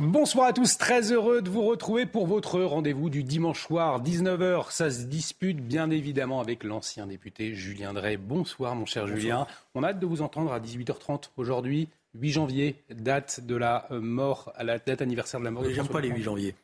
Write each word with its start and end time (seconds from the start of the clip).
Bonsoir 0.00 0.46
à 0.46 0.52
tous, 0.54 0.78
très 0.78 1.12
heureux 1.12 1.42
de 1.42 1.50
vous 1.50 1.66
retrouver 1.66 2.06
pour 2.06 2.26
votre 2.26 2.60
rendez-vous 2.62 3.10
du 3.10 3.24
dimanche 3.24 3.60
soir, 3.66 4.02
19h. 4.02 4.70
Ça 4.70 4.90
se 4.90 5.02
dispute 5.02 5.60
bien 5.60 5.90
évidemment 5.90 6.40
avec 6.40 6.64
l'ancien 6.64 7.06
député 7.06 7.54
Julien 7.54 7.92
Drey. 7.92 8.16
Bonsoir 8.16 8.74
mon 8.74 8.86
cher 8.86 9.06
Julien. 9.06 9.46
On 9.74 9.82
a 9.82 9.88
hâte 9.88 10.00
de 10.00 10.06
vous 10.06 10.22
entendre 10.22 10.50
à 10.52 10.60
18h30 10.60 11.24
aujourd'hui, 11.36 11.90
8 12.14 12.30
janvier, 12.30 12.76
date 12.90 13.40
de 13.44 13.54
la 13.54 13.86
euh, 13.90 14.00
mort, 14.00 14.50
à 14.56 14.64
la 14.64 14.78
date 14.78 15.02
anniversaire 15.02 15.40
de 15.40 15.44
la 15.44 15.50
mort 15.50 15.62
de 15.62 15.68
J'aime 15.70 15.88
pas 15.88 16.00
les 16.00 16.08
8 16.08 16.14
Mitterrand. 16.14 16.36
janvier. 16.36 16.54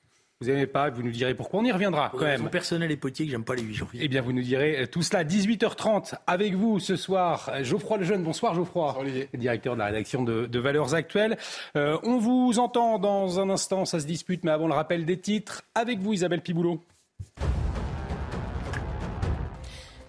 Vous 0.41 0.47
n'aimez 0.47 0.69
pas, 0.69 0.89
vous 0.89 1.03
nous 1.03 1.11
direz 1.11 1.35
pourquoi. 1.35 1.59
On 1.59 1.65
y 1.65 1.73
reviendra 1.73 2.13
quand 2.13 2.21
même. 2.21 2.43
Mon 2.43 2.49
personnel 2.49 2.93
et 2.93 2.97
politique, 2.97 3.29
j'aime 3.29 3.43
pas 3.43 3.57
les 3.57 3.63
8 3.63 3.75
janvier. 3.75 4.01
Eh 4.05 4.07
bien, 4.07 4.23
vous 4.23 4.33
nous 4.33 4.43
direz 4.43 4.87
tout 4.87 5.03
cela 5.03 5.25
18h30 5.25 6.15
avec 6.29 6.55
vous 6.55 6.79
ce 6.79 6.95
soir. 6.95 7.51
Geoffroy 7.65 7.99
Lejeune, 7.99 8.23
bonsoir 8.23 8.55
Geoffroy, 8.55 8.95
directeur 9.35 9.75
de 9.75 9.81
la 9.81 9.87
rédaction 9.87 10.23
de, 10.23 10.47
de 10.47 10.59
Valeurs 10.61 10.95
Actuelles. 10.95 11.39
Euh, 11.75 11.99
on 12.05 12.19
vous 12.19 12.61
entend 12.61 13.01
dans 13.01 13.41
un 13.41 13.51
instant, 13.51 13.85
ça 13.85 13.99
se 13.99 14.07
dispute, 14.07 14.45
mais 14.45 14.53
avant 14.53 14.69
le 14.69 14.75
rappel 14.75 15.05
des 15.05 15.19
titres, 15.19 15.65
avec 15.75 15.99
vous 15.99 16.13
Isabelle 16.13 16.41
Piboulot. 16.41 16.81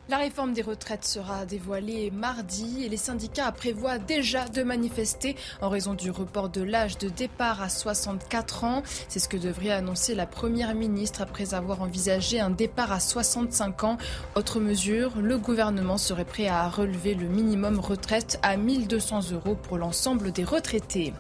La 0.10 0.18
réforme 0.18 0.54
des 0.54 0.64
retraites 0.64 1.06
sera 1.06 1.46
dévoilée 1.46 2.10
mardi 2.10 2.84
et 2.84 2.90
les 2.90 2.98
syndicats 2.98 3.52
prévoient 3.52 4.00
déjà 4.00 4.46
de 4.46 4.64
manifester 4.64 5.36
en 5.62 5.70
raison 5.70 5.94
du 5.94 6.10
report 6.10 6.50
de 6.50 6.64
l'âge 6.64 6.98
de 6.98 7.10
départ 7.10 7.62
à 7.62 7.70
64 7.70 8.64
ans. 8.64 8.82
C'est 9.08 9.20
ce 9.20 9.30
que 9.30 9.38
devrait 9.38 9.70
annoncer 9.70 10.16
la 10.16 10.26
Première 10.26 10.74
ministre 10.74 11.22
après 11.22 11.54
avoir 11.54 11.84
envisagé 11.84 12.40
un 12.40 12.50
départ 12.50 12.92
à 12.92 13.00
65 13.00 13.84
ans. 13.84 13.98
Autre 14.34 14.60
mesure, 14.60 15.12
le 15.22 15.38
gouvernement 15.38 16.00
serait 16.00 16.26
prêt 16.26 16.48
à 16.48 16.68
relever 16.70 17.14
le 17.14 17.28
minimum 17.28 17.80
retraite 17.80 18.40
à 18.42 18.58
1200 18.58 19.32
euros 19.34 19.54
pour 19.54 19.78
l'ensemble 19.78 20.32
des 20.32 20.44
retraités. 20.44 21.14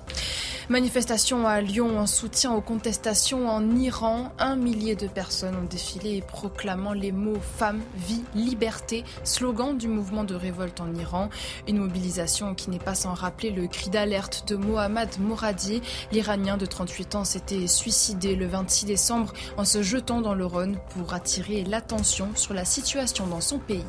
Manifestation 0.69 1.47
à 1.47 1.61
Lyon 1.61 1.97
en 1.97 2.05
soutien 2.05 2.53
aux 2.53 2.61
contestations 2.61 3.49
en 3.49 3.75
Iran. 3.75 4.31
Un 4.37 4.55
millier 4.55 4.95
de 4.95 5.07
personnes 5.07 5.55
ont 5.55 5.65
défilé 5.67 6.21
proclamant 6.21 6.93
les 6.93 7.11
mots 7.11 7.39
femme, 7.57 7.81
vie, 7.95 8.23
liberté, 8.35 9.03
slogan 9.23 9.79
du 9.79 9.87
mouvement 9.87 10.23
de 10.23 10.35
révolte 10.35 10.79
en 10.79 10.93
Iran. 10.93 11.29
Une 11.67 11.79
mobilisation 11.79 12.53
qui 12.53 12.69
n'est 12.69 12.77
pas 12.77 12.93
sans 12.93 13.15
rappeler 13.15 13.49
le 13.49 13.65
cri 13.65 13.89
d'alerte 13.89 14.47
de 14.47 14.57
Mohammad 14.57 15.09
Moradi. 15.19 15.81
L'Iranien 16.11 16.55
de 16.55 16.67
38 16.67 17.15
ans 17.15 17.25
s'était 17.25 17.65
suicidé 17.65 18.35
le 18.35 18.45
26 18.45 18.85
décembre 18.85 19.33
en 19.57 19.65
se 19.65 19.81
jetant 19.81 20.21
dans 20.21 20.35
le 20.35 20.45
Rhône 20.45 20.77
pour 20.89 21.15
attirer 21.15 21.63
l'attention 21.63 22.29
sur 22.35 22.53
la 22.53 22.63
situation 22.63 23.25
dans 23.25 23.41
son 23.41 23.57
pays. 23.57 23.83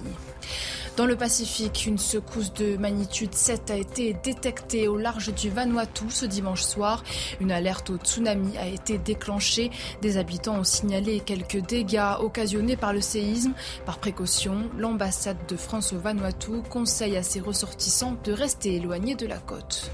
Dans 0.96 1.06
le 1.06 1.16
Pacifique, 1.16 1.86
une 1.86 1.98
secousse 1.98 2.52
de 2.52 2.76
magnitude 2.76 3.34
7 3.34 3.70
a 3.70 3.76
été 3.76 4.14
détectée 4.22 4.88
au 4.88 4.98
large 4.98 5.32
du 5.32 5.48
Vanuatu 5.48 6.10
ce 6.10 6.26
dimanche 6.26 6.62
soir. 6.62 7.04
Une 7.40 7.52
alerte 7.52 7.90
au 7.90 7.96
tsunami 7.96 8.58
a 8.58 8.66
été 8.66 8.98
déclenchée. 8.98 9.70
Des 10.02 10.18
habitants 10.18 10.58
ont 10.58 10.64
signalé 10.64 11.20
quelques 11.20 11.64
dégâts 11.64 12.16
occasionnés 12.20 12.76
par 12.76 12.92
le 12.92 13.00
séisme. 13.00 13.52
Par 13.86 13.98
précaution, 13.98 14.68
l'ambassade 14.76 15.38
de 15.48 15.56
France 15.56 15.92
au 15.92 15.98
Vanuatu 15.98 16.62
conseille 16.68 17.16
à 17.16 17.22
ses 17.22 17.40
ressortissants 17.40 18.16
de 18.24 18.32
rester 18.32 18.74
éloignés 18.74 19.14
de 19.14 19.26
la 19.26 19.38
côte. 19.38 19.90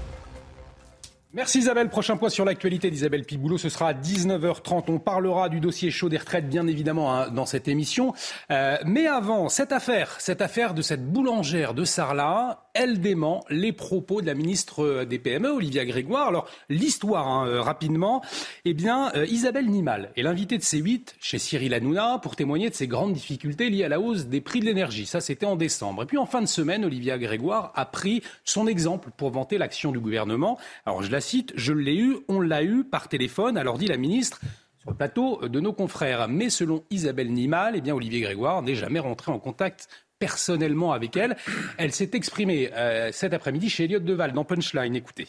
Merci 1.37 1.59
Isabelle. 1.59 1.89
Prochain 1.89 2.17
point 2.17 2.29
sur 2.29 2.45
l'actualité 2.45 2.89
d'Isabelle 2.89 3.23
Piboulot. 3.23 3.59
Ce 3.59 3.69
sera 3.69 3.89
à 3.89 3.93
19h30. 3.93 4.85
On 4.87 4.97
parlera 4.97 5.49
du 5.49 5.59
dossier 5.59 5.91
chaud 5.91 6.09
des 6.09 6.17
retraites, 6.17 6.49
bien 6.49 6.65
évidemment, 6.65 7.13
hein, 7.13 7.29
dans 7.29 7.45
cette 7.45 7.67
émission. 7.67 8.15
Euh, 8.49 8.75
mais 8.87 9.05
avant, 9.05 9.47
cette 9.47 9.71
affaire, 9.71 10.15
cette 10.19 10.41
affaire 10.41 10.73
de 10.73 10.81
cette 10.81 11.05
boulangère 11.05 11.75
de 11.75 11.85
Sarlat, 11.85 12.67
elle 12.73 13.01
dément 13.01 13.43
les 13.51 13.71
propos 13.71 14.21
de 14.21 14.25
la 14.25 14.33
ministre 14.33 15.03
des 15.03 15.19
PME, 15.19 15.49
Olivia 15.49 15.85
Grégoire. 15.85 16.27
Alors, 16.27 16.47
l'histoire, 16.69 17.27
hein, 17.27 17.47
euh, 17.47 17.61
rapidement. 17.61 18.23
Eh 18.65 18.73
bien, 18.73 19.11
euh, 19.15 19.27
Isabelle 19.27 19.67
Nimal 19.67 20.11
est 20.15 20.23
l'invitée 20.23 20.57
de 20.57 20.63
C8 20.63 21.13
chez 21.19 21.37
Cyril 21.37 21.75
Hanouna 21.75 22.19
pour 22.21 22.35
témoigner 22.35 22.71
de 22.71 22.75
ses 22.75 22.87
grandes 22.87 23.13
difficultés 23.13 23.69
liées 23.69 23.83
à 23.83 23.89
la 23.89 23.99
hausse 23.99 24.25
des 24.25 24.41
prix 24.41 24.59
de 24.59 24.65
l'énergie. 24.65 25.05
Ça, 25.05 25.21
c'était 25.21 25.45
en 25.45 25.55
décembre. 25.55 26.01
Et 26.01 26.05
puis, 26.07 26.17
en 26.17 26.25
fin 26.25 26.41
de 26.41 26.47
semaine, 26.47 26.83
Olivia 26.83 27.19
Grégoire 27.19 27.73
a 27.75 27.85
pris 27.85 28.23
son 28.43 28.65
exemple 28.65 29.09
pour 29.15 29.29
vanter 29.29 29.59
l'action 29.59 29.91
du 29.91 29.99
gouvernement. 29.99 30.57
Alors, 30.87 31.03
je 31.03 31.11
la 31.11 31.21
je 31.55 31.73
l'ai 31.73 31.95
eu, 31.95 32.17
on 32.27 32.39
l'a 32.41 32.63
eu 32.63 32.83
par 32.83 33.07
téléphone, 33.09 33.57
alors 33.57 33.77
dit 33.77 33.87
la 33.87 33.97
ministre 33.97 34.39
sur 34.79 34.91
le 34.91 34.95
plateau 34.95 35.47
de 35.47 35.59
nos 35.59 35.73
confrères. 35.73 36.27
Mais 36.27 36.49
selon 36.49 36.83
Isabelle 36.89 37.31
Nimal, 37.31 37.75
eh 37.75 37.81
bien, 37.81 37.93
Olivier 37.95 38.21
Grégoire 38.21 38.61
n'est 38.61 38.75
jamais 38.75 38.99
rentré 38.99 39.31
en 39.31 39.39
contact 39.39 39.87
personnellement 40.19 40.93
avec 40.93 41.15
elle. 41.17 41.37
Elle 41.77 41.91
s'est 41.91 42.11
exprimée 42.13 42.69
euh, 42.73 43.11
cet 43.11 43.33
après-midi 43.33 43.69
chez 43.69 43.83
Elliott 43.83 44.03
Deval 44.03 44.33
dans 44.33 44.43
Punchline. 44.45 44.95
Écoutez. 44.95 45.27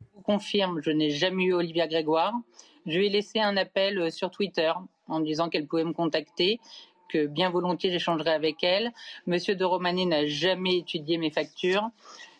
Je 0.00 0.06
vous 0.16 0.22
confirme, 0.22 0.80
je 0.82 0.90
n'ai 0.90 1.10
jamais 1.10 1.44
eu 1.44 1.52
Olivia 1.54 1.86
Grégoire. 1.86 2.34
Je 2.86 2.98
lui 2.98 3.06
ai 3.06 3.10
laissé 3.10 3.38
un 3.40 3.56
appel 3.56 3.98
euh, 3.98 4.10
sur 4.10 4.30
Twitter 4.30 4.72
en 5.06 5.20
disant 5.20 5.48
qu'elle 5.48 5.66
pouvait 5.66 5.84
me 5.84 5.92
contacter, 5.92 6.58
que 7.08 7.26
bien 7.26 7.50
volontiers 7.50 7.90
j'échangerai 7.90 8.30
avec 8.30 8.62
elle. 8.64 8.92
Monsieur 9.26 9.54
de 9.54 9.64
Romanet 9.64 10.06
n'a 10.06 10.26
jamais 10.26 10.78
étudié 10.78 11.18
mes 11.18 11.30
factures. 11.30 11.90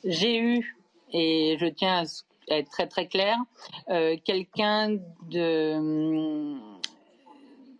J'ai 0.04 0.38
eu, 0.38 0.76
et 1.12 1.56
je 1.60 1.66
tiens 1.66 1.98
à 1.98 2.06
ce- 2.06 2.22
être 2.58 2.70
très 2.70 2.86
très 2.86 3.06
clair, 3.06 3.36
euh, 3.88 4.16
quelqu'un 4.24 4.96
de, 5.28 5.74
hum, 5.76 6.78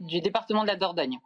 du 0.00 0.20
département 0.20 0.62
de 0.62 0.68
la 0.68 0.76
Dordogne 0.76 1.18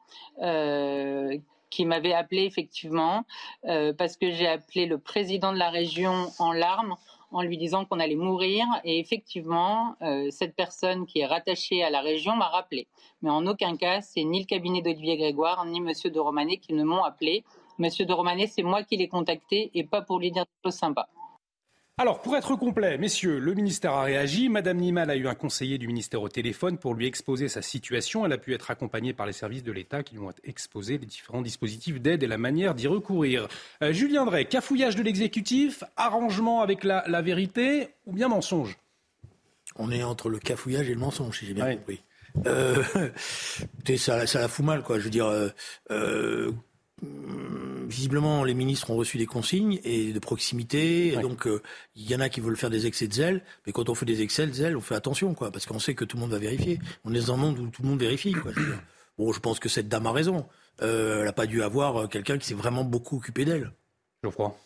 euh, 0.43 1.37
qui 1.71 1.84
m'avait 1.84 2.12
appelé 2.12 2.44
effectivement 2.44 3.25
euh, 3.66 3.93
parce 3.93 4.16
que 4.16 4.31
j'ai 4.31 4.47
appelé 4.47 4.87
le 4.87 4.99
président 4.99 5.53
de 5.53 5.59
la 5.59 5.71
région 5.71 6.31
en 6.38 6.53
larmes 6.53 6.97
en 7.33 7.43
lui 7.43 7.59
disant 7.59 7.84
qu'on 7.84 7.99
allait 7.99 8.15
mourir. 8.15 8.65
Et 8.84 9.00
effectivement, 9.00 9.97
cette 10.31 10.54
personne 10.54 11.04
qui 11.04 11.19
est 11.19 11.27
rattachée 11.27 11.83
à 11.83 11.91
la 11.91 12.00
région 12.00 12.37
m'a 12.37 12.47
rappelé. 12.47 12.87
Mais 13.22 13.31
en 13.31 13.44
aucun 13.49 13.77
cas, 13.77 14.03
c'est 14.03 14.22
ni 14.22 14.38
le 14.38 14.47
cabinet 14.47 14.83
d'Olivier 14.83 15.16
Grégoire, 15.16 15.65
ni 15.65 15.81
Monsieur 15.81 16.10
de 16.10 16.21
Romanet 16.21 16.59
qui 16.59 16.75
ne 16.75 16.84
m'ont 16.84 17.03
appelé. 17.03 17.43
Monsieur 17.78 18.06
de 18.06 18.12
Romanet, 18.12 18.47
c'est 18.47 18.62
moi 18.62 18.84
qui 18.84 18.97
l'ai 18.97 19.09
contacté 19.09 19.72
et 19.75 19.83
pas 19.83 20.00
pour 20.00 20.21
lui 20.21 20.31
dire 20.31 20.44
des 20.44 20.71
choses 20.71 20.78
sympas. 20.78 21.09
Alors, 21.97 22.21
pour 22.22 22.34
être 22.37 22.56
complet, 22.56 22.99
messieurs, 22.99 23.38
le 23.38 23.55
ministère 23.55 23.93
a 23.93 24.03
réagi. 24.03 24.49
Madame 24.49 24.78
Nimal 24.78 25.10
a 25.10 25.16
eu 25.16 25.28
un 25.28 25.37
conseiller 25.37 25.78
du 25.78 25.87
ministère 25.87 26.21
au 26.22 26.28
téléphone 26.28 26.77
pour 26.77 26.93
lui 26.94 27.06
exposer 27.06 27.47
sa 27.47 27.62
situation. 27.62 28.27
Elle 28.27 28.32
a 28.32 28.38
pu 28.38 28.53
être 28.53 28.69
accompagnée 28.72 29.12
par 29.12 29.27
les 29.27 29.32
services 29.32 29.62
de 29.62 29.71
l'État 29.71 30.03
qui 30.03 30.16
lui 30.16 30.22
ont 30.22 30.33
exposé 30.43 30.99
les 30.99 31.06
différents 31.06 31.41
dispositifs 31.41 32.00
d'aide 32.00 32.25
et 32.25 32.27
la 32.27 32.37
manière 32.37 32.75
d'y 32.75 32.88
recourir. 32.88 33.47
Euh, 33.81 33.93
Julien 33.93 34.25
Drey, 34.25 34.44
cafouillage 34.47 34.97
de 34.97 35.04
l'exécutif, 35.04 35.84
arrangement 35.97 36.62
avec 36.62 36.83
la, 36.83 37.04
la 37.06 37.22
vérité 37.22 37.91
ou 38.06 38.12
bien 38.12 38.27
mensonge? 38.27 38.77
On 39.77 39.93
est 39.93 40.03
entre 40.03 40.28
le 40.31 40.41
cafouillage 40.41 40.91
et 40.91 40.94
le 40.94 41.00
mensonge, 41.00 41.38
si 41.38 41.47
j'ai 41.47 41.54
bien 41.54 41.65
Ouais. 41.66 41.77
compris. 41.77 42.03
Euh, 42.47 42.83
ça, 43.99 44.27
ça 44.27 44.41
la 44.41 44.49
fout 44.49 44.65
mal, 44.65 44.83
quoi. 44.83 44.99
Je 44.99 45.04
veux 45.04 45.10
dire, 45.10 45.27
euh, 45.91 46.50
visiblement, 47.88 48.44
les 48.44 48.54
ministres 48.54 48.91
ont 48.91 48.97
reçu 48.97 49.19
des 49.19 49.26
consignes 49.26 49.81
et 49.84 50.12
de 50.12 50.19
proximité. 50.19 51.09
et 51.09 51.16
Ouais. 51.16 51.22
donc, 51.22 51.47
euh, 51.47 51.62
il 51.94 52.09
y 52.10 52.15
en 52.15 52.20
a 52.20 52.28
qui 52.28 52.41
veulent 52.41 52.56
faire 52.56 52.71
des 52.71 52.86
excès 52.86 53.06
de 53.09 53.12
zèle. 53.15 53.42
Mais 53.66 53.72
quand 53.72 53.89
on 53.89 53.95
fait 53.95 54.06
des 54.06 54.22
excès 54.22 54.47
de 54.47 54.53
zèle, 54.53 54.77
on 54.77 54.80
fait 54.80 54.95
attention, 54.95 55.34
quoi. 55.34 55.51
Parce 55.51 55.66
qu'on 55.66 55.78
sait 55.78 55.95
que 55.95 56.04
tout 56.04 56.16
le 56.16 56.22
monde 56.22 56.30
va 56.30 56.39
vérifier. 56.39 56.78
On 57.04 57.15
est 57.15 57.27
dans 57.27 57.34
un 57.34 57.36
monde 57.36 57.59
où 57.59 57.68
tout 57.68 57.83
le 57.83 57.89
monde 57.89 58.01
vérifie, 58.01 58.33
quoi. 58.33 58.53
Bon, 59.18 59.33
je 59.33 59.41
pense 59.41 59.60
que 59.60 59.68
cette 59.68 59.89
dame 59.89 60.06
a 60.06 60.12
raison. 60.12 60.47
Euh, 60.83 61.18
elle 61.21 61.24
n'a 61.27 61.33
pas 61.33 61.47
dû 61.47 61.62
avoir 61.62 61.97
euh, 61.97 62.06
quelqu'un 62.09 62.36
qui 62.39 62.47
s'est 62.47 62.54
vraiment 62.54 62.83
beaucoup 62.84 63.16
occupé 63.18 63.45
d'elle. 63.45 63.71
Geoffroy. 64.24 64.57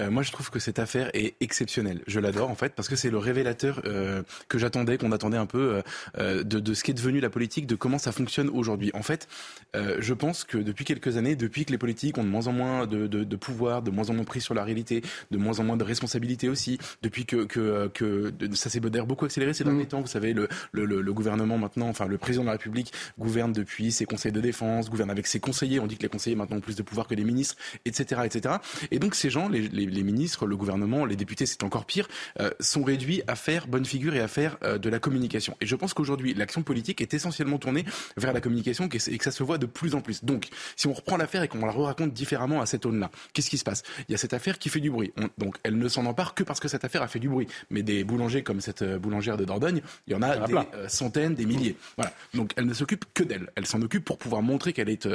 Euh, 0.00 0.10
moi, 0.10 0.22
je 0.22 0.32
trouve 0.32 0.50
que 0.50 0.58
cette 0.58 0.78
affaire 0.78 1.10
est 1.14 1.34
exceptionnelle. 1.40 2.00
Je 2.06 2.18
l'adore 2.20 2.50
en 2.50 2.54
fait 2.54 2.72
parce 2.74 2.88
que 2.88 2.96
c'est 2.96 3.10
le 3.10 3.18
révélateur 3.18 3.82
euh, 3.84 4.22
que 4.48 4.58
j'attendais, 4.58 4.98
qu'on 4.98 5.12
attendait 5.12 5.36
un 5.36 5.46
peu 5.46 5.82
euh, 6.18 6.42
de, 6.42 6.58
de 6.58 6.74
ce 6.74 6.82
qui 6.82 6.90
est 6.90 6.94
devenu 6.94 7.20
la 7.20 7.30
politique, 7.30 7.66
de 7.66 7.74
comment 7.76 7.98
ça 7.98 8.10
fonctionne 8.12 8.48
aujourd'hui. 8.48 8.90
En 8.94 9.02
fait, 9.02 9.28
je 9.74 10.14
pense 10.14 10.44
que 10.44 10.58
depuis 10.58 10.84
quelques 10.84 11.16
années, 11.16 11.36
depuis 11.36 11.64
que 11.64 11.70
les 11.72 11.78
politiques 11.78 12.18
ont 12.18 12.24
de 12.24 12.28
moins 12.28 12.46
en 12.46 12.52
moins 12.52 12.86
de, 12.86 13.06
de, 13.06 13.24
de 13.24 13.36
pouvoir, 13.36 13.82
de 13.82 13.90
moins 13.90 14.08
en 14.10 14.14
moins 14.14 14.24
pris 14.24 14.40
sur 14.40 14.54
la 14.54 14.64
réalité, 14.64 15.02
de 15.30 15.38
moins 15.38 15.58
en 15.60 15.64
moins 15.64 15.76
de 15.76 15.84
responsabilité 15.84 16.48
aussi, 16.48 16.78
depuis 17.02 17.26
que, 17.26 17.44
que, 17.44 17.88
que 17.88 18.30
de- 18.30 18.54
ça 18.54 18.70
s'est 18.70 18.80
d'ailleurs 18.80 19.06
beaucoup 19.06 19.24
accéléré 19.24 19.54
ces 19.54 19.64
derniers 19.64 19.86
temps. 19.86 20.00
Vous 20.00 20.06
savez, 20.06 20.32
le, 20.32 20.48
le, 20.72 20.84
le, 20.84 21.00
le 21.00 21.12
gouvernement 21.12 21.58
maintenant, 21.58 21.88
enfin 21.88 22.06
le 22.06 22.18
président 22.18 22.42
de 22.42 22.46
la 22.46 22.52
République 22.52 22.92
gouverne 23.18 23.52
depuis 23.52 23.92
ses 23.92 24.06
conseils 24.06 24.32
de 24.32 24.40
défense, 24.40 24.90
gouverne 24.90 25.10
avec 25.10 25.26
ses 25.26 25.40
conseillers. 25.40 25.80
On 25.80 25.86
dit 25.86 25.96
que 25.96 26.02
les 26.02 26.08
conseillers 26.08 26.36
maintenant 26.36 26.56
ont 26.56 26.60
plus 26.60 26.76
de 26.76 26.82
pouvoir 26.82 27.06
que 27.06 27.14
les 27.14 27.24
ministres, 27.24 27.56
etc., 27.84 28.22
etc. 28.24 28.56
Et 28.90 28.98
donc 28.98 29.14
ces 29.14 29.30
gens, 29.30 29.48
les, 29.48 29.68
les, 29.68 29.86
les, 29.90 30.02
ministres, 30.02 30.46
le 30.46 30.56
gouvernement, 30.56 31.04
les 31.04 31.16
députés, 31.16 31.46
c'est 31.46 31.62
encore 31.62 31.84
pire, 31.84 32.08
euh, 32.40 32.50
sont 32.60 32.82
réduits 32.82 33.22
à 33.26 33.36
faire 33.36 33.66
bonne 33.66 33.84
figure 33.84 34.14
et 34.14 34.20
à 34.20 34.28
faire 34.28 34.56
euh, 34.62 34.78
de 34.78 34.88
la 34.88 34.98
communication. 34.98 35.56
Et 35.60 35.66
je 35.66 35.76
pense 35.76 35.94
qu'aujourd'hui, 35.94 36.34
l'action 36.34 36.62
politique 36.62 37.00
est 37.00 37.14
essentiellement 37.14 37.58
tournée 37.58 37.84
vers 38.16 38.32
la 38.32 38.40
communication 38.40 38.86
et 38.86 39.18
que 39.18 39.24
ça 39.24 39.30
se 39.30 39.42
voit 39.42 39.58
de 39.58 39.66
plus 39.66 39.94
en 39.94 40.00
plus. 40.00 40.24
Donc, 40.24 40.48
si 40.76 40.86
on 40.86 40.92
reprend 40.92 41.16
l'affaire 41.16 41.42
et 41.42 41.48
qu'on 41.48 41.64
la 41.64 41.72
raconte 41.72 42.12
différemment 42.12 42.60
à 42.60 42.66
cette 42.66 42.86
aune-là, 42.86 43.10
qu'est-ce 43.32 43.50
qui 43.50 43.58
se 43.58 43.64
passe? 43.64 43.82
Il 44.08 44.12
y 44.12 44.14
a 44.14 44.18
cette 44.18 44.34
affaire 44.34 44.58
qui 44.58 44.68
fait 44.68 44.80
du 44.80 44.90
bruit. 44.90 45.12
donc, 45.38 45.56
elle 45.62 45.78
ne 45.78 45.88
s'en 45.88 46.06
empare 46.06 46.34
que 46.34 46.42
parce 46.42 46.60
que 46.60 46.68
cette 46.68 46.84
affaire 46.84 47.02
a 47.02 47.08
fait 47.08 47.18
du 47.18 47.28
bruit. 47.28 47.46
Mais 47.70 47.82
des 47.82 48.04
boulangers 48.04 48.42
comme 48.42 48.60
cette 48.60 48.84
boulangère 48.84 49.36
de 49.36 49.44
Dordogne, 49.44 49.82
il 50.06 50.12
y 50.12 50.16
en 50.16 50.22
a 50.22 50.46
des 50.46 50.58
centaines, 50.88 51.34
des 51.34 51.46
milliers. 51.46 51.76
Voilà. 51.96 52.12
Donc, 52.34 52.52
elle 52.56 52.66
ne 52.66 52.74
s'occupe 52.74 53.04
que 53.14 53.22
d'elle. 53.22 53.50
Elle 53.56 53.66
s'en 53.66 53.80
occupe 53.82 54.04
pour 54.04 54.18
pouvoir 54.18 54.42
montrer 54.42 54.72
qu'elle 54.72 54.88
est 54.88 55.06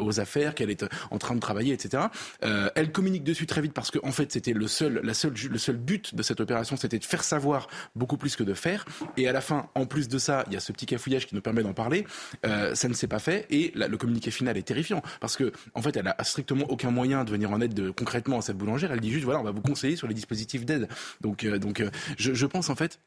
aux 0.00 0.20
affaires, 0.20 0.54
qu'elle 0.54 0.70
est 0.70 0.84
en 1.10 1.18
train 1.18 1.34
de 1.34 1.40
travailler, 1.40 1.72
etc. 1.72 2.04
elle 2.40 2.92
communique 2.92 3.24
dessus 3.24 3.46
très 3.46 3.60
vite 3.60 3.72
parce 3.72 3.90
qu'en 3.90 4.08
en 4.08 4.12
fait, 4.16 4.32
c'était 4.32 4.52
le 4.52 4.66
seul, 4.66 5.00
la 5.02 5.14
seule, 5.14 5.34
le 5.50 5.58
seul 5.58 5.76
but 5.76 6.14
de 6.14 6.22
cette 6.22 6.40
opération, 6.40 6.76
c'était 6.76 6.98
de 6.98 7.04
faire 7.04 7.22
savoir 7.22 7.68
beaucoup 7.94 8.16
plus 8.16 8.34
que 8.36 8.42
de 8.42 8.54
faire. 8.54 8.84
Et 9.16 9.28
à 9.28 9.32
la 9.32 9.40
fin, 9.40 9.68
en 9.74 9.86
plus 9.86 10.08
de 10.08 10.18
ça, 10.18 10.44
il 10.48 10.54
y 10.54 10.56
a 10.56 10.60
ce 10.60 10.72
petit 10.72 10.86
cafouillage 10.86 11.26
qui 11.26 11.34
nous 11.34 11.40
permet 11.40 11.62
d'en 11.62 11.74
parler. 11.74 12.06
Euh, 12.44 12.74
ça 12.74 12.88
ne 12.88 12.94
s'est 12.94 13.06
pas 13.06 13.18
fait 13.18 13.46
et 13.50 13.72
le 13.74 13.96
communiqué 13.96 14.30
final 14.30 14.56
est 14.56 14.62
terrifiant 14.62 15.02
parce 15.20 15.36
que 15.36 15.52
en 15.74 15.82
fait, 15.82 15.96
elle 15.96 16.08
a 16.08 16.24
strictement 16.24 16.64
aucun 16.68 16.90
moyen 16.90 17.24
de 17.24 17.30
venir 17.30 17.50
en 17.52 17.60
aide 17.60 17.74
de, 17.74 17.90
concrètement 17.90 18.38
à 18.38 18.42
cette 18.42 18.56
boulangère. 18.56 18.92
Elle 18.92 19.00
dit 19.00 19.12
juste 19.12 19.24
voilà, 19.24 19.40
on 19.40 19.44
va 19.44 19.52
vous 19.52 19.62
conseiller 19.62 19.96
sur 19.96 20.08
les 20.08 20.14
dispositifs 20.14 20.64
d'aide. 20.64 20.88
Donc, 21.20 21.44
euh, 21.44 21.58
donc, 21.58 21.80
euh, 21.80 21.90
je, 22.18 22.34
je 22.34 22.46
pense 22.46 22.70
en 22.70 22.74
fait 22.76 22.98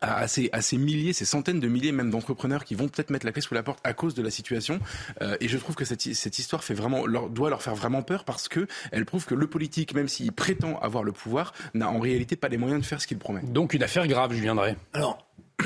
à 0.00 0.28
ces, 0.28 0.48
à 0.52 0.60
ces, 0.60 0.76
milliers, 0.76 1.12
ces 1.12 1.24
centaines 1.24 1.60
de 1.60 1.68
milliers 1.68 1.92
même 1.92 2.10
d'entrepreneurs 2.10 2.64
qui 2.64 2.74
vont 2.74 2.88
peut-être 2.88 3.10
mettre 3.10 3.26
la 3.26 3.32
clé 3.32 3.42
sous 3.42 3.54
la 3.54 3.62
porte 3.62 3.80
à 3.84 3.94
cause 3.94 4.14
de 4.14 4.22
la 4.22 4.30
situation. 4.30 4.78
Euh, 5.22 5.36
et 5.40 5.48
je 5.48 5.58
trouve 5.58 5.74
que 5.74 5.84
cette, 5.84 6.02
cette 6.02 6.38
histoire 6.38 6.62
fait 6.62 6.74
vraiment, 6.74 7.06
leur, 7.06 7.30
doit 7.30 7.50
leur 7.50 7.62
faire 7.62 7.74
vraiment 7.74 8.02
peur 8.02 8.24
parce 8.24 8.48
que 8.48 8.66
elle 8.92 9.04
prouve 9.04 9.26
que 9.26 9.34
le 9.34 9.46
politique, 9.46 9.94
même 9.94 10.08
s'il 10.08 10.32
prétend 10.32 10.78
avoir 10.80 11.04
le 11.04 11.12
pouvoir, 11.12 11.52
n'a 11.74 11.88
en 11.88 11.98
réalité 11.98 12.36
pas 12.36 12.48
les 12.48 12.58
moyens 12.58 12.80
de 12.80 12.86
faire 12.86 13.00
ce 13.00 13.06
qu'il 13.06 13.18
promet. 13.18 13.42
Donc 13.42 13.74
une 13.74 13.82
affaire 13.82 14.06
grave, 14.06 14.32
je 14.32 14.40
viendrai. 14.40 14.76
Alors, 14.92 15.26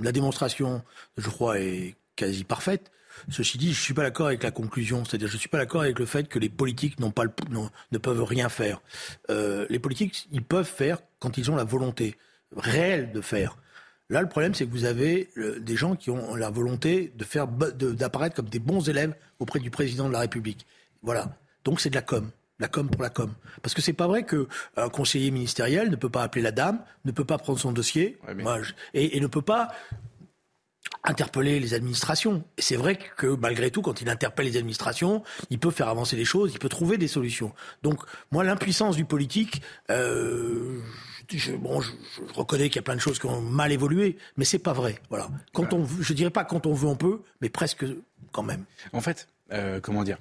la 0.00 0.12
démonstration, 0.12 0.82
je 1.18 1.28
crois, 1.28 1.58
est 1.60 1.96
quasi 2.16 2.44
parfaite. 2.44 2.90
Ceci 3.30 3.58
dit, 3.58 3.72
je 3.72 3.78
ne 3.78 3.82
suis 3.82 3.94
pas 3.94 4.02
d'accord 4.02 4.26
avec 4.26 4.42
la 4.42 4.50
conclusion, 4.50 5.04
c'est-à-dire 5.04 5.28
je 5.28 5.34
ne 5.34 5.38
suis 5.38 5.48
pas 5.48 5.58
d'accord 5.58 5.82
avec 5.82 5.98
le 5.98 6.06
fait 6.06 6.28
que 6.28 6.38
les 6.38 6.48
politiques 6.48 7.00
n'ont 7.00 7.10
pas 7.10 7.24
le, 7.24 7.30
ne 7.92 7.98
peuvent 7.98 8.22
rien 8.22 8.48
faire. 8.48 8.80
Euh, 9.30 9.66
les 9.70 9.78
politiques, 9.78 10.28
ils 10.32 10.42
peuvent 10.42 10.68
faire 10.68 10.98
quand 11.18 11.38
ils 11.38 11.50
ont 11.50 11.56
la 11.56 11.64
volonté 11.64 12.16
réelle 12.56 13.12
de 13.12 13.20
faire. 13.20 13.56
Là, 14.10 14.20
le 14.20 14.28
problème, 14.28 14.54
c'est 14.54 14.66
que 14.66 14.70
vous 14.70 14.84
avez 14.84 15.30
euh, 15.38 15.58
des 15.58 15.76
gens 15.76 15.96
qui 15.96 16.10
ont 16.10 16.34
la 16.34 16.50
volonté 16.50 17.12
de 17.16 17.24
faire 17.24 17.46
d'apparaître 17.48 18.36
comme 18.36 18.48
des 18.48 18.58
bons 18.58 18.88
élèves 18.88 19.14
auprès 19.38 19.58
du 19.58 19.70
président 19.70 20.08
de 20.08 20.12
la 20.12 20.20
République. 20.20 20.66
Voilà. 21.02 21.38
Donc 21.64 21.80
c'est 21.80 21.90
de 21.90 21.94
la 21.94 22.02
com 22.02 22.30
la 22.62 22.68
com 22.68 22.88
pour 22.88 23.02
la 23.02 23.10
com. 23.10 23.34
Parce 23.60 23.74
que 23.74 23.82
c'est 23.82 23.92
pas 23.92 24.06
vrai 24.06 24.24
qu'un 24.24 24.88
conseiller 24.88 25.30
ministériel 25.30 25.90
ne 25.90 25.96
peut 25.96 26.08
pas 26.08 26.22
appeler 26.22 26.42
la 26.42 26.52
dame, 26.52 26.80
ne 27.04 27.10
peut 27.10 27.24
pas 27.24 27.36
prendre 27.36 27.58
son 27.58 27.72
dossier 27.72 28.18
et, 28.94 29.16
et, 29.16 29.20
ne 29.20 29.26
peut 29.26 29.42
pas 29.42 29.68
interpeller 31.04 31.60
les 31.60 31.74
administrations. 31.74 32.44
Et 32.56 32.62
c'est 32.62 32.76
vrai 32.76 32.98
que 33.16 33.26
malgré 33.26 33.70
tout, 33.70 33.82
quand 33.82 34.00
il 34.00 34.08
interpelle 34.08 34.46
les 34.46 34.56
administrations, 34.56 35.22
il 35.50 35.58
peut 35.58 35.70
faire 35.70 35.88
avancer 35.88 36.16
les 36.16 36.24
choses, 36.24 36.52
il 36.52 36.58
peut 36.58 36.68
trouver 36.68 36.98
des 36.98 37.08
solutions. 37.08 37.52
Donc 37.82 38.00
moi, 38.30 38.44
l'impuissance 38.44 38.96
du 38.96 39.04
politique, 39.04 39.62
euh, 39.90 40.80
je, 41.30 41.52
bon, 41.52 41.80
je, 41.80 41.90
reconnais 42.34 42.68
qu'il 42.68 42.76
y 42.76 42.78
a 42.80 42.82
plein 42.82 42.94
de 42.94 43.00
choses 43.00 43.18
qui 43.18 43.26
ont 43.26 43.40
mal 43.40 43.72
évolué, 43.72 44.16
mais 44.36 44.44
c'est 44.44 44.58
pas 44.58 44.72
vrai. 44.72 45.00
Voilà. 45.08 45.28
Quand 45.52 45.72
on, 45.72 45.86
je 45.86 46.12
dirais 46.12 46.30
pas 46.30 46.44
quand 46.44 46.66
on 46.66 46.74
veut, 46.74 46.88
on 46.88 46.96
peut, 46.96 47.22
mais 47.40 47.48
presque 47.48 47.84
quand 48.30 48.42
même. 48.42 48.64
En 48.92 49.00
fait, 49.00 49.28
euh, 49.52 49.80
comment 49.80 50.04
dire? 50.04 50.18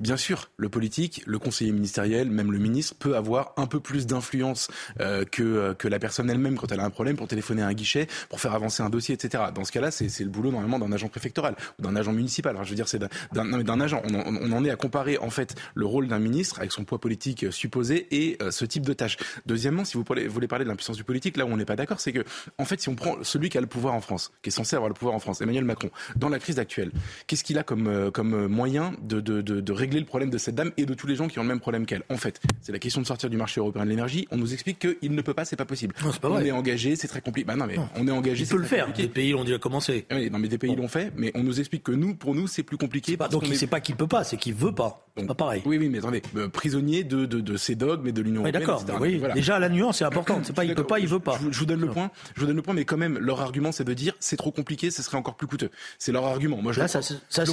Bien 0.00 0.16
sûr, 0.16 0.50
le 0.56 0.68
politique, 0.68 1.22
le 1.26 1.38
conseiller 1.38 1.70
ministériel, 1.70 2.30
même 2.30 2.50
le 2.50 2.58
ministre 2.58 2.94
peut 2.98 3.16
avoir 3.16 3.52
un 3.56 3.66
peu 3.66 3.78
plus 3.78 4.06
d'influence 4.06 4.68
euh, 5.00 5.24
que, 5.24 5.42
euh, 5.42 5.74
que 5.74 5.86
la 5.86 5.98
personne 5.98 6.28
elle-même 6.28 6.56
quand 6.56 6.72
elle 6.72 6.80
a 6.80 6.84
un 6.84 6.90
problème 6.90 7.16
pour 7.16 7.28
téléphoner 7.28 7.62
à 7.62 7.68
un 7.68 7.72
guichet, 7.72 8.08
pour 8.28 8.40
faire 8.40 8.52
avancer 8.52 8.82
un 8.82 8.90
dossier, 8.90 9.14
etc. 9.14 9.44
Dans 9.54 9.64
ce 9.64 9.72
cas-là, 9.72 9.90
c'est 9.90 10.24
le 10.24 10.30
boulot 10.30 10.50
normalement 10.50 10.78
d'un 10.78 10.90
agent 10.92 11.08
préfectoral 11.08 11.54
ou 11.78 11.82
d'un 11.82 11.94
agent 11.94 12.12
municipal. 12.12 12.56
Je 12.62 12.68
veux 12.68 12.74
dire, 12.74 12.88
c'est 12.88 13.00
d'un 13.32 13.80
agent. 13.80 14.02
On, 14.04 14.14
on, 14.14 14.52
en 14.52 14.64
est 14.64 14.70
à 14.70 14.76
comparer 14.76 15.18
en 15.18 15.30
fait 15.30 15.54
le 15.74 15.86
rôle 15.86 16.08
d'un 16.08 16.18
ministre 16.18 16.58
avec 16.58 16.72
son 16.72 16.84
poids 16.84 17.00
politique 17.00 17.52
supposé 17.52 18.08
et 18.10 18.38
euh, 18.42 18.50
ce 18.50 18.64
type 18.64 18.84
de 18.84 18.92
tâche. 18.92 19.16
Deuxièmement, 19.46 19.84
si 19.84 19.96
vous 19.96 20.04
voulez 20.04 20.48
parler 20.48 20.64
de 20.64 20.68
l'impuissance 20.68 20.96
du 20.96 21.04
politique, 21.04 21.36
là 21.36 21.46
où 21.46 21.48
on 21.48 21.56
n'est 21.56 21.64
pas 21.64 21.76
d'accord, 21.76 22.00
c'est 22.00 22.12
que 22.12 22.24
en 22.58 22.64
fait, 22.64 22.80
si 22.80 22.88
on 22.88 22.94
prend 22.94 23.22
celui 23.22 23.50
qui 23.50 23.58
a 23.58 23.60
le 23.60 23.66
pouvoir 23.66 23.94
en 23.94 24.00
France, 24.00 24.32
qui 24.42 24.48
est 24.48 24.52
censé 24.52 24.74
avoir 24.74 24.88
le 24.88 24.94
pouvoir 24.94 25.14
en 25.14 25.20
France, 25.20 25.40
Emmanuel 25.40 25.64
Macron, 25.64 25.90
dans 26.16 26.28
la 26.28 26.38
crise 26.38 26.58
actuelle, 26.58 26.90
qu'est-ce 27.28 27.44
qu'il 27.44 27.58
a 27.58 27.62
comme, 27.62 28.10
comme 28.10 28.46
moyen 28.46 28.94
de, 29.02 29.20
de, 29.20 29.42
de, 29.42 29.60
de 29.60 29.72
régler 29.72 29.91
le 30.00 30.06
problème 30.06 30.30
de 30.30 30.38
cette 30.38 30.54
dame 30.54 30.72
et 30.76 30.86
de 30.86 30.94
tous 30.94 31.06
les 31.06 31.16
gens 31.16 31.28
qui 31.28 31.38
ont 31.38 31.42
le 31.42 31.48
même 31.48 31.60
problème 31.60 31.86
qu'elle. 31.86 32.02
En 32.08 32.16
fait, 32.16 32.40
c'est 32.60 32.72
la 32.72 32.78
question 32.78 33.00
de 33.00 33.06
sortir 33.06 33.30
du 33.30 33.36
marché 33.36 33.60
européen 33.60 33.84
de 33.84 33.90
l'énergie. 33.90 34.26
On 34.30 34.36
nous 34.36 34.52
explique 34.52 34.78
qu'il 34.78 35.14
ne 35.14 35.22
peut 35.22 35.34
pas, 35.34 35.44
c'est 35.44 35.56
pas 35.56 35.64
possible. 35.64 35.94
on 36.22 36.40
est 36.40 36.50
engagé, 36.50 36.96
c'est 36.96 37.08
très 37.08 37.20
compliqué. 37.20 37.46
Bah 37.46 37.56
non, 37.56 37.66
mais 37.66 37.76
on 37.96 38.06
est 38.06 38.10
engagé. 38.10 38.44
Il 38.44 38.48
peut 38.48 38.56
le 38.56 38.64
faire. 38.64 38.92
Des 38.92 39.08
pays 39.08 39.32
l'ont 39.32 39.44
déjà 39.44 39.58
commencé. 39.58 40.06
Oui, 40.10 40.30
non, 40.30 40.38
mais 40.38 40.48
des 40.48 40.58
pays 40.58 40.76
l'ont 40.76 40.88
fait, 40.88 41.12
mais 41.16 41.32
on 41.34 41.42
nous 41.42 41.60
explique 41.60 41.82
que 41.82 41.92
nous, 41.92 42.14
pour 42.14 42.34
nous, 42.34 42.46
c'est 42.46 42.62
plus 42.62 42.76
compliqué. 42.76 43.16
Pas, 43.16 43.28
donc, 43.28 43.46
c'est 43.54 43.66
pas 43.66 43.80
qu'il 43.80 43.96
peut 43.96 44.06
pas, 44.06 44.24
c'est 44.24 44.36
qu'il 44.36 44.54
veut 44.54 44.74
pas. 44.74 45.06
C'est 45.16 45.26
pas 45.26 45.34
pareil. 45.34 45.62
Oui, 45.66 45.76
oui, 45.76 45.88
mais 45.90 45.98
attendez, 45.98 46.22
euh, 46.36 46.48
prisonnier 46.48 47.04
de, 47.04 47.26
de, 47.26 47.40
de, 47.40 47.56
ces 47.58 47.74
dogmes 47.74 48.06
et 48.06 48.12
de 48.12 48.22
l'Union 48.22 48.42
européenne. 48.42 48.60
D'accord. 48.60 48.84
Oui, 49.00 49.20
déjà 49.34 49.58
la 49.58 49.68
nuance 49.68 50.00
est 50.00 50.04
importante. 50.04 50.46
C'est 50.46 50.54
pas 50.54 50.64
il 50.64 50.74
peut 50.74 50.84
pas, 50.84 50.98
il 50.98 51.06
veut 51.06 51.18
pas. 51.18 51.38
Je, 51.50 51.58
vous 51.58 51.66
donne 51.66 51.80
le 51.80 51.88
point. 51.88 52.10
Je 52.34 52.40
vous 52.40 52.46
donne 52.46 52.56
le 52.56 52.62
point, 52.62 52.74
mais 52.74 52.84
quand 52.84 52.96
même, 52.96 53.18
leur 53.18 53.40
argument, 53.40 53.72
c'est 53.72 53.84
de 53.84 53.92
dire 53.92 54.14
c'est 54.20 54.36
trop 54.36 54.52
compliqué, 54.52 54.90
ce 54.90 55.02
serait 55.02 55.18
encore 55.18 55.36
plus 55.36 55.46
coûteux. 55.46 55.70
C'est 55.98 56.12
leur 56.12 56.24
argument. 56.24 56.62
Moi, 56.62 56.72
je 56.72 56.80
Là, 56.80 56.88
ça, 56.88 57.02
ça, 57.02 57.14
ça, 57.28 57.44
je 57.44 57.52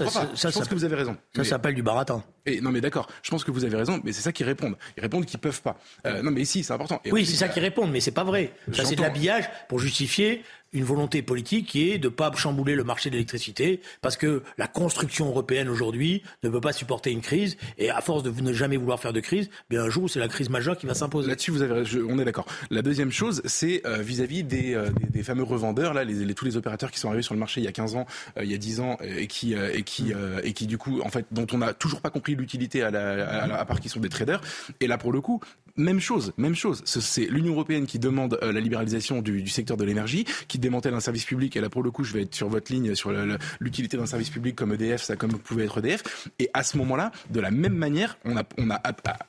pense 0.50 0.68
que 0.68 0.76
vous 0.76 0.86
avez 0.86 0.96
raison. 0.96 1.18
Ça 1.36 1.44
s'appelle 1.44 1.76
du 1.76 1.84
baratin. 1.84 2.19
Et 2.46 2.62
non, 2.62 2.72
mais 2.72 2.82
d'accord. 2.82 3.08
Je 3.22 3.30
pense 3.30 3.44
que 3.44 3.52
vous 3.52 3.64
avez 3.64 3.78
raison, 3.78 4.02
mais 4.04 4.12
c'est 4.12 4.22
ça 4.22 4.32
qu'ils 4.32 4.46
répondent. 4.46 4.76
Ils 4.98 5.02
répondent 5.02 5.26
qu'ils 5.26 5.40
peuvent 5.40 5.62
pas. 5.62 5.78
Euh, 6.06 6.22
non, 6.22 6.32
mais 6.32 6.42
ici, 6.42 6.64
c'est 6.64 6.74
important. 6.74 7.02
oui, 7.12 7.26
c'est 7.26 7.36
ça 7.36 7.48
qu'ils 7.50 7.62
répondent, 7.62 7.92
mais 7.92 8.00
c'est 8.00 8.12
pas 8.12 8.24
vrai. 8.24 8.54
Ça, 8.74 8.86
c'est 8.86 8.96
de 8.96 9.02
l'habillage 9.02 9.50
pour 9.68 9.80
justifier 9.80 10.44
une 10.74 10.84
volonté 10.84 11.22
politique 11.22 11.68
qui 11.68 11.90
est 11.92 11.98
de 11.98 12.08
ne 12.08 12.14
pas 12.14 12.32
chambouler 12.36 12.76
le 12.76 12.84
marché 12.84 13.10
de 13.10 13.16
l'électricité, 13.16 13.82
parce 14.02 14.18
que 14.18 14.44
la 14.58 14.68
construction 14.68 15.28
européenne 15.28 15.70
aujourd'hui 15.70 16.24
ne 16.44 16.50
peut 16.50 16.62
pas 16.62 16.74
supporter 16.74 17.12
une 17.12 17.22
crise, 17.22 17.58
et 17.78 17.90
à 17.90 18.02
force 18.02 18.24
de 18.24 18.32
ne 18.42 18.54
jamais 18.54 18.78
vouloir 18.78 19.00
faire 19.00 19.14
de 19.14 19.20
crise, 19.20 19.50
bien 19.70 19.84
un 19.84 19.90
jour 19.90 20.10
c'est 20.10 20.20
la 20.20 20.28
crise 20.28 20.50
majeure 20.50 20.78
qui 20.78 20.86
va 20.86 20.94
s'imposer. 20.94 21.30
Là-dessus, 21.30 21.52
vous 21.52 21.62
avez, 21.62 21.84
on 22.08 22.20
est 22.20 22.26
d'accord. 22.26 22.46
La 22.70 22.82
deuxième 22.82 23.12
chose, 23.12 23.42
c'est 23.46 23.82
euh, 23.86 23.98
vis-à-vis 23.98 24.44
des, 24.44 24.74
euh, 24.74 24.90
des, 24.92 25.08
des, 25.08 25.24
fameux 25.24 25.44
revendeurs, 25.44 25.94
là, 25.94 26.04
les, 26.04 26.14
les, 26.14 26.34
tous 26.34 26.46
les 26.46 26.58
opérateurs 26.58 26.92
qui 26.92 27.00
sont 27.00 27.08
arrivés 27.08 27.24
sur 27.24 27.34
le 27.34 27.40
marché 27.40 27.62
il 27.62 27.64
y 27.64 27.68
a 27.68 27.72
15 27.72 27.96
ans, 27.96 28.06
euh, 28.38 28.44
il 28.44 28.52
y 28.52 28.56
a 28.56 28.58
10 28.58 28.80
ans, 28.80 28.98
et 29.02 29.28
qui, 29.28 29.54
et 29.54 29.84
qui, 29.84 30.14
et 30.44 30.54
qui 30.54 30.68
du 30.68 30.78
coup, 30.78 31.02
en 31.02 31.10
fait, 31.10 31.26
dont 31.32 31.48
on 31.52 31.58
n'a 31.58 31.74
toujours 31.74 32.02
pas 32.02 32.10
compris 32.10 32.36
l'utilité 32.36 32.84
à, 32.84 32.88
à, 32.88 33.60
à 33.60 33.66
part 33.66 33.80
qu'ils 33.80 33.92
sont 33.92 34.00
des 34.00 34.10
traders. 34.10 34.42
Et 34.80 34.88
là, 34.88 34.98
pour 34.98 35.12
le 35.12 35.22
coup, 35.22 35.40
même 35.76 36.00
chose, 36.00 36.34
même 36.38 36.56
chose. 36.56 36.82
C'est 36.86 37.26
l'Union 37.26 37.54
européenne 37.54 37.86
qui 37.86 38.00
demande 38.00 38.38
la 38.42 38.60
libéralisation 38.60 39.22
du, 39.22 39.42
du 39.42 39.50
secteur 39.50 39.78
de 39.78 39.84
l'énergie, 39.84 40.26
qui 40.48 40.59
démantèle 40.60 40.94
un 40.94 41.00
service 41.00 41.26
public, 41.26 41.56
et 41.56 41.62
là 41.62 41.70
pour 41.70 41.84
le 41.84 41.92
coup 41.92 42.04
je 42.04 42.14
vais 42.14 42.24
être 42.24 42.36
sur 42.36 42.50
votre 42.50 42.72
ligne 42.72 42.96
sur 42.96 43.12
l'utilité 43.60 43.98
d'un 43.98 44.06
service 44.06 44.30
public 44.30 44.56
comme 44.56 44.74
EDF, 44.74 45.02
ça 45.02 45.16
comme 45.16 45.32
pouvait 45.32 45.66
être 45.66 45.80
EDF, 45.80 46.30
et 46.40 46.50
à 46.54 46.64
ce 46.64 46.78
moment-là, 46.78 47.12
de 47.30 47.40
la 47.40 47.52
même 47.52 47.76
manière, 47.76 48.18
on 48.26 48.38
a, 48.38 48.44
on 48.58 48.70
a 48.70 48.82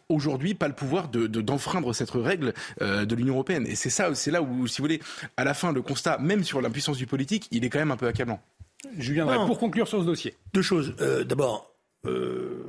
aujourd'hui 0.09 0.55
pas 0.55 0.69
le 0.69 0.75
pouvoir 0.75 1.09
de 1.09 1.27
d'enfreindre 1.27 1.95
cette 1.95 2.11
règle 2.11 2.53
euh, 2.83 3.05
de 3.05 3.15
l'Union 3.15 3.35
européenne. 3.35 3.67
Et 3.67 3.75
c'est 3.75 3.91
ça, 3.91 4.15
c'est 4.15 4.31
là 4.31 4.43
où, 4.43 4.67
si 4.67 4.79
vous 4.79 4.85
voulez, 4.85 5.01
à 5.37 5.45
la 5.45 5.55
fin, 5.55 5.73
le 5.73 5.83
constat, 5.83 6.19
même 6.19 6.45
sur 6.45 6.61
l'impuissance 6.61 6.97
du 6.97 7.07
politique, 7.07 7.49
il 7.51 7.65
est 7.65 7.71
quand 7.71 7.79
même 7.79 7.91
un 7.91 7.97
peu 7.97 8.07
accablant. 8.07 8.41
Julien, 8.97 9.47
pour 9.47 9.59
conclure 9.59 9.87
sur 9.87 10.01
ce 10.01 10.07
dossier. 10.07 10.35
Deux 10.55 10.63
choses. 10.63 10.95
Euh, 11.01 11.25
d'abord, 11.25 11.75
euh, 12.07 12.65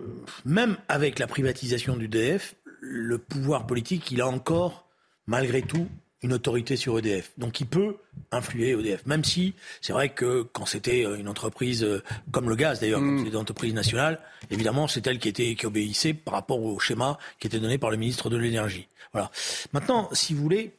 même 0.45 0.75
avec 0.89 1.19
la 1.19 1.27
privatisation 1.27 1.95
du 1.95 2.07
DF, 2.07 2.55
le 2.81 3.17
pouvoir 3.17 3.65
politique, 3.65 4.11
il 4.11 4.21
a 4.21 4.27
encore, 4.27 4.87
malgré 5.25 5.61
tout, 5.61 5.87
une 6.23 6.33
autorité 6.33 6.75
sur 6.75 6.97
EDF. 6.99 7.31
Donc 7.37 7.59
il 7.59 7.67
peut 7.67 7.97
influer 8.31 8.71
EDF. 8.71 9.05
Même 9.05 9.23
si 9.23 9.53
c'est 9.81 9.93
vrai 9.93 10.09
que 10.09 10.43
quand 10.43 10.65
c'était 10.65 11.05
euh, 11.05 11.17
une 11.17 11.27
entreprise 11.27 11.83
euh, 11.83 12.03
comme 12.31 12.49
le 12.49 12.55
gaz 12.55 12.79
d'ailleurs, 12.79 13.01
mm. 13.01 13.19
c'était 13.19 13.29
une 13.31 13.37
entreprise 13.37 13.73
nationale, 13.73 14.19
évidemment 14.49 14.87
c'est 14.87 15.05
elle 15.07 15.19
qui 15.19 15.29
était 15.29 15.55
qui 15.55 15.65
obéissait 15.65 16.13
par 16.13 16.35
rapport 16.35 16.61
au 16.61 16.79
schéma 16.79 17.17
qui 17.39 17.47
était 17.47 17.59
donné 17.59 17.77
par 17.77 17.89
le 17.89 17.97
ministre 17.97 18.29
de 18.29 18.37
l'énergie. 18.37 18.87
Voilà. 19.13 19.31
Maintenant, 19.73 20.09
si 20.13 20.33
vous 20.33 20.41
voulez, 20.41 20.73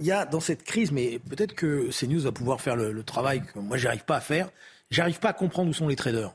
il 0.00 0.06
y 0.06 0.12
a 0.12 0.24
dans 0.24 0.40
cette 0.40 0.64
crise, 0.64 0.92
mais 0.92 1.18
peut-être 1.18 1.54
que 1.54 1.90
CNews 1.90 2.20
va 2.20 2.32
pouvoir 2.32 2.60
faire 2.60 2.76
le, 2.76 3.02
travail 3.02 3.42
que 3.42 3.58
moi 3.58 3.76
j'arrive 3.76 4.04
pas 4.04 4.16
à 4.16 4.20
faire. 4.20 4.50
J'arrive 4.90 5.18
pas 5.18 5.30
à 5.30 5.32
comprendre 5.32 5.70
où 5.70 5.72
sont 5.72 5.88
les 5.88 5.96
traders. 5.96 6.34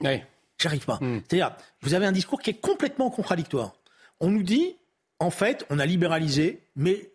Oui. 0.00 0.22
J'arrive 0.58 0.84
pas. 0.84 0.98
Mm. 1.00 1.22
C'est-à-dire, 1.28 1.56
vous 1.82 1.94
avez 1.94 2.06
un 2.06 2.12
discours 2.12 2.40
qui 2.40 2.50
est 2.50 2.60
complètement 2.60 3.10
contradictoire. 3.10 3.74
On 4.20 4.30
nous 4.30 4.42
dit, 4.42 4.76
en 5.18 5.30
fait, 5.30 5.64
on 5.70 5.78
a 5.78 5.86
libéralisé, 5.86 6.60
mais 6.76 7.10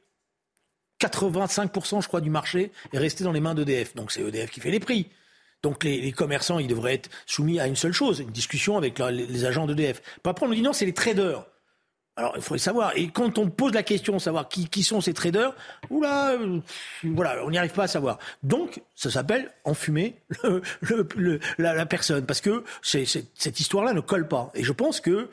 85%, 1.08 2.02
je 2.02 2.08
crois, 2.08 2.22
du 2.22 2.30
marché 2.30 2.72
est 2.94 2.98
resté 2.98 3.24
dans 3.24 3.32
les 3.32 3.40
mains 3.40 3.56
d'EDF. 3.56 3.96
Donc 3.96 4.12
c'est 4.12 4.22
EDF 4.22 4.52
qui 4.52 4.60
fait 4.60 4.72
les 4.72 4.80
prix. 4.80 5.10
Donc 5.64 5.84
les, 5.84 6.12
commerçants, 6.12 6.60
ils 6.60 6.68
devraient 6.68 6.94
être 6.94 7.10
soumis 7.26 7.60
à 7.60 7.68
une 7.68 7.76
seule 7.76 7.92
chose, 7.92 8.20
une 8.20 8.30
discussion 8.30 8.78
avec 8.78 9.00
les, 9.00 9.46
agents 9.46 9.66
d'EDF. 9.66 10.02
après, 10.24 10.46
on 10.46 10.50
nous 10.50 10.56
dit 10.56 10.62
non, 10.62 10.74
c'est 10.74 10.86
les 10.86 10.94
traders. 10.94 11.44
Alors, 12.18 12.34
il 12.38 12.42
faudrait 12.42 12.60
savoir. 12.60 12.94
Et 12.96 13.10
quand 13.10 13.38
on 13.40 13.50
pose 13.50 13.74
la 13.74 13.84
question, 13.84 14.20
savoir 14.20 14.48
qui, 14.48 14.84
sont 14.84 15.02
ces 15.02 15.14
traders, 15.14 15.54
oula, 15.90 16.38
voilà, 17.04 17.44
on 17.44 17.50
n'y 17.50 17.58
arrive 17.58 17.74
pas 17.74 17.84
à 17.84 17.88
savoir. 17.88 18.20
Donc, 18.42 18.82
ça 18.96 19.12
s'appelle 19.12 19.52
enfumer 19.66 20.16
la, 21.58 21.86
personne, 21.86 22.26
parce 22.26 22.40
que 22.40 22.64
cette 22.82 23.60
histoire-là 23.60 23.94
ne 23.94 24.00
colle 24.00 24.30
pas. 24.30 24.52
Et 24.54 24.64
je 24.64 24.72
pense 24.72 25.02
que 25.02 25.30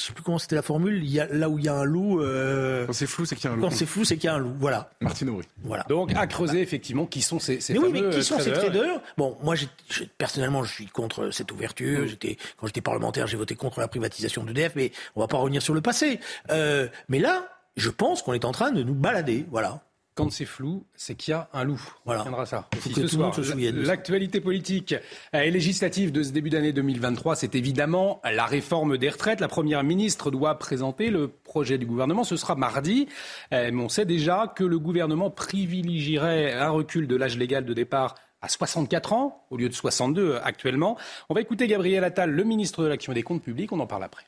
je 0.00 0.06
sais 0.06 0.12
plus 0.14 0.22
comment 0.22 0.38
c'était 0.38 0.56
la 0.56 0.62
formule, 0.62 1.04
il 1.04 1.10
y 1.10 1.20
a, 1.20 1.26
là 1.26 1.48
où 1.50 1.58
il 1.58 1.64
y 1.64 1.68
a 1.68 1.74
un 1.74 1.84
loup. 1.84 2.22
Euh, 2.22 2.86
quand 2.86 2.92
c'est 2.94 3.06
flou, 3.06 3.26
c'est 3.26 3.36
qu'il 3.36 3.44
y 3.44 3.48
a 3.48 3.52
un 3.52 3.56
loup. 3.56 3.62
Quand 3.62 3.70
c'est 3.70 3.84
flou, 3.86 4.04
c'est 4.04 4.16
qu'il 4.16 4.24
y 4.24 4.28
a 4.30 4.34
un 4.34 4.38
loup. 4.38 4.54
Voilà. 4.58 4.90
Martine 5.00 5.28
Aubry. 5.28 5.46
Voilà. 5.62 5.84
Donc 5.88 6.12
à 6.16 6.26
creuser 6.26 6.62
effectivement 6.62 7.04
qui 7.06 7.20
sont 7.22 7.38
ces, 7.38 7.60
ces 7.60 7.74
mais 7.74 7.80
fameux 7.80 7.92
oui, 7.92 8.02
mais 8.02 8.10
qui 8.10 8.24
sont 8.24 8.36
traders. 8.36 8.54
ces 8.54 8.60
traders 8.70 9.00
Bon, 9.18 9.36
moi, 9.42 9.54
j'ai- 9.54 9.68
j'ai- 9.90 10.06
personnellement, 10.18 10.64
je 10.64 10.72
suis 10.72 10.86
contre 10.86 11.30
cette 11.30 11.52
ouverture. 11.52 12.06
J'étais, 12.08 12.38
quand 12.56 12.66
j'étais 12.66 12.80
parlementaire, 12.80 13.26
j'ai 13.26 13.36
voté 13.36 13.54
contre 13.56 13.80
la 13.80 13.88
privatisation 13.88 14.42
d'EDF, 14.44 14.72
mais 14.76 14.90
on 15.16 15.20
va 15.20 15.28
pas 15.28 15.36
revenir 15.36 15.60
sur 15.60 15.74
le 15.74 15.80
passé. 15.82 16.18
Euh, 16.50 16.88
mais 17.08 17.18
là, 17.18 17.46
je 17.76 17.90
pense 17.90 18.22
qu'on 18.22 18.32
est 18.32 18.44
en 18.44 18.52
train 18.52 18.70
de 18.72 18.82
nous 18.82 18.94
balader. 18.94 19.44
Voilà. 19.50 19.80
Quand 20.14 20.30
c'est 20.30 20.44
flou, 20.44 20.84
c'est 20.94 21.14
qu'il 21.14 21.32
y 21.32 21.34
a 21.34 21.48
un 21.52 21.64
loup. 21.64 21.80
Voilà. 22.04 22.24
On 22.26 22.44
ça. 22.44 22.68
Aussi 22.76 22.92
que 22.92 23.06
ce 23.06 23.16
tout 23.16 23.42
soir. 23.42 23.56
L'actualité 23.74 24.40
politique 24.40 24.94
et 25.32 25.50
législative 25.50 26.12
de 26.12 26.22
ce 26.22 26.32
début 26.32 26.50
d'année 26.50 26.72
2023, 26.72 27.36
c'est 27.36 27.54
évidemment 27.54 28.20
la 28.24 28.44
réforme 28.44 28.98
des 28.98 29.08
retraites. 29.08 29.40
La 29.40 29.48
première 29.48 29.82
ministre 29.84 30.30
doit 30.30 30.58
présenter 30.58 31.10
le 31.10 31.28
projet 31.28 31.78
du 31.78 31.86
gouvernement. 31.86 32.24
Ce 32.24 32.36
sera 32.36 32.54
mardi. 32.54 33.08
Euh, 33.52 33.70
Mais 33.72 33.82
on 33.82 33.88
sait 33.88 34.04
déjà 34.04 34.52
que 34.54 34.64
le 34.64 34.78
gouvernement 34.78 35.30
privilégierait 35.30 36.52
un 36.54 36.70
recul 36.70 37.06
de 37.06 37.16
l'âge 37.16 37.38
légal 37.38 37.64
de 37.64 37.72
départ 37.72 38.14
à 38.42 38.48
64 38.48 39.12
ans 39.12 39.46
au 39.50 39.56
lieu 39.56 39.68
de 39.68 39.74
62 39.74 40.38
actuellement. 40.42 40.96
On 41.28 41.34
va 41.34 41.40
écouter 41.40 41.66
Gabriel 41.66 42.04
Attal, 42.04 42.30
le 42.30 42.44
ministre 42.44 42.82
de 42.82 42.88
l'Action 42.88 43.12
et 43.12 43.14
des 43.14 43.22
Comptes 43.22 43.42
Publics. 43.42 43.72
On 43.72 43.80
en 43.80 43.86
parle 43.86 44.04
après. 44.04 44.24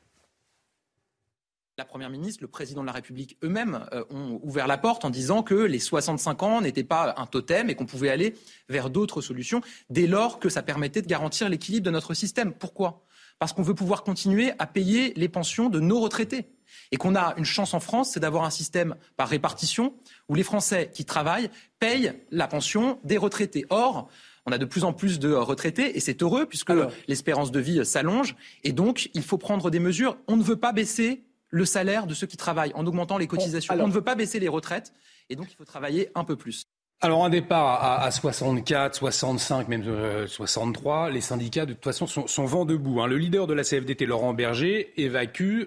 La 1.79 1.87
Première 1.87 2.11
ministre, 2.11 2.43
le 2.43 2.49
président 2.49 2.83
de 2.83 2.87
la 2.87 2.93
République 2.93 3.39
eux-mêmes 3.43 3.87
euh, 3.95 4.05
ont 4.11 4.39
ouvert 4.43 4.67
la 4.67 4.77
porte 4.77 5.07
en 5.07 5.11
disant 5.11 5.43
que 5.43 5.55
les 5.55 5.79
65 5.79 6.43
ans 6.43 6.61
n'étaient 6.61 6.85
pas 6.85 7.15
un 7.17 7.25
totem 7.25 7.71
et 7.71 7.75
qu'on 7.75 7.87
pouvait 7.87 8.11
aller 8.11 8.35
vers 8.69 8.91
d'autres 8.91 9.23
solutions 9.23 9.63
dès 9.89 10.07
lors 10.07 10.39
que 10.39 10.51
ça 10.51 10.63
permettait 10.63 11.01
de 11.01 11.07
garantir 11.07 11.49
l'équilibre 11.49 11.87
de 11.87 11.91
notre 11.91 12.13
système. 12.13 12.53
Pourquoi? 12.53 13.07
Parce 13.39 13.55
qu'on 13.55 13.63
veut 13.63 13.75
pouvoir 13.75 14.05
continuer 14.05 14.53
à 14.59 14.67
payer 14.67 15.15
les 15.17 15.31
pensions 15.31 15.71
de 15.71 15.81
nos 15.81 15.99
retraités. 15.99 16.51
Et 16.91 16.99
qu'on 16.99 17.15
a 17.15 17.33
une 17.39 17.47
chance 17.47 17.73
en 17.73 17.81
France, 17.81 18.11
c'est 18.13 18.21
d'avoir 18.21 18.45
un 18.45 18.51
système 18.51 18.95
par 19.17 19.31
répartition 19.31 19.95
où 20.29 20.35
les 20.35 20.43
Français 20.43 20.91
qui 20.93 21.07
travaillent 21.07 21.51
payent 21.79 22.13
la 22.31 22.49
pension 22.49 23.01
des 23.03 23.17
retraités. 23.17 23.65
Or, 23.71 24.11
on 24.45 24.53
a 24.53 24.59
de 24.59 24.67
plus 24.67 24.85
en 24.85 24.93
plus 24.93 25.19
de 25.19 25.33
retraités 25.33 25.97
et 25.97 26.01
c'est 26.01 26.23
heureux 26.23 26.45
puisque 26.45 26.73
l'espérance 27.09 27.51
de 27.51 27.61
vie 27.61 27.87
s'allonge. 27.87 28.37
Et 28.63 28.73
donc, 28.73 29.09
il 29.15 29.23
faut 29.23 29.39
prendre 29.39 29.71
des 29.71 29.79
mesures. 29.79 30.19
On 30.29 30.37
ne 30.37 30.43
veut 30.43 30.57
pas 30.57 30.73
baisser 30.73 31.25
le 31.53 31.65
salaire 31.65 32.07
de 32.09 32.15
ceux 32.15 32.27
qui 32.27 32.37
travaillent 32.37 32.73
en 32.75 32.85
augmentant 32.87 33.19
les 33.19 33.29
cotisations. 33.29 33.73
alors- 33.73 33.85
On 33.85 33.89
ne 33.89 33.95
veut 33.95 34.01
pas 34.03 34.17
baisser 34.17 34.41
les 34.41 34.49
retraites 34.49 34.93
et 35.31 35.37
donc 35.37 35.47
il 35.51 35.55
faut 35.55 35.65
travailler 35.65 36.11
un 36.17 36.25
peu 36.25 36.35
plus. 36.35 36.65
Alors 37.03 37.25
un 37.25 37.31
départ 37.31 37.83
à, 37.83 38.03
à 38.05 38.11
64, 38.11 38.95
65, 38.95 39.69
même 39.69 39.83
euh, 39.87 40.27
63, 40.27 41.11
les 41.11 41.21
syndicats 41.21 41.67
de 41.67 41.75
toute 41.75 41.85
façon 41.85 42.07
sont, 42.07 42.27
sont 42.27 42.45
vent 42.47 42.65
debout. 42.65 43.01
hein. 43.01 43.07
Le 43.07 43.19
leader 43.19 43.47
de 43.47 43.55
la 43.55 43.63
CFDT, 43.65 44.07
Laurent 44.07 44.35
Berger, 44.35 44.93
évacue 45.01 45.65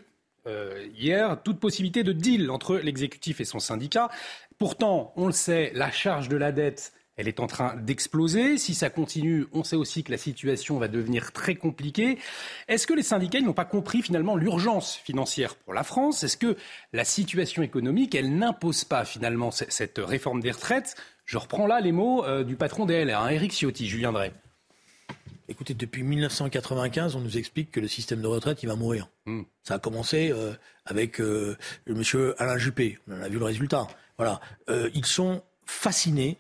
euh, 0.48 0.86
hier 0.96 1.42
toute 1.44 1.60
possibilité 1.60 2.04
de 2.04 2.14
deal 2.14 2.50
entre 2.52 2.78
l'exécutif 2.78 3.42
et 3.42 3.46
son 3.46 3.60
syndicat. 3.60 4.10
Pourtant, 4.58 5.12
on 5.18 5.26
le 5.28 5.34
sait, 5.34 5.72
la 5.76 5.92
charge 5.92 6.30
de 6.30 6.38
la 6.38 6.52
dette, 6.52 6.94
elle 7.18 7.28
est 7.28 7.40
en 7.40 7.48
train 7.48 7.76
d'exploser. 7.76 8.58
Si 8.58 8.74
ça 8.74 8.90
continue, 8.90 9.46
on 9.54 9.64
sait 9.64 9.76
aussi 9.76 10.04
que 10.04 10.12
la 10.12 10.18
situation 10.18 10.78
va 10.78 10.88
devenir 10.88 11.32
très 11.32 11.56
compliquée. 11.56 12.18
Est-ce 12.68 12.88
que 12.88 12.94
les 12.94 13.04
syndicats 13.04 13.42
n'ont 13.42 13.54
pas 13.54 13.66
compris 13.66 14.02
finalement 14.02 14.36
l'urgence 14.36 14.96
financière 14.96 15.56
pour 15.56 15.74
la 15.74 15.84
France? 15.84 16.24
Est-ce 16.24 16.38
que 16.38 16.58
la 16.94 17.06
situation 17.06 17.64
économique, 17.64 18.16
elle 18.16 18.36
n'impose 18.38 18.84
pas 18.84 19.06
finalement 19.06 19.52
cette 19.52 19.98
réforme 19.98 20.42
des 20.42 20.52
retraites? 20.52 20.96
Je 21.26 21.38
reprends 21.38 21.68
là 21.68 21.80
les 21.80 21.92
mots 21.92 22.24
euh, 22.24 22.44
du 22.44 22.56
patron 22.56 22.86
des 22.86 23.04
LR, 23.04 23.22
hein, 23.22 23.30
Éric 23.30 23.52
Ciotti, 23.52 23.88
Julien 23.88 24.12
Drey. 24.12 24.32
Écoutez, 25.48 25.76
depuis 25.76 26.02
1995, 26.02 27.16
on 27.16 27.22
nous 27.22 27.38
explique 27.38 27.72
que 27.72 27.80
le 27.80 27.88
système 27.88 28.22
de 28.22 28.28
retraite, 28.28 28.64
il 28.64 28.68
va 28.68 28.76
mourir. 28.76 29.10
Hmm. 29.26 29.44
Ça 29.64 29.76
a 29.76 29.80
commencé 29.80 30.32
euh, 30.32 30.54
avec 30.86 31.22
euh, 31.22 31.56
le 31.86 31.94
monsieur 31.94 32.40
Alain 32.42 32.58
Juppé. 32.58 32.98
On 33.08 33.22
a 33.22 33.30
vu 33.30 33.38
le 33.38 33.46
résultat. 33.46 33.88
Voilà. 34.18 34.40
Euh, 34.70 34.90
ils 34.96 35.06
sont 35.06 35.44
fascinés 35.66 36.38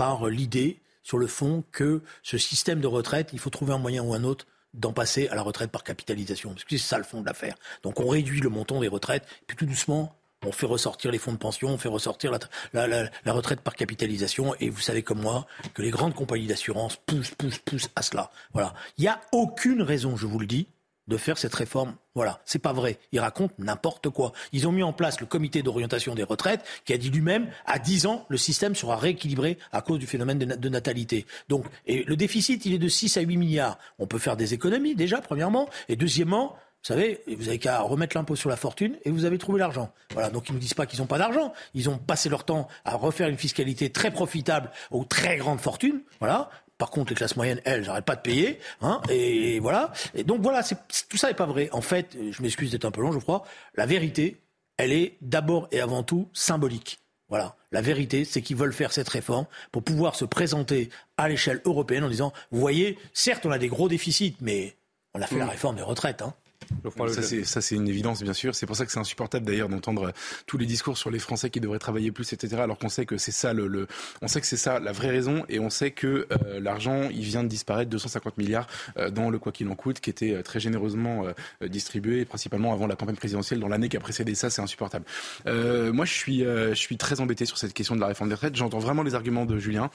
par 0.00 0.28
l'idée, 0.28 0.80
sur 1.02 1.18
le 1.18 1.26
fond, 1.26 1.62
que 1.72 2.00
ce 2.22 2.38
système 2.38 2.80
de 2.80 2.86
retraite, 2.86 3.28
il 3.34 3.38
faut 3.38 3.50
trouver 3.50 3.74
un 3.74 3.78
moyen 3.78 4.02
ou 4.02 4.14
un 4.14 4.24
autre 4.24 4.46
d'en 4.72 4.94
passer 4.94 5.28
à 5.28 5.34
la 5.34 5.42
retraite 5.42 5.70
par 5.70 5.84
capitalisation. 5.84 6.52
Parce 6.54 6.64
que 6.64 6.78
c'est 6.78 6.88
ça 6.88 6.96
le 6.96 7.04
fond 7.04 7.20
de 7.20 7.26
l'affaire. 7.26 7.54
Donc 7.82 8.00
on 8.00 8.08
réduit 8.08 8.40
le 8.40 8.48
montant 8.48 8.80
des 8.80 8.88
retraites, 8.88 9.26
puis 9.46 9.58
tout 9.58 9.66
doucement, 9.66 10.16
on 10.42 10.52
fait 10.52 10.64
ressortir 10.64 11.10
les 11.10 11.18
fonds 11.18 11.32
de 11.32 11.36
pension, 11.36 11.68
on 11.68 11.76
fait 11.76 11.90
ressortir 11.90 12.32
la, 12.72 13.10
retraite 13.26 13.60
par 13.60 13.74
capitalisation. 13.74 14.54
Et 14.58 14.70
vous 14.70 14.80
savez 14.80 15.02
comme 15.02 15.20
moi 15.20 15.46
que 15.74 15.82
les 15.82 15.90
grandes 15.90 16.14
compagnies 16.14 16.46
d'assurance 16.46 16.96
poussent, 16.96 17.34
poussent, 17.34 17.58
poussent 17.58 17.90
à 17.94 18.00
cela. 18.00 18.30
Voilà. 18.54 18.72
Il 18.96 19.02
n'y 19.02 19.08
a 19.08 19.20
aucune 19.32 19.82
raison, 19.82 20.16
je 20.16 20.26
vous 20.26 20.38
le 20.38 20.46
dis, 20.46 20.66
de 21.10 21.16
faire 21.18 21.36
cette 21.36 21.54
réforme. 21.54 21.94
Voilà, 22.14 22.40
c'est 22.46 22.58
pas 22.58 22.72
vrai. 22.72 22.98
Ils 23.12 23.20
racontent 23.20 23.52
n'importe 23.58 24.08
quoi. 24.08 24.32
Ils 24.52 24.66
ont 24.66 24.72
mis 24.72 24.82
en 24.82 24.92
place 24.94 25.20
le 25.20 25.26
comité 25.26 25.62
d'orientation 25.62 26.14
des 26.14 26.22
retraites 26.22 26.64
qui 26.86 26.92
a 26.94 26.98
dit 26.98 27.10
lui-même 27.10 27.50
à 27.66 27.78
10 27.78 28.06
ans 28.06 28.24
le 28.30 28.38
système 28.38 28.74
sera 28.74 28.96
rééquilibré 28.96 29.58
à 29.72 29.82
cause 29.82 29.98
du 29.98 30.06
phénomène 30.06 30.38
de, 30.38 30.46
na- 30.46 30.56
de 30.56 30.68
natalité. 30.70 31.26
Donc 31.48 31.66
et 31.86 32.04
le 32.04 32.16
déficit, 32.16 32.64
il 32.64 32.72
est 32.72 32.78
de 32.78 32.88
6 32.88 33.18
à 33.18 33.20
8 33.20 33.36
milliards. 33.36 33.78
On 33.98 34.06
peut 34.06 34.18
faire 34.18 34.36
des 34.36 34.54
économies 34.54 34.94
déjà 34.94 35.20
premièrement 35.20 35.68
et 35.90 35.96
deuxièmement 35.96 36.56
vous 36.82 36.86
savez, 36.94 37.20
vous 37.36 37.48
avez 37.48 37.58
qu'à 37.58 37.80
remettre 37.80 38.16
l'impôt 38.16 38.36
sur 38.36 38.48
la 38.48 38.56
fortune 38.56 38.96
et 39.04 39.10
vous 39.10 39.26
avez 39.26 39.36
trouvé 39.36 39.58
l'argent. 39.58 39.92
Voilà, 40.14 40.30
donc 40.30 40.48
ils 40.48 40.52
ne 40.52 40.56
nous 40.56 40.60
disent 40.62 40.72
pas 40.72 40.86
qu'ils 40.86 41.00
n'ont 41.00 41.06
pas 41.06 41.18
d'argent. 41.18 41.52
Ils 41.74 41.90
ont 41.90 41.98
passé 41.98 42.30
leur 42.30 42.44
temps 42.44 42.68
à 42.86 42.96
refaire 42.96 43.28
une 43.28 43.36
fiscalité 43.36 43.90
très 43.90 44.10
profitable 44.10 44.70
aux 44.90 45.04
très 45.04 45.36
grandes 45.36 45.60
fortunes. 45.60 46.00
Voilà. 46.20 46.48
Par 46.80 46.88
contre, 46.88 47.10
les 47.10 47.14
classes 47.14 47.36
moyennes, 47.36 47.60
elles, 47.66 47.84
j'arrête 47.84 48.06
pas 48.06 48.16
de 48.16 48.22
payer. 48.22 48.58
Hein, 48.80 49.02
et 49.10 49.60
voilà. 49.60 49.92
Et 50.14 50.24
donc 50.24 50.40
voilà, 50.40 50.62
c'est, 50.62 50.78
tout 51.10 51.18
ça 51.18 51.28
n'est 51.28 51.34
pas 51.34 51.44
vrai. 51.44 51.68
En 51.72 51.82
fait, 51.82 52.16
je 52.30 52.42
m'excuse 52.42 52.70
d'être 52.70 52.86
un 52.86 52.90
peu 52.90 53.02
long, 53.02 53.12
je 53.12 53.18
crois. 53.18 53.44
La 53.74 53.84
vérité, 53.84 54.40
elle 54.78 54.90
est 54.90 55.18
d'abord 55.20 55.68
et 55.72 55.80
avant 55.82 56.02
tout 56.02 56.30
symbolique. 56.32 56.98
Voilà. 57.28 57.54
La 57.70 57.82
vérité, 57.82 58.24
c'est 58.24 58.40
qu'ils 58.40 58.56
veulent 58.56 58.72
faire 58.72 58.92
cette 58.92 59.10
réforme 59.10 59.44
pour 59.72 59.82
pouvoir 59.82 60.14
se 60.14 60.24
présenter 60.24 60.88
à 61.18 61.28
l'échelle 61.28 61.60
européenne 61.66 62.02
en 62.02 62.08
disant, 62.08 62.32
vous 62.50 62.60
voyez, 62.60 62.98
certes, 63.12 63.44
on 63.44 63.50
a 63.50 63.58
des 63.58 63.68
gros 63.68 63.90
déficits, 63.90 64.36
mais 64.40 64.74
on 65.12 65.20
a 65.20 65.26
fait 65.26 65.36
la 65.36 65.46
réforme 65.46 65.76
des 65.76 65.82
retraites. 65.82 66.22
Hein. 66.22 66.32
Ça 67.44 67.60
c'est, 67.60 67.74
une 67.74 67.88
évidence, 67.88 68.22
bien 68.22 68.32
sûr. 68.32 68.54
C'est 68.54 68.66
pour 68.66 68.76
ça 68.76 68.86
que 68.86 68.92
c'est 68.92 68.98
insupportable 68.98 69.44
d'ailleurs 69.46 69.68
d'entendre 69.68 70.08
euh, 70.08 70.12
tous 70.46 70.58
les 70.58 70.66
discours 70.66 70.96
sur 70.98 71.10
les 71.10 71.18
Français 71.18 71.50
qui 71.50 71.60
devraient 71.60 71.78
travailler 71.78 72.10
plus, 72.12 72.32
etc. 72.32 72.62
Alors 72.62 72.78
qu'on 72.78 72.88
sait 72.88 73.06
que 73.06 73.16
c'est 73.18 73.32
ça 73.32 73.52
le, 73.52 73.66
le- 73.66 73.86
on 74.22 74.28
sait 74.28 74.40
que 74.40 74.46
c'est 74.46 74.56
ça 74.56 74.80
la 74.80 74.92
vraie 74.92 75.10
raison, 75.10 75.44
et 75.48 75.58
on 75.58 75.70
sait 75.70 75.90
que 75.90 76.26
euh, 76.30 76.60
l'argent, 76.60 77.08
il 77.10 77.22
vient 77.22 77.42
de 77.42 77.48
disparaître, 77.48 77.90
250 77.90 78.38
milliards 78.38 78.66
euh, 78.96 79.10
dans 79.10 79.30
le 79.30 79.38
quoi 79.38 79.52
qu'il 79.52 79.68
en 79.68 79.74
coûte, 79.74 80.00
qui 80.00 80.10
était 80.10 80.42
très 80.42 80.60
généreusement 80.60 81.24
euh, 81.62 81.68
distribué, 81.68 82.24
principalement 82.24 82.72
avant 82.72 82.86
la 82.86 82.96
campagne 82.96 83.16
présidentielle, 83.16 83.60
dans 83.60 83.68
l'année 83.68 83.88
qui 83.88 83.96
a 83.96 84.00
précédé 84.00 84.34
ça, 84.34 84.50
c'est 84.50 84.62
insupportable. 84.62 85.04
Moi, 85.46 86.04
je 86.04 86.12
suis, 86.12 86.40
je 86.40 86.74
suis 86.74 86.96
très 86.96 87.20
embêté 87.20 87.44
sur 87.44 87.58
cette 87.58 87.72
question 87.72 87.94
de 87.96 88.00
la 88.00 88.06
réforme 88.06 88.28
des 88.28 88.34
retraites. 88.34 88.56
J'entends 88.56 88.78
vraiment 88.78 89.02
les 89.02 89.14
arguments 89.14 89.44
de 89.46 89.58
Julien. 89.58 89.90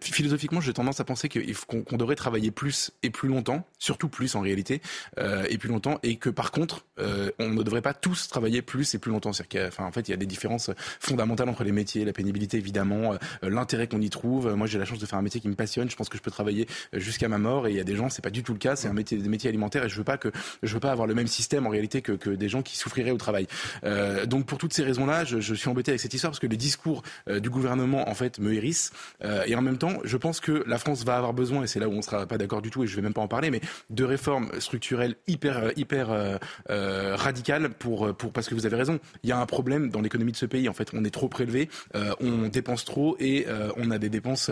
Philosophiquement, 0.00 0.60
j'ai 0.60 0.72
tendance 0.72 1.00
à 1.00 1.04
penser 1.04 1.28
qu'on, 1.28 1.96
devrait 1.96 2.14
travailler 2.16 2.50
plus 2.50 2.90
et 3.02 3.10
plus 3.10 3.28
longtemps, 3.28 3.66
surtout 3.78 4.08
plus 4.08 4.34
en 4.34 4.40
réalité, 4.40 4.80
euh, 5.18 5.37
et 5.48 5.58
plus 5.58 5.68
longtemps, 5.68 5.98
et 6.02 6.16
que 6.16 6.30
par 6.30 6.50
contre, 6.50 6.84
euh, 6.98 7.30
on 7.38 7.48
ne 7.50 7.62
devrait 7.62 7.82
pas 7.82 7.94
tous 7.94 8.28
travailler 8.28 8.62
plus 8.62 8.94
et 8.94 8.98
plus 8.98 9.10
longtemps. 9.10 9.32
C'est-à-dire 9.32 9.48
qu'il 9.48 9.60
y 9.60 9.62
a- 9.62 9.68
enfin, 9.68 9.84
en 9.84 9.92
fait, 9.92 10.08
il 10.08 10.10
y 10.10 10.14
a 10.14 10.16
des 10.16 10.26
différences 10.26 10.70
fondamentales 11.00 11.48
entre 11.48 11.64
les 11.64 11.72
métiers, 11.72 12.04
la 12.04 12.12
pénibilité 12.12 12.56
évidemment, 12.56 13.14
euh, 13.14 13.16
l'intérêt 13.48 13.86
qu'on 13.88 14.00
y 14.00 14.10
trouve. 14.10 14.54
Moi, 14.54 14.66
j'ai 14.66 14.78
la 14.78 14.84
chance 14.84 14.98
de 14.98 15.06
faire 15.06 15.18
un 15.18 15.22
métier 15.22 15.40
qui 15.40 15.48
me 15.48 15.54
passionne. 15.54 15.90
Je 15.90 15.96
pense 15.96 16.08
que 16.08 16.16
je 16.16 16.22
peux 16.22 16.30
travailler 16.30 16.66
euh, 16.94 16.98
jusqu'à 17.00 17.28
ma 17.28 17.38
mort, 17.38 17.66
et 17.66 17.70
il 17.70 17.76
y 17.76 17.80
a 17.80 17.84
des 17.84 17.96
gens, 17.96 18.08
c'est 18.08 18.22
pas 18.22 18.30
du 18.30 18.42
tout 18.42 18.52
le 18.52 18.58
cas. 18.58 18.76
C'est 18.76 18.88
un 18.88 18.92
métier, 18.92 19.18
des 19.18 19.28
métiers 19.28 19.48
alimentaires, 19.48 19.84
et 19.84 19.88
je 19.88 19.96
veux 19.96 20.04
pas 20.04 20.18
que, 20.18 20.30
je 20.62 20.72
veux 20.74 20.80
pas 20.80 20.90
avoir 20.92 21.06
le 21.06 21.14
même 21.14 21.26
système 21.28 21.66
en 21.66 21.70
réalité 21.70 22.02
que, 22.02 22.12
que 22.12 22.30
des 22.30 22.48
gens 22.48 22.62
qui 22.62 22.76
souffriraient 22.76 23.10
au 23.10 23.18
travail. 23.18 23.46
Euh, 23.84 24.26
donc, 24.26 24.46
pour 24.46 24.58
toutes 24.58 24.72
ces 24.72 24.82
raisons-là, 24.82 25.24
je, 25.24 25.40
je 25.40 25.54
suis 25.54 25.68
embêté 25.68 25.90
avec 25.90 26.00
cette 26.00 26.14
histoire 26.14 26.30
parce 26.30 26.40
que 26.40 26.46
les 26.46 26.56
discours 26.56 27.02
euh, 27.28 27.40
du 27.40 27.50
gouvernement 27.50 28.08
en 28.08 28.14
fait 28.14 28.38
me 28.38 28.52
hérissent, 28.52 28.92
Euh, 29.24 29.42
et 29.46 29.54
en 29.56 29.62
même 29.62 29.78
temps, 29.78 29.98
je 30.04 30.16
pense 30.16 30.38
que 30.40 30.62
la 30.66 30.78
France 30.78 31.04
va 31.04 31.16
avoir 31.16 31.32
besoin, 31.32 31.64
et 31.64 31.66
c'est 31.66 31.80
là 31.80 31.88
où 31.88 31.92
on 31.92 32.02
sera 32.02 32.26
pas 32.26 32.38
d'accord 32.38 32.62
du 32.62 32.70
tout, 32.70 32.84
et 32.84 32.86
je 32.86 32.94
vais 32.94 33.02
même 33.02 33.12
pas 33.14 33.20
en 33.20 33.28
parler, 33.28 33.50
mais 33.50 33.60
de 33.90 34.04
réformes 34.04 34.48
structurelles 34.60 35.16
hyper, 35.28 35.58
euh, 35.58 35.70
hyper 35.76 36.10
euh, 36.10 36.36
euh, 36.70 37.14
radicales 37.16 37.70
pour, 37.70 38.14
pour, 38.16 38.32
parce 38.32 38.48
que 38.48 38.54
vous 38.54 38.66
avez 38.66 38.76
raison. 38.76 38.98
Il 39.22 39.28
y 39.28 39.32
a 39.32 39.38
un 39.38 39.46
problème 39.46 39.90
dans 39.90 40.00
l'économie 40.00 40.32
de 40.32 40.36
ce 40.36 40.46
pays. 40.46 40.68
En 40.68 40.72
fait, 40.72 40.90
on 40.94 41.04
est 41.04 41.10
trop 41.10 41.28
prélevé, 41.28 41.68
euh, 41.94 42.12
on 42.20 42.48
dépense 42.48 42.84
trop, 42.84 43.16
et 43.20 43.46
on 43.76 43.90
a 43.90 43.98
des 43.98 44.08
dépenses, 44.08 44.50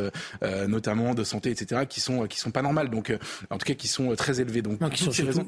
notamment 0.68 1.14
de 1.14 1.24
santé, 1.24 1.50
etc., 1.50 1.82
qui 1.88 2.00
sont, 2.00 2.26
qui 2.26 2.38
sont 2.38 2.50
pas 2.50 2.62
normales. 2.62 2.90
Donc, 2.90 3.12
en 3.50 3.58
tout 3.58 3.64
cas, 3.66 3.74
qui 3.74 3.88
sont 3.88 4.14
très 4.14 4.40
élevées. 4.40 4.62
Donc, 4.62 4.80
Non, 4.80 4.88
qui 4.90 5.04
sont 5.04 5.10
raisons- 5.10 5.46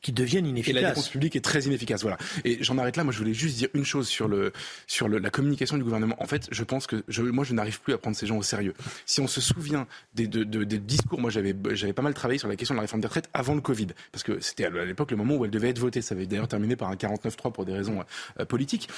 qui 0.00 0.12
deviennent 0.12 0.44
et 0.44 0.48
la 0.48 0.54
inefficaces. 0.54 0.82
dépense 0.82 1.08
publique 1.08 1.36
est 1.36 1.44
très 1.44 1.60
inefficace. 1.62 2.02
Voilà. 2.02 2.18
Et 2.44 2.58
j'en 2.62 2.78
arrête 2.78 2.96
là. 2.96 3.04
Moi, 3.04 3.12
je 3.12 3.18
voulais 3.18 3.34
juste 3.34 3.56
dire 3.58 3.68
une 3.74 3.84
chose 3.84 4.08
sur 4.08 4.28
le 4.28 4.52
sur 4.86 5.08
le, 5.08 5.18
la 5.18 5.30
communication 5.30 5.76
du 5.76 5.84
gouvernement. 5.84 6.16
En 6.22 6.26
fait, 6.26 6.48
je 6.50 6.64
pense 6.64 6.86
que 6.86 7.02
je, 7.08 7.22
moi, 7.22 7.44
je 7.44 7.54
n'arrive 7.54 7.80
plus 7.80 7.92
à 7.94 7.98
prendre 7.98 8.16
ces 8.16 8.26
gens 8.26 8.36
au 8.38 8.42
sérieux. 8.42 8.74
Si 9.06 9.20
on 9.20 9.26
se 9.26 9.40
souvient 9.40 9.86
des, 10.14 10.26
de, 10.26 10.44
de- 10.44 10.64
des 10.64 10.78
discours, 10.78 11.20
moi, 11.20 11.30
j'avais 11.30 11.54
j'avais 11.72 11.92
pas 11.92 12.02
mal 12.02 12.14
travaillé 12.14 12.38
sur 12.38 12.48
la 12.48 12.56
question 12.56 12.74
de 12.74 12.78
la 12.78 12.82
réforme 12.82 13.00
des 13.00 13.08
retraites 13.08 13.28
avant 13.34 13.54
le 13.54 13.60
Covid, 13.60 13.88
parce 14.12 14.22
que 14.22 14.40
c'était 14.40 14.64
à 14.76 14.84
l'époque 14.84 15.10
le 15.10 15.16
moment 15.16 15.36
où 15.36 15.44
elle 15.44 15.50
devait 15.50 15.70
être 15.70 15.78
votée. 15.78 16.02
Ça 16.02 16.14
avait 16.14 16.26
d'ailleurs 16.26 16.48
terminé 16.48 16.76
par 16.76 16.88
un 16.90 16.94
49-3 16.94 17.52
pour 17.52 17.64
des 17.64 17.72
raisons 17.72 18.02
euh, 18.40 18.44
politiques. 18.44 18.88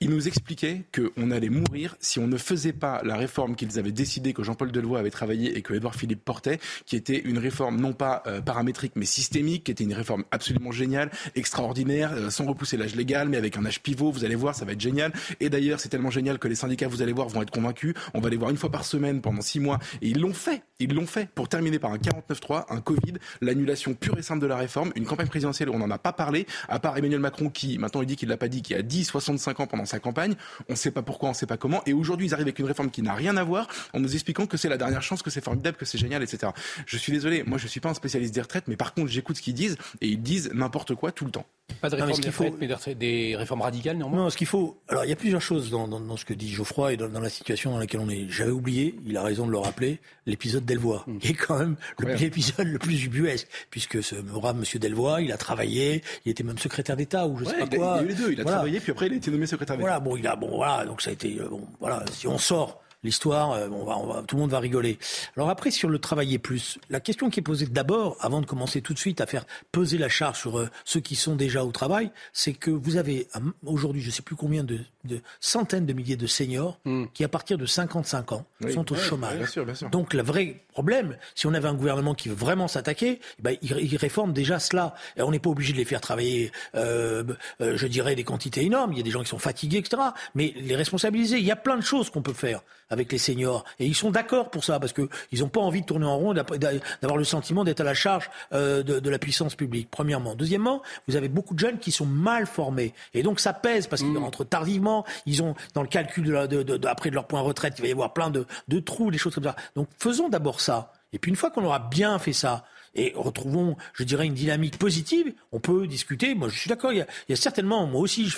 ils 0.00 0.10
nous 0.10 0.28
expliquaient 0.28 0.82
qu'on 0.94 1.30
allait 1.30 1.48
mourir 1.48 1.96
si 2.00 2.18
on 2.18 2.26
ne 2.26 2.36
faisait 2.36 2.72
pas 2.72 3.00
la 3.04 3.16
réforme 3.16 3.56
qu'ils 3.56 3.78
avaient 3.78 3.92
décidé, 3.92 4.32
que 4.32 4.42
Jean-Paul 4.42 4.72
Delevoye 4.72 4.98
avait 4.98 5.10
travaillé 5.10 5.56
et 5.56 5.62
que 5.62 5.74
Édouard 5.74 5.94
Philippe 5.94 6.24
portait, 6.24 6.58
qui 6.86 6.96
était 6.96 7.18
une 7.18 7.38
réforme 7.38 7.80
non 7.80 7.92
pas 7.92 8.22
euh, 8.26 8.40
paramétrique 8.40 8.92
mais 8.96 9.04
systémique, 9.04 9.64
qui 9.64 9.70
était 9.70 9.84
une 9.84 9.94
réforme 9.94 10.24
absolument 10.30 10.72
géniale, 10.72 11.10
extraordinaire, 11.34 12.12
euh, 12.12 12.30
sans 12.30 12.44
repousser 12.46 12.76
l'âge 12.76 12.94
légal, 12.94 13.28
mais 13.28 13.36
avec 13.36 13.56
un 13.56 13.66
âge 13.66 13.82
pivot. 13.82 14.10
Vous 14.10 14.24
allez 14.24 14.34
voir, 14.34 14.54
ça 14.54 14.64
va 14.64 14.72
être 14.72 14.80
génial. 14.80 15.12
Et 15.40 15.50
d'ailleurs, 15.50 15.80
c'est 15.80 15.88
tellement 15.88 16.10
génial 16.10 16.38
que 16.38 16.48
les 16.48 16.54
syndicats, 16.54 16.88
vous 16.88 17.02
allez 17.02 17.12
voir, 17.12 17.28
vont 17.28 17.42
être 17.42 17.50
convaincus. 17.50 17.94
On 18.14 18.20
va 18.20 18.30
les 18.30 18.36
voir 18.36 18.50
une 18.50 18.56
fois 18.56 18.70
par 18.70 18.84
semaine 18.84 19.20
pendant 19.20 19.40
six 19.40 19.60
mois. 19.60 19.78
Et 20.02 20.08
ils 20.08 20.20
l'ont 20.20 20.34
fait. 20.34 20.62
Ils 20.78 20.94
l'ont 20.94 21.06
fait 21.06 21.28
pour 21.34 21.48
terminer 21.48 21.78
par 21.78 21.92
un 21.92 21.98
49-3, 21.98 22.66
un 22.70 22.80
Covid, 22.80 23.14
l'annulation 23.40 23.94
pure 23.94 24.18
et 24.18 24.22
simple 24.22 24.40
de 24.40 24.46
la 24.46 24.56
réforme, 24.56 24.92
une 24.94 25.04
campagne 25.04 25.17
présidentielle 25.26 25.68
où 25.70 25.74
on 25.74 25.78
n'en 25.78 25.90
a 25.90 25.98
pas 25.98 26.12
parlé, 26.12 26.46
à 26.68 26.78
part 26.78 26.96
Emmanuel 26.96 27.20
Macron 27.20 27.50
qui, 27.50 27.78
maintenant 27.78 28.02
il 28.02 28.06
dit 28.06 28.16
qu'il 28.16 28.28
l'a 28.28 28.36
pas 28.36 28.48
dit, 28.48 28.62
qui 28.62 28.74
a 28.74 28.82
dit 28.82 29.04
65 29.04 29.60
ans 29.60 29.66
pendant 29.66 29.84
sa 29.84 29.98
campagne. 29.98 30.34
On 30.68 30.72
ne 30.72 30.76
sait 30.76 30.90
pas 30.90 31.02
pourquoi, 31.02 31.28
on 31.28 31.32
ne 31.32 31.36
sait 31.36 31.46
pas 31.46 31.56
comment. 31.56 31.82
Et 31.86 31.92
aujourd'hui, 31.92 32.26
ils 32.26 32.34
arrivent 32.34 32.46
avec 32.46 32.58
une 32.58 32.66
réforme 32.66 32.90
qui 32.90 33.02
n'a 33.02 33.14
rien 33.14 33.36
à 33.36 33.44
voir 33.44 33.68
en 33.92 34.00
nous 34.00 34.14
expliquant 34.14 34.46
que 34.46 34.56
c'est 34.56 34.68
la 34.68 34.76
dernière 34.76 35.02
chance, 35.02 35.22
que 35.22 35.30
c'est 35.30 35.44
formidable, 35.44 35.76
que 35.76 35.84
c'est 35.84 35.98
génial, 35.98 36.22
etc. 36.22 36.52
Je 36.86 36.96
suis 36.96 37.12
désolé, 37.12 37.42
moi 37.42 37.58
je 37.58 37.66
suis 37.66 37.80
pas 37.80 37.90
un 37.90 37.94
spécialiste 37.94 38.34
des 38.34 38.40
retraites, 38.42 38.68
mais 38.68 38.76
par 38.76 38.94
contre 38.94 39.10
j'écoute 39.10 39.36
ce 39.36 39.42
qu'ils 39.42 39.54
disent 39.54 39.76
et 40.00 40.08
ils 40.08 40.22
disent 40.22 40.50
n'importe 40.54 40.94
quoi 40.94 41.12
tout 41.12 41.24
le 41.24 41.30
temps. 41.30 41.46
Pas 41.80 41.90
de 41.90 41.96
réforme 41.96 42.20
des 42.20 42.30
retraites, 42.30 42.54
mais 42.58 42.94
des 42.94 43.36
réformes 43.36 43.60
radicales 43.60 43.96
néanmoins. 43.96 44.24
Non, 44.24 44.30
ce 44.30 44.36
qu'il 44.36 44.46
faut. 44.46 44.80
Alors 44.88 45.04
il 45.04 45.10
y 45.10 45.12
a 45.12 45.16
plusieurs 45.16 45.42
choses 45.42 45.70
dans, 45.70 45.86
dans, 45.86 46.00
dans 46.00 46.16
ce 46.16 46.24
que 46.24 46.34
dit 46.34 46.48
Geoffroy 46.48 46.94
et 46.94 46.96
dans, 46.96 47.08
dans, 47.08 47.20
la 47.20 47.28
situation 47.28 47.70
dans 47.70 47.78
laquelle 47.78 48.00
on 48.00 48.08
est. 48.08 48.26
J'avais 48.28 48.50
oublié, 48.50 48.98
il 49.06 49.16
a 49.16 49.22
raison 49.22 49.46
de 49.46 49.52
le 49.52 49.58
rappeler, 49.58 50.00
l'épisode 50.26 50.64
Delvoye, 50.64 51.04
mmh. 51.06 51.18
qui 51.18 51.28
est 51.28 51.34
quand 51.34 51.58
même 51.58 51.76
l'épisode 51.98 52.66
le, 52.66 52.78
plus 52.78 53.04
ubuesque, 53.04 53.46
puisque 53.70 54.02
ce 54.02 54.16
brave 54.16 54.56
Monsieur 54.56 54.78
Delvoye, 54.78 54.97
il 55.20 55.32
a 55.32 55.36
travaillé, 55.36 56.02
il 56.24 56.30
était 56.30 56.44
même 56.44 56.58
secrétaire 56.58 56.96
d'État 56.96 57.26
ou 57.26 57.38
je 57.38 57.44
sais 57.44 57.58
pas 57.58 57.66
quoi. 57.66 57.98
Il 57.98 58.00
a 58.00 58.02
eu 58.02 58.08
les 58.08 58.14
deux, 58.14 58.32
il 58.32 58.40
a 58.40 58.42
voilà. 58.42 58.58
travaillé 58.58 58.80
puis 58.80 58.92
après 58.92 59.06
il 59.06 59.12
a 59.12 59.16
été 59.16 59.30
nommé 59.30 59.46
secrétaire 59.46 59.76
d'État. 59.76 59.88
Voilà, 59.88 60.00
bon, 60.00 60.16
il 60.16 60.26
a 60.26 60.36
bon 60.36 60.56
voilà, 60.56 60.84
donc 60.84 61.00
ça 61.02 61.10
a 61.10 61.12
été 61.12 61.38
bon 61.50 61.62
voilà, 61.80 62.04
si 62.12 62.26
on 62.26 62.38
sort 62.38 62.82
l'histoire, 63.02 63.52
euh, 63.52 63.68
on 63.70 63.84
va, 63.84 63.98
on 63.98 64.06
va, 64.06 64.22
tout 64.22 64.36
le 64.36 64.42
monde 64.42 64.50
va 64.50 64.58
rigoler. 64.58 64.98
Alors 65.36 65.50
après, 65.50 65.70
sur 65.70 65.88
le 65.88 65.98
travailler 65.98 66.38
plus, 66.38 66.78
la 66.90 67.00
question 67.00 67.30
qui 67.30 67.40
est 67.40 67.42
posée 67.42 67.66
d'abord, 67.66 68.16
avant 68.20 68.40
de 68.40 68.46
commencer 68.46 68.82
tout 68.82 68.94
de 68.94 68.98
suite 68.98 69.20
à 69.20 69.26
faire 69.26 69.44
peser 69.72 69.98
la 69.98 70.08
charge 70.08 70.38
sur 70.38 70.58
euh, 70.58 70.68
ceux 70.84 71.00
qui 71.00 71.16
sont 71.16 71.36
déjà 71.36 71.64
au 71.64 71.70
travail, 71.70 72.10
c'est 72.32 72.52
que 72.52 72.70
vous 72.70 72.96
avez 72.96 73.28
aujourd'hui, 73.64 74.02
je 74.02 74.08
ne 74.08 74.12
sais 74.12 74.22
plus 74.22 74.36
combien 74.36 74.64
de, 74.64 74.80
de, 75.04 75.20
centaines 75.40 75.86
de 75.86 75.92
milliers 75.92 76.16
de 76.16 76.26
seniors 76.26 76.78
mm. 76.84 77.06
qui, 77.14 77.24
à 77.24 77.28
partir 77.28 77.58
de 77.58 77.66
55 77.66 78.32
ans, 78.32 78.44
oui. 78.62 78.72
sont 78.72 78.90
au 78.92 78.96
oui, 78.96 79.00
chômage. 79.00 79.36
Bien 79.38 79.46
sûr, 79.46 79.64
bien 79.64 79.74
sûr. 79.74 79.90
Donc 79.90 80.14
le 80.14 80.22
vrai 80.22 80.62
problème, 80.72 81.16
si 81.34 81.46
on 81.46 81.54
avait 81.54 81.68
un 81.68 81.74
gouvernement 81.74 82.14
qui 82.14 82.28
veut 82.28 82.34
vraiment 82.34 82.68
s'attaquer, 82.68 83.20
eh 83.38 83.42
ben, 83.42 83.56
il, 83.62 83.76
il, 83.80 83.96
réforme 83.96 84.32
déjà 84.32 84.58
cela. 84.58 84.94
Et 85.16 85.22
on 85.22 85.30
n'est 85.30 85.38
pas 85.38 85.50
obligé 85.50 85.72
de 85.72 85.78
les 85.78 85.84
faire 85.84 86.00
travailler, 86.00 86.52
euh, 86.74 87.24
euh, 87.60 87.76
je 87.76 87.86
dirais, 87.86 88.14
des 88.14 88.24
quantités 88.24 88.64
énormes. 88.64 88.92
Il 88.92 88.98
y 88.98 89.00
a 89.00 89.04
des 89.04 89.10
gens 89.10 89.22
qui 89.22 89.28
sont 89.28 89.38
fatigués, 89.38 89.78
etc. 89.78 90.02
Mais 90.34 90.54
les 90.56 90.76
responsabiliser, 90.76 91.38
il 91.38 91.44
y 91.44 91.50
a 91.50 91.56
plein 91.56 91.76
de 91.76 91.82
choses 91.82 92.10
qu'on 92.10 92.22
peut 92.22 92.32
faire 92.32 92.62
avec 92.90 93.12
les 93.12 93.18
seniors. 93.18 93.64
Et 93.78 93.86
ils 93.86 93.94
sont 93.94 94.10
d'accord 94.10 94.50
pour 94.50 94.64
ça, 94.64 94.80
parce 94.80 94.92
qu'ils 94.92 95.40
n'ont 95.40 95.48
pas 95.48 95.60
envie 95.60 95.82
de 95.82 95.86
tourner 95.86 96.06
en 96.06 96.16
rond, 96.16 96.34
d'avoir 96.34 97.16
le 97.16 97.24
sentiment 97.24 97.64
d'être 97.64 97.80
à 97.80 97.84
la 97.84 97.94
charge 97.94 98.30
euh, 98.52 98.82
de, 98.82 99.00
de, 99.00 99.10
la 99.10 99.18
puissance 99.18 99.54
publique, 99.54 99.88
premièrement. 99.90 100.34
Deuxièmement, 100.34 100.82
vous 101.06 101.16
avez 101.16 101.28
beaucoup 101.28 101.54
de 101.54 101.58
jeunes 101.58 101.78
qui 101.78 101.92
sont 101.92 102.06
mal 102.06 102.46
formés. 102.46 102.94
Et 103.14 103.22
donc 103.22 103.40
ça 103.40 103.52
pèse, 103.52 103.86
parce 103.86 104.02
qu'ils 104.02 104.12
mmh. 104.12 104.18
rentrent 104.18 104.44
tardivement, 104.44 105.04
ils 105.26 105.42
ont, 105.42 105.54
dans 105.74 105.82
le 105.82 105.88
calcul 105.88 106.24
de, 106.24 106.32
la, 106.32 106.46
de, 106.46 106.62
de, 106.62 106.86
après 106.86 107.10
de 107.10 107.14
leur 107.14 107.26
point 107.26 107.40
de 107.40 107.46
retraite, 107.46 107.74
il 107.78 107.82
va 107.82 107.88
y 107.88 107.92
avoir 107.92 108.12
plein 108.12 108.30
de, 108.30 108.46
de 108.68 108.80
trous, 108.80 109.10
des 109.10 109.18
choses 109.18 109.34
comme 109.34 109.44
ça. 109.44 109.56
Donc 109.76 109.88
faisons 109.98 110.28
d'abord 110.28 110.60
ça. 110.60 110.92
Et 111.12 111.18
puis 111.18 111.30
une 111.30 111.36
fois 111.36 111.50
qu'on 111.50 111.64
aura 111.64 111.78
bien 111.78 112.18
fait 112.18 112.32
ça, 112.32 112.64
et 112.94 113.12
retrouvons, 113.16 113.76
je 113.94 114.04
dirais, 114.04 114.26
une 114.26 114.34
dynamique 114.34 114.78
positive. 114.78 115.32
On 115.52 115.60
peut 115.60 115.86
discuter. 115.86 116.34
Moi, 116.34 116.48
je 116.48 116.58
suis 116.58 116.68
d'accord. 116.68 116.92
Il, 116.92 117.06
il, 117.28 117.32
y 117.32 117.32
a 117.32 117.36
certainement, 117.36 117.86
moi 117.86 118.00
aussi, 118.00 118.32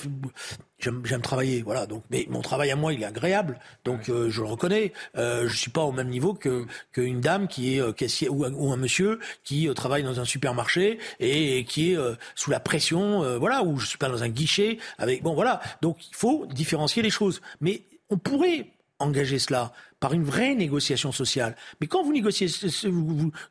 j'aime 0.78 1.22
travailler. 1.22 1.62
Voilà. 1.62 1.86
Donc, 1.86 2.04
mais 2.10 2.26
mon 2.28 2.40
travail 2.40 2.70
à 2.70 2.76
moi, 2.76 2.92
il 2.92 3.02
est 3.02 3.06
agréable. 3.06 3.58
Donc, 3.84 4.08
euh, 4.08 4.30
je 4.30 4.40
le 4.40 4.48
reconnais. 4.48 4.92
Euh, 5.16 5.48
je 5.48 5.56
suis 5.56 5.70
pas 5.70 5.82
au 5.82 5.92
même 5.92 6.08
niveau 6.08 6.34
que 6.34 6.66
qu'une 6.92 7.20
dame 7.20 7.48
qui 7.48 7.76
est 7.76 7.80
euh, 7.80 7.92
caissier 7.92 8.28
ou, 8.28 8.44
ou, 8.44 8.72
un 8.72 8.76
monsieur 8.76 9.18
qui 9.44 9.68
euh, 9.68 9.74
travaille 9.74 10.02
dans 10.02 10.20
un 10.20 10.24
supermarché 10.24 10.98
et, 11.18 11.58
et 11.58 11.64
qui 11.64 11.92
est 11.92 11.96
euh, 11.96 12.14
sous 12.34 12.50
la 12.50 12.60
pression. 12.60 13.22
Euh, 13.22 13.38
voilà. 13.38 13.62
Ou 13.62 13.78
je 13.78 13.86
suis 13.86 13.98
pas 13.98 14.08
dans 14.08 14.22
un 14.22 14.28
guichet 14.28 14.78
avec. 14.98 15.22
Bon, 15.22 15.34
voilà. 15.34 15.60
Donc, 15.82 16.08
il 16.08 16.16
faut 16.16 16.46
différencier 16.46 17.02
les 17.02 17.10
choses. 17.10 17.40
Mais 17.60 17.82
on 18.08 18.18
pourrait 18.18 18.66
engager 19.00 19.38
cela 19.38 19.72
par 19.98 20.12
une 20.12 20.24
vraie 20.24 20.54
négociation 20.54 21.12
sociale. 21.12 21.56
Mais 21.80 21.86
quand 21.86 22.02
vous 22.02 22.12
négociez, 22.12 22.46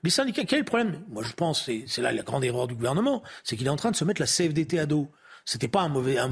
les 0.03 0.09
syndicats, 0.09 0.43
quel 0.45 0.59
le 0.59 0.65
problème? 0.65 1.03
Moi, 1.09 1.23
je 1.23 1.33
pense, 1.33 1.69
c'est 1.85 2.01
là 2.01 2.11
la 2.11 2.23
grande 2.23 2.43
erreur 2.43 2.67
du 2.67 2.75
gouvernement, 2.75 3.23
c'est 3.43 3.55
qu'il 3.55 3.67
est 3.67 3.71
en 3.71 3.75
train 3.75 3.91
de 3.91 3.95
se 3.95 4.05
mettre 4.05 4.21
la 4.21 4.27
CFDT 4.27 4.79
à 4.79 4.85
dos. 4.85 5.09
C'était 5.45 5.67
pas 5.67 5.81
un 5.81 5.89
mauvais, 5.89 6.17
un, 6.17 6.29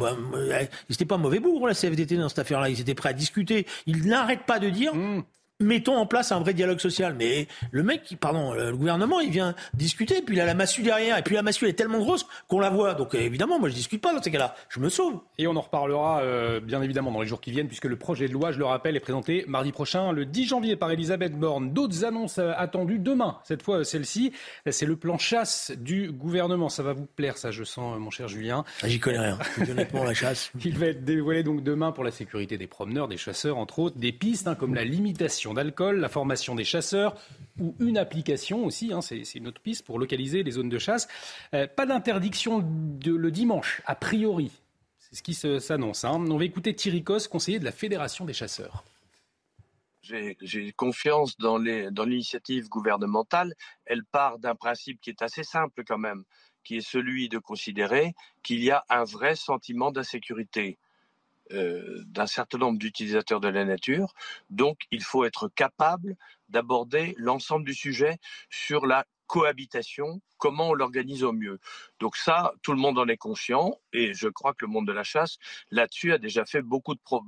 c'était 0.89 1.05
pas 1.05 1.15
un 1.15 1.19
mauvais 1.19 1.39
bourg 1.39 1.67
la 1.67 1.73
CFDT 1.73 2.17
dans 2.17 2.29
cette 2.29 2.39
affaire-là. 2.39 2.69
Ils 2.69 2.79
étaient 2.79 2.93
prêts 2.93 3.09
à 3.09 3.13
discuter. 3.13 3.65
Ils 3.85 4.05
n'arrêtent 4.05 4.45
pas 4.45 4.59
de 4.59 4.69
dire. 4.69 4.93
Mmh 4.93 5.23
mettons 5.59 5.97
en 5.97 6.05
place 6.05 6.31
un 6.31 6.39
vrai 6.39 6.53
dialogue 6.53 6.79
social. 6.79 7.15
Mais 7.17 7.47
le 7.71 7.83
mec, 7.83 8.17
pardon, 8.19 8.53
le 8.53 8.75
gouvernement, 8.75 9.19
il 9.19 9.31
vient 9.31 9.55
discuter, 9.73 10.21
puis 10.21 10.35
il 10.35 10.41
a 10.41 10.45
la 10.45 10.53
massue 10.53 10.83
derrière, 10.83 11.17
et 11.17 11.21
puis 11.21 11.35
la 11.35 11.41
massue 11.41 11.65
elle 11.65 11.71
est 11.71 11.73
tellement 11.73 11.99
grosse 11.99 12.25
qu'on 12.47 12.59
la 12.59 12.69
voit. 12.69 12.93
Donc 12.93 13.15
évidemment, 13.15 13.59
moi 13.59 13.69
je 13.69 13.73
discute 13.73 14.01
pas 14.01 14.13
dans 14.13 14.21
ces 14.21 14.31
cas-là, 14.31 14.55
je 14.69 14.79
me 14.79 14.89
sauve. 14.89 15.19
Et 15.37 15.47
on 15.47 15.55
en 15.55 15.61
reparlera 15.61 16.21
euh, 16.21 16.59
bien 16.59 16.81
évidemment 16.81 17.11
dans 17.11 17.21
les 17.21 17.27
jours 17.27 17.41
qui 17.41 17.51
viennent, 17.51 17.67
puisque 17.67 17.85
le 17.85 17.95
projet 17.95 18.27
de 18.27 18.33
loi, 18.33 18.51
je 18.51 18.59
le 18.59 18.65
rappelle, 18.65 18.95
est 18.95 19.01
présenté 19.01 19.45
mardi 19.47 19.71
prochain, 19.71 20.11
le 20.11 20.25
10 20.25 20.45
janvier, 20.45 20.75
par 20.75 20.91
Elisabeth 20.91 21.37
Borne. 21.37 21.73
D'autres 21.73 22.05
annonces 22.05 22.37
euh, 22.37 22.53
attendues 22.55 22.99
demain, 22.99 23.39
cette 23.43 23.63
fois 23.63 23.83
celle-ci, 23.83 24.33
c'est 24.69 24.85
le 24.85 24.95
plan 24.95 25.17
chasse 25.17 25.71
du 25.77 26.11
gouvernement. 26.11 26.69
Ça 26.69 26.83
va 26.83 26.93
vous 26.93 27.05
plaire, 27.05 27.37
ça, 27.37 27.51
je 27.51 27.63
sens, 27.63 27.97
mon 27.99 28.09
cher 28.09 28.27
Julien. 28.27 28.63
Ah, 28.83 28.87
j'y 28.87 28.99
connais 28.99 29.19
rien, 29.19 29.39
honnêtement, 29.69 30.03
la 30.03 30.13
chasse. 30.13 30.51
il 30.65 30.77
va 30.77 30.87
être 30.87 31.03
dévoilé 31.03 31.43
donc 31.43 31.63
demain 31.63 31.91
pour 31.91 32.03
la 32.03 32.11
sécurité 32.11 32.57
des 32.57 32.67
promeneurs, 32.67 33.07
des 33.07 33.17
chasseurs, 33.17 33.57
entre 33.57 33.79
autres, 33.79 33.97
des 33.97 34.11
pistes 34.11 34.47
hein, 34.47 34.55
comme 34.55 34.75
la 34.75 34.83
limitation 34.83 35.46
d'alcool, 35.53 35.99
la 35.99 36.09
formation 36.09 36.55
des 36.55 36.63
chasseurs 36.63 37.15
ou 37.59 37.75
une 37.79 37.97
application 37.97 38.65
aussi, 38.65 38.93
hein, 38.93 39.01
c'est 39.01 39.23
une 39.35 39.47
autre 39.47 39.61
piste 39.61 39.85
pour 39.85 39.99
localiser 39.99 40.43
les 40.43 40.51
zones 40.51 40.69
de 40.69 40.79
chasse. 40.79 41.07
Euh, 41.53 41.67
pas 41.67 41.85
d'interdiction 41.85 42.59
le 43.05 43.31
dimanche, 43.31 43.81
a 43.85 43.95
priori. 43.95 44.51
C'est 44.99 45.15
ce 45.15 45.23
qui 45.23 45.33
s'annonce. 45.33 46.03
Hein. 46.03 46.25
On 46.29 46.37
va 46.37 46.43
écouter 46.43 46.73
Thierry 46.75 47.03
Cos, 47.03 47.27
conseiller 47.29 47.59
de 47.59 47.65
la 47.65 47.71
Fédération 47.71 48.25
des 48.25 48.33
chasseurs. 48.33 48.83
J'ai 50.01 50.71
confiance 50.73 51.37
dans 51.37 51.57
l'initiative 51.57 52.69
gouvernementale. 52.69 53.53
Elle 53.85 54.05
part 54.05 54.39
d'un 54.39 54.55
principe 54.55 55.01
qui 55.01 55.09
est 55.09 55.21
assez 55.21 55.43
simple 55.43 55.83
quand 55.85 55.97
même, 55.97 56.23
qui 56.63 56.77
est 56.77 56.87
celui 56.87 57.27
de 57.29 57.39
considérer 57.39 58.13
qu'il 58.43 58.63
y 58.63 58.71
a 58.71 58.85
un 58.89 59.03
vrai 59.03 59.35
sentiment 59.35 59.91
d'insécurité 59.91 60.77
euh, 61.51 62.03
d'un 62.07 62.27
certain 62.27 62.57
nombre 62.57 62.79
d'utilisateurs 62.79 63.39
de 63.39 63.47
la 63.47 63.65
nature. 63.65 64.13
Donc, 64.49 64.79
il 64.91 65.03
faut 65.03 65.23
être 65.25 65.49
capable 65.49 66.15
d'aborder 66.49 67.15
l'ensemble 67.17 67.65
du 67.65 67.73
sujet 67.73 68.17
sur 68.49 68.85
la 68.85 69.05
cohabitation, 69.27 70.21
comment 70.37 70.69
on 70.69 70.73
l'organise 70.73 71.23
au 71.23 71.33
mieux. 71.33 71.59
Donc 71.99 72.15
ça, 72.15 72.53
tout 72.63 72.71
le 72.71 72.79
monde 72.79 72.97
en 72.97 73.07
est 73.07 73.17
conscient 73.17 73.77
et 73.93 74.13
je 74.13 74.29
crois 74.29 74.53
que 74.53 74.65
le 74.65 74.71
monde 74.71 74.87
de 74.87 74.93
la 74.93 75.03
chasse, 75.03 75.37
là-dessus, 75.69 76.13
a 76.13 76.17
déjà 76.17 76.45
fait 76.45 76.61
beaucoup 76.61 76.95
de, 76.95 76.99
pro 77.03 77.23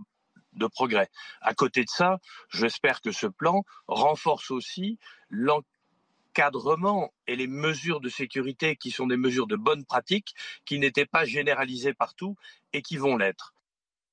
de 0.54 0.68
progrès. 0.68 1.10
À 1.42 1.54
côté 1.54 1.84
de 1.84 1.90
ça, 1.90 2.20
j'espère 2.50 3.02
que 3.02 3.12
ce 3.12 3.28
plan 3.28 3.64
renforce 3.88 4.50
aussi 4.50 4.98
l'encadrement 5.30 7.14
et 7.28 7.36
les 7.36 7.48
mesures 7.48 8.00
de 8.00 8.10
sécurité 8.10 8.76
qui 8.76 8.92
sont 8.92 9.08
des 9.08 9.18
mesures 9.18 9.48
de 9.48 9.58
bonne 9.58 9.86
pratique, 9.86 10.34
qui 10.66 10.80
n'étaient 10.80 11.06
pas 11.06 11.26
généralisées 11.26 11.94
partout 11.94 12.36
et 12.74 12.82
qui 12.82 12.98
vont 12.98 13.18
l'être. 13.18 13.54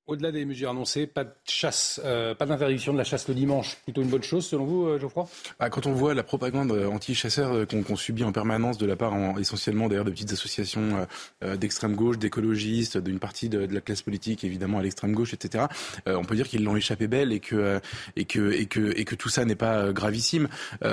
Au-delà 0.08 0.30
des 0.30 0.44
mesures 0.44 0.70
annoncées, 0.70 1.08
pas 1.08 1.24
de 1.24 1.32
chasse, 1.48 2.00
euh, 2.04 2.32
pas 2.32 2.46
d'interdiction 2.46 2.92
de 2.92 2.98
la 2.98 3.02
chasse 3.02 3.26
le 3.26 3.34
dimanche. 3.34 3.76
Plutôt 3.82 4.02
une 4.02 4.08
bonne 4.08 4.22
chose 4.22 4.46
selon 4.46 4.64
vous, 4.64 4.86
euh, 4.86 5.00
Geoffroy? 5.00 5.28
Bah, 5.58 5.68
Quand 5.68 5.86
on 5.86 5.94
voit 5.94 6.14
la 6.14 6.22
propagande 6.22 6.70
euh, 6.70 6.86
anti-chasseur 6.86 7.52
euh, 7.52 7.66
qu'on 7.66 7.82
qu 7.82 7.96
subit 7.96 8.22
en 8.22 8.30
permanence 8.30 8.78
de 8.78 8.86
la 8.86 8.94
part 8.94 9.14
en, 9.14 9.36
essentiellement 9.36 9.88
d'ailleurs 9.88 10.04
de 10.04 10.12
petites 10.12 10.30
associations 10.30 11.08
d'extrême 11.42 11.96
gauche, 11.96 12.18
d'écologistes, 12.18 12.98
d'une 12.98 13.18
partie 13.18 13.48
de, 13.48 13.66
la 13.66 13.80
classe 13.80 14.02
politique 14.02 14.44
évidemment 14.44 14.78
à 14.78 14.82
l'extrême 14.82 15.12
gauche, 15.12 15.34
etc. 15.34 15.64
On 16.06 16.24
peut 16.24 16.36
dire 16.36 16.46
qu'ils 16.46 16.62
l'ont 16.62 16.76
échappé 16.76 17.08
belle 17.08 17.32
et 17.32 17.40
que 17.40 17.80
tout 19.14 19.28
ça 19.28 19.44
n'est 19.44 19.56
pas 19.56 19.92
gravissime. 19.92 20.48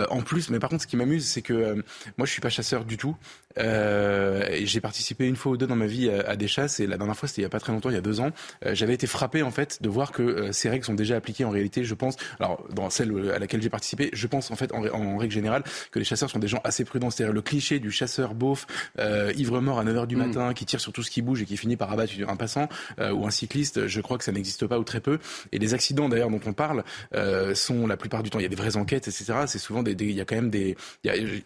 en 0.09 0.21
plus, 0.21 0.49
mais 0.49 0.59
par 0.59 0.69
contre, 0.69 0.83
ce 0.83 0.87
qui 0.87 0.97
m'amuse, 0.97 1.25
c'est 1.25 1.41
que 1.41 1.75
moi 2.17 2.25
je 2.25 2.31
suis 2.31 2.41
pas 2.41 2.49
chasseur 2.49 2.85
du 2.85 2.97
tout. 2.97 3.15
J'ai 3.57 4.81
participé 4.81 5.27
une 5.27 5.35
fois 5.35 5.53
ou 5.53 5.57
deux 5.57 5.67
dans 5.67 5.75
ma 5.75 5.87
vie 5.87 6.09
à, 6.09 6.35
des 6.35 6.47
chasses 6.47 6.79
et 6.79 6.87
la 6.87 6.97
dernière 6.97 7.15
fois 7.15 7.27
c'était 7.27 7.41
il 7.41 7.45
y 7.45 7.47
a 7.47 7.49
pas 7.49 7.59
très 7.59 7.71
longtemps, 7.71 7.89
il 7.89 7.95
y 7.95 7.97
a 7.97 8.01
deux 8.01 8.19
ans. 8.19 8.31
J'avais 8.65 8.93
frappé 9.07 9.43
en 9.43 9.51
fait 9.51 9.81
de 9.81 9.89
voir 9.89 10.11
que 10.11 10.21
euh, 10.21 10.51
ces 10.51 10.69
règles 10.69 10.85
sont 10.85 10.93
déjà 10.93 11.15
appliquées 11.15 11.45
en 11.45 11.49
réalité. 11.49 11.83
Je 11.83 11.93
pense, 11.93 12.15
alors 12.39 12.63
dans 12.73 12.89
celle 12.89 13.31
à 13.33 13.39
laquelle 13.39 13.61
j'ai 13.61 13.69
participé, 13.69 14.09
je 14.13 14.27
pense 14.27 14.51
en 14.51 14.55
fait 14.55 14.71
en, 14.73 14.85
en, 14.85 15.17
règle 15.17 15.33
générale 15.33 15.63
que 15.91 15.99
les 15.99 16.05
chasseurs 16.05 16.29
sont 16.29 16.39
des 16.39 16.47
gens 16.47 16.61
assez 16.63 16.85
prudents. 16.85 17.09
C'est-à-dire 17.09 17.33
le 17.33 17.41
cliché 17.41 17.79
du 17.79 17.91
chasseur 17.91 18.33
beauf, 18.33 18.65
euh, 18.99 19.31
ivre 19.35 19.59
mort 19.61 19.79
à 19.79 19.85
9h 19.85 20.07
du 20.07 20.15
mm. 20.15 20.19
matin, 20.19 20.53
qui 20.53 20.65
tire 20.65 20.79
sur 20.79 20.91
tout 20.91 21.03
ce 21.03 21.11
qui 21.11 21.21
bouge 21.21 21.41
et 21.41 21.45
qui 21.45 21.57
finit 21.57 21.77
par 21.77 21.91
abattre 21.91 22.13
un 22.27 22.35
passant 22.35 22.69
euh, 22.99 23.11
ou 23.11 23.25
un 23.25 23.31
cycliste. 23.31 23.87
Je 23.87 24.01
crois 24.01 24.17
que 24.17 24.23
ça 24.23 24.31
n'existe 24.31 24.67
pas 24.67 24.79
ou 24.79 24.83
très 24.83 24.99
peu. 24.99 25.19
Et 25.51 25.59
les 25.59 25.73
accidents 25.73 26.09
d'ailleurs 26.09 26.29
dont 26.29 26.41
on 26.45 26.53
parle 26.53 26.83
euh, 27.15 27.55
sont 27.55 27.87
la 27.87 27.97
plupart 27.97 28.23
du 28.23 28.29
temps, 28.29 28.39
il 28.39 28.43
y 28.43 28.45
a 28.45 28.49
des 28.49 28.55
vraies 28.55 28.77
enquêtes, 28.77 29.07
etc. 29.07 29.33
C'est 29.47 29.59
souvent 29.59 29.83
des, 29.83 29.95
des, 29.95 30.05
il 30.05 30.15
y 30.15 30.21
a 30.21 30.25
quand 30.25 30.35
même 30.35 30.49
des, 30.49 30.75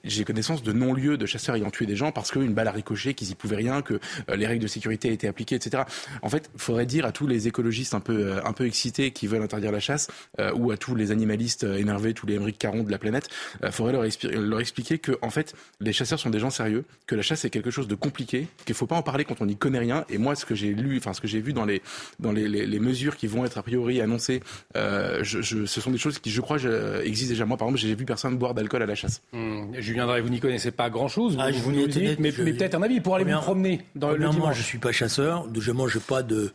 j'ai 0.04 0.24
connaissance 0.24 0.63
de 0.63 0.72
non-lieux 0.74 1.17
de 1.17 1.26
chasseurs 1.26 1.56
ayant 1.56 1.70
tué 1.70 1.86
des 1.86 1.96
gens 1.96 2.12
parce 2.12 2.32
qu'une 2.32 2.54
balle 2.54 2.67
a 2.67 2.72
ricoché, 2.72 3.13
qu'ils 3.13 3.32
y 3.32 3.36
pouvaient 3.36 3.56
rien, 3.56 3.82
que 3.82 4.00
euh, 4.30 4.36
les 4.36 4.48
règles 4.48 4.63
de 4.63 4.67
sécurité 4.67 5.12
étaient 5.12 5.28
appliquées, 5.28 5.56
etc. 5.56 5.84
En 6.22 6.30
fait, 6.30 6.50
faudrait 6.58 6.86
dire 6.86 7.06
à 7.06 7.12
tous 7.12 7.28
les 7.28 7.47
les 7.48 7.50
écologistes 7.50 7.94
un 7.94 8.00
peu, 8.00 8.34
un 8.44 8.54
peu 8.54 8.66
excités 8.66 9.12
qui 9.12 9.28
veulent 9.28 9.44
interdire 9.44 9.72
la 9.72 9.80
chasse, 9.80 10.08
ou 10.56 10.72
à 10.72 10.78
tous 10.78 10.96
les 10.96 11.12
animalistes 11.12 11.64
énervés, 11.64 12.14
tous 12.14 12.26
les 12.26 12.36
Émeric 12.36 12.58
Caron 12.58 12.84
de 12.84 12.92
la 12.92 12.98
planète, 12.98 13.30
il 13.64 13.72
faudrait 13.72 13.94
leur, 13.94 14.04
leur 14.40 14.60
expliquer 14.60 14.98
que, 14.98 15.18
en 15.22 15.30
fait, 15.30 15.54
les 15.80 15.94
chasseurs 15.94 16.20
sont 16.20 16.30
des 16.30 16.40
gens 16.40 16.50
sérieux, 16.50 16.86
que 17.06 17.16
la 17.16 17.22
chasse 17.22 17.46
est 17.46 17.50
quelque 17.50 17.72
chose 17.72 17.88
de 17.88 17.96
compliqué, 17.96 18.48
qu'il 18.66 18.76
faut 18.76 18.88
pas 18.88 18.96
en 18.96 19.02
parler 19.02 19.26
quand 19.26 19.42
on 19.42 19.46
n'y 19.46 19.56
connaît 19.56 19.80
rien. 19.80 20.06
Et 20.10 20.18
moi, 20.18 20.36
ce 20.36 20.46
que 20.46 20.56
j'ai 20.56 20.74
lu, 20.74 20.98
enfin 20.98 21.14
ce 21.14 21.22
que 21.22 21.28
j'ai 21.28 21.42
vu 21.42 21.54
dans 21.54 21.66
les 21.66 21.82
dans 22.20 22.32
les, 22.32 22.48
les, 22.48 22.80
mesures 22.80 23.18
qui 23.18 23.28
vont 23.28 23.46
être 23.46 23.58
a 23.58 23.64
priori 23.64 24.02
annoncées, 24.02 24.42
euh, 24.76 25.24
je, 25.24 25.42
je, 25.42 25.66
ce 25.66 25.82
sont 25.82 25.92
des 25.92 25.98
choses 25.98 26.20
qui, 26.20 26.30
je 26.30 26.42
crois, 26.42 26.58
existent 27.04 27.32
déjà. 27.32 27.46
Moi, 27.46 27.58
par 27.58 27.68
exemple, 27.68 27.82
j'ai 27.82 27.96
vu 27.96 28.06
personne 28.06 28.38
boire 28.38 28.54
d'alcool 28.54 28.84
à 28.84 28.86
la 28.86 28.96
chasse. 28.96 29.22
Mmh. 29.34 29.80
Julien 29.80 30.06
Drey, 30.08 30.22
vous 30.22 30.30
n'y 30.30 30.40
connaissez 30.40 30.72
pas 30.72 30.90
grand-chose. 30.90 31.36
Vous, 31.36 31.42
ah, 31.42 31.52
vous 31.52 31.72
nous 31.72 31.88
dites, 31.88 32.20
mais, 32.20 32.32
mais 32.32 32.32
peut-être 32.32 32.76
un 32.76 32.82
avis 32.82 33.00
pour 33.02 33.16
aller 33.16 33.26
vous 33.26 33.40
promener 33.40 33.82
dans 33.96 34.12
le 34.12 34.18
dimanche. 34.18 34.38
Moi, 34.38 34.52
je 34.54 34.62
suis 34.62 34.78
pas 34.78 34.92
chasseur. 34.92 35.48
Je 35.58 35.72
mange 35.72 36.00
pas 36.00 36.24
de 36.24 36.52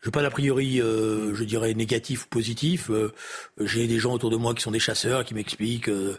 je 0.00 0.10
pas 0.10 0.22
d'a 0.22 0.30
priori, 0.30 0.80
euh, 0.80 1.34
je 1.34 1.44
dirais, 1.44 1.74
négatif 1.74 2.24
ou 2.24 2.28
positif. 2.28 2.90
Euh, 2.90 3.12
j'ai 3.60 3.86
des 3.86 3.98
gens 3.98 4.14
autour 4.14 4.30
de 4.30 4.36
moi 4.36 4.54
qui 4.54 4.62
sont 4.62 4.70
des 4.70 4.78
chasseurs, 4.78 5.24
qui 5.24 5.34
m'expliquent 5.34 5.90
euh, 5.90 6.18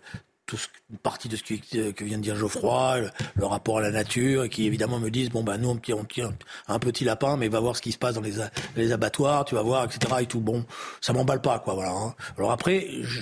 une 0.89 0.97
partie 0.97 1.29
de 1.29 1.35
ce 1.35 1.43
que, 1.43 2.03
vient 2.03 2.17
de 2.17 2.23
dire 2.23 2.35
Geoffroy, 2.35 3.01
le, 3.35 3.45
rapport 3.45 3.79
à 3.79 3.81
la 3.81 3.91
nature, 3.91 4.43
et 4.43 4.49
qui 4.49 4.65
évidemment 4.65 4.99
me 4.99 5.09
disent 5.09 5.29
bon 5.29 5.43
ben 5.43 5.57
nous 5.57 5.69
on 5.69 5.75
tient, 5.75 5.95
on 5.95 6.03
tient 6.03 6.33
un 6.67 6.79
petit 6.79 7.03
lapin, 7.03 7.37
mais 7.37 7.47
va 7.47 7.59
voir 7.59 7.75
ce 7.75 7.81
qui 7.81 7.91
se 7.91 7.97
passe 7.97 8.15
dans 8.15 8.21
les, 8.75 8.91
abattoirs, 8.91 9.45
tu 9.45 9.55
vas 9.55 9.61
voir, 9.61 9.85
etc. 9.85 10.15
Et 10.21 10.25
tout. 10.25 10.39
Bon, 10.39 10.65
ça 11.01 11.13
m'emballe 11.13 11.41
pas, 11.41 11.59
quoi. 11.59 11.75
Voilà. 11.75 11.91
Hein. 11.91 12.15
Alors 12.37 12.51
après, 12.51 12.87
je, 13.01 13.21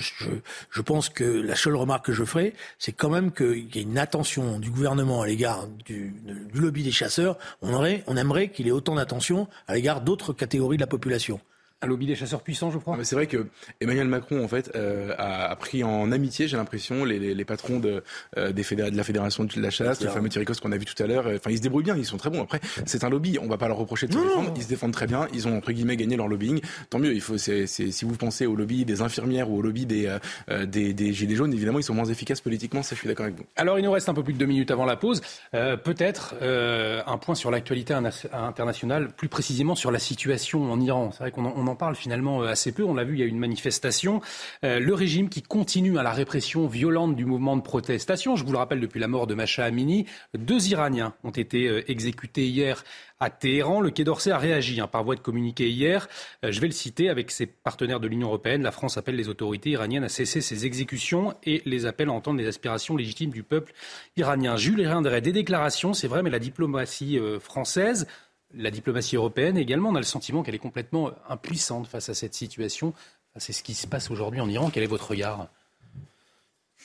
je, 0.70 0.80
pense 0.82 1.08
que 1.08 1.24
la 1.24 1.54
seule 1.54 1.76
remarque 1.76 2.06
que 2.06 2.12
je 2.12 2.24
ferai, 2.24 2.54
c'est 2.78 2.92
quand 2.92 3.10
même 3.10 3.32
qu'il 3.32 3.74
y 3.74 3.78
ait 3.78 3.82
une 3.82 3.98
attention 3.98 4.58
du 4.58 4.70
gouvernement 4.70 5.22
à 5.22 5.26
l'égard 5.26 5.66
du, 5.84 6.14
du 6.52 6.60
lobby 6.60 6.82
des 6.82 6.92
chasseurs. 6.92 7.36
On 7.62 7.72
aurait, 7.72 8.02
on 8.06 8.16
aimerait 8.16 8.48
qu'il 8.50 8.66
ait 8.68 8.72
autant 8.72 8.94
d'attention 8.94 9.48
à 9.68 9.74
l'égard 9.74 10.00
d'autres 10.00 10.32
catégories 10.32 10.76
de 10.76 10.82
la 10.82 10.86
population 10.86 11.40
un 11.82 11.86
lobby 11.86 12.06
des 12.06 12.14
chasseurs 12.14 12.42
puissants, 12.42 12.70
je 12.70 12.78
crois. 12.78 12.96
Ah, 12.98 13.04
c'est 13.04 13.14
vrai 13.14 13.26
que 13.26 13.46
Emmanuel 13.80 14.06
Macron, 14.06 14.44
en 14.44 14.48
fait, 14.48 14.70
euh, 14.74 15.14
a, 15.16 15.54
pris 15.56 15.82
en 15.82 16.12
amitié, 16.12 16.46
j'ai 16.46 16.56
l'impression, 16.56 17.04
les, 17.04 17.34
les, 17.34 17.44
patrons 17.44 17.80
de, 17.80 18.02
euh, 18.36 18.52
des 18.52 18.62
de 18.62 18.96
la 18.96 19.04
fédération 19.04 19.44
de 19.44 19.60
la 19.60 19.70
chasse, 19.70 20.02
le 20.02 20.10
fameux 20.10 20.28
Thierry 20.28 20.44
qu'on 20.44 20.72
a 20.72 20.76
vu 20.76 20.84
tout 20.84 21.00
à 21.02 21.06
l'heure. 21.06 21.26
Enfin, 21.26 21.50
ils 21.50 21.56
se 21.56 21.62
débrouillent 21.62 21.84
bien, 21.84 21.96
ils 21.96 22.04
sont 22.04 22.18
très 22.18 22.28
bons. 22.28 22.42
Après, 22.42 22.60
c'est 22.84 23.04
un 23.04 23.08
lobby, 23.08 23.38
on 23.40 23.46
va 23.46 23.56
pas 23.56 23.68
leur 23.68 23.78
reprocher 23.78 24.06
de 24.06 24.12
se 24.12 24.18
défendre. 24.18 24.52
Ils 24.56 24.62
se 24.62 24.68
défendent 24.68 24.92
très 24.92 25.06
bien. 25.06 25.26
Ils 25.32 25.48
ont 25.48 25.56
entre 25.56 25.72
guillemets 25.72 25.96
gagné 25.96 26.16
leur 26.16 26.28
lobbying. 26.28 26.60
Tant 26.90 26.98
mieux. 26.98 27.14
Il 27.14 27.20
faut, 27.20 27.38
c'est, 27.38 27.66
si 27.66 28.04
vous 28.04 28.16
pensez 28.16 28.46
au 28.46 28.54
lobby 28.54 28.84
des 28.84 29.00
infirmières 29.00 29.50
ou 29.50 29.58
au 29.58 29.62
lobby 29.62 29.86
des, 29.86 30.18
euh, 30.50 30.66
des, 30.66 30.92
des, 30.92 31.12
gilets 31.12 31.36
jaunes, 31.36 31.52
évidemment, 31.52 31.78
ils 31.78 31.84
sont 31.84 31.94
moins 31.94 32.04
efficaces 32.04 32.40
politiquement. 32.40 32.82
Ça, 32.82 32.94
je 32.94 33.00
suis 33.00 33.08
d'accord 33.08 33.24
avec 33.24 33.36
vous. 33.36 33.44
Alors, 33.56 33.78
il 33.78 33.84
nous 33.84 33.92
reste 33.92 34.08
un 34.08 34.14
peu 34.14 34.22
plus 34.22 34.34
de 34.34 34.38
deux 34.38 34.46
minutes 34.46 34.70
avant 34.70 34.84
la 34.84 34.96
pause. 34.96 35.22
peut-être 35.52 36.34
un 36.42 37.18
point 37.18 37.34
sur 37.34 37.50
l'actualité 37.50 37.94
internationale, 37.94 39.12
plus 39.16 39.28
précisément 39.28 39.74
sur 39.74 39.90
la 39.90 39.98
situation 39.98 40.70
en 40.70 40.80
Iran. 40.80 41.10
C'est 41.12 41.20
vrai 41.20 41.30
qu'on 41.30 41.46
on 41.46 41.69
en 41.70 41.76
parle 41.76 41.96
finalement 41.96 42.42
assez 42.42 42.72
peu. 42.72 42.84
On 42.84 42.94
l'a 42.94 43.04
vu, 43.04 43.14
il 43.14 43.20
y 43.20 43.22
a 43.22 43.26
une 43.26 43.38
manifestation. 43.38 44.20
Euh, 44.64 44.78
le 44.78 44.94
régime 44.94 45.28
qui 45.28 45.42
continue 45.42 45.98
à 45.98 46.02
la 46.02 46.12
répression 46.12 46.66
violente 46.66 47.16
du 47.16 47.24
mouvement 47.24 47.56
de 47.56 47.62
protestation. 47.62 48.36
Je 48.36 48.44
vous 48.44 48.52
le 48.52 48.58
rappelle, 48.58 48.80
depuis 48.80 49.00
la 49.00 49.08
mort 49.08 49.26
de 49.26 49.34
Macha 49.34 49.64
Amini, 49.64 50.06
deux 50.36 50.68
Iraniens 50.68 51.14
ont 51.24 51.30
été 51.30 51.68
euh, 51.68 51.90
exécutés 51.90 52.46
hier 52.46 52.84
à 53.20 53.30
Téhéran. 53.30 53.80
Le 53.80 53.90
Quai 53.90 54.04
d'Orsay 54.04 54.30
a 54.30 54.38
réagi 54.38 54.80
hein, 54.80 54.86
par 54.86 55.04
voie 55.04 55.14
de 55.14 55.20
communiqué 55.20 55.68
hier. 55.68 56.08
Euh, 56.44 56.52
je 56.52 56.60
vais 56.60 56.66
le 56.66 56.72
citer 56.72 57.08
avec 57.08 57.30
ses 57.30 57.46
partenaires 57.46 58.00
de 58.00 58.08
l'Union 58.08 58.28
européenne. 58.28 58.62
La 58.62 58.72
France 58.72 58.96
appelle 58.96 59.16
les 59.16 59.28
autorités 59.28 59.70
iraniennes 59.70 60.04
à 60.04 60.08
cesser 60.08 60.40
ces 60.40 60.66
exécutions 60.66 61.34
et 61.44 61.62
les 61.66 61.86
appelle 61.86 62.08
à 62.08 62.12
entendre 62.12 62.38
les 62.38 62.46
aspirations 62.46 62.96
légitimes 62.96 63.30
du 63.30 63.42
peuple 63.42 63.72
iranien. 64.16 64.56
Jules 64.56 64.86
Rindray, 64.86 65.22
des 65.22 65.32
déclarations, 65.32 65.92
c'est 65.92 66.08
vrai, 66.08 66.22
mais 66.22 66.30
la 66.30 66.38
diplomatie 66.38 67.18
française 67.40 68.06
la 68.54 68.70
diplomatie 68.70 69.16
européenne 69.16 69.56
également, 69.56 69.90
on 69.90 69.94
a 69.94 70.00
le 70.00 70.04
sentiment 70.04 70.42
qu'elle 70.42 70.54
est 70.54 70.58
complètement 70.58 71.12
impuissante 71.28 71.86
face 71.86 72.08
à 72.08 72.14
cette 72.14 72.34
situation. 72.34 72.94
C'est 73.36 73.52
ce 73.52 73.62
qui 73.62 73.74
se 73.74 73.86
passe 73.86 74.10
aujourd'hui 74.10 74.40
en 74.40 74.48
Iran. 74.48 74.70
Quel 74.72 74.82
est 74.82 74.88
votre 74.88 75.10
regard? 75.10 75.48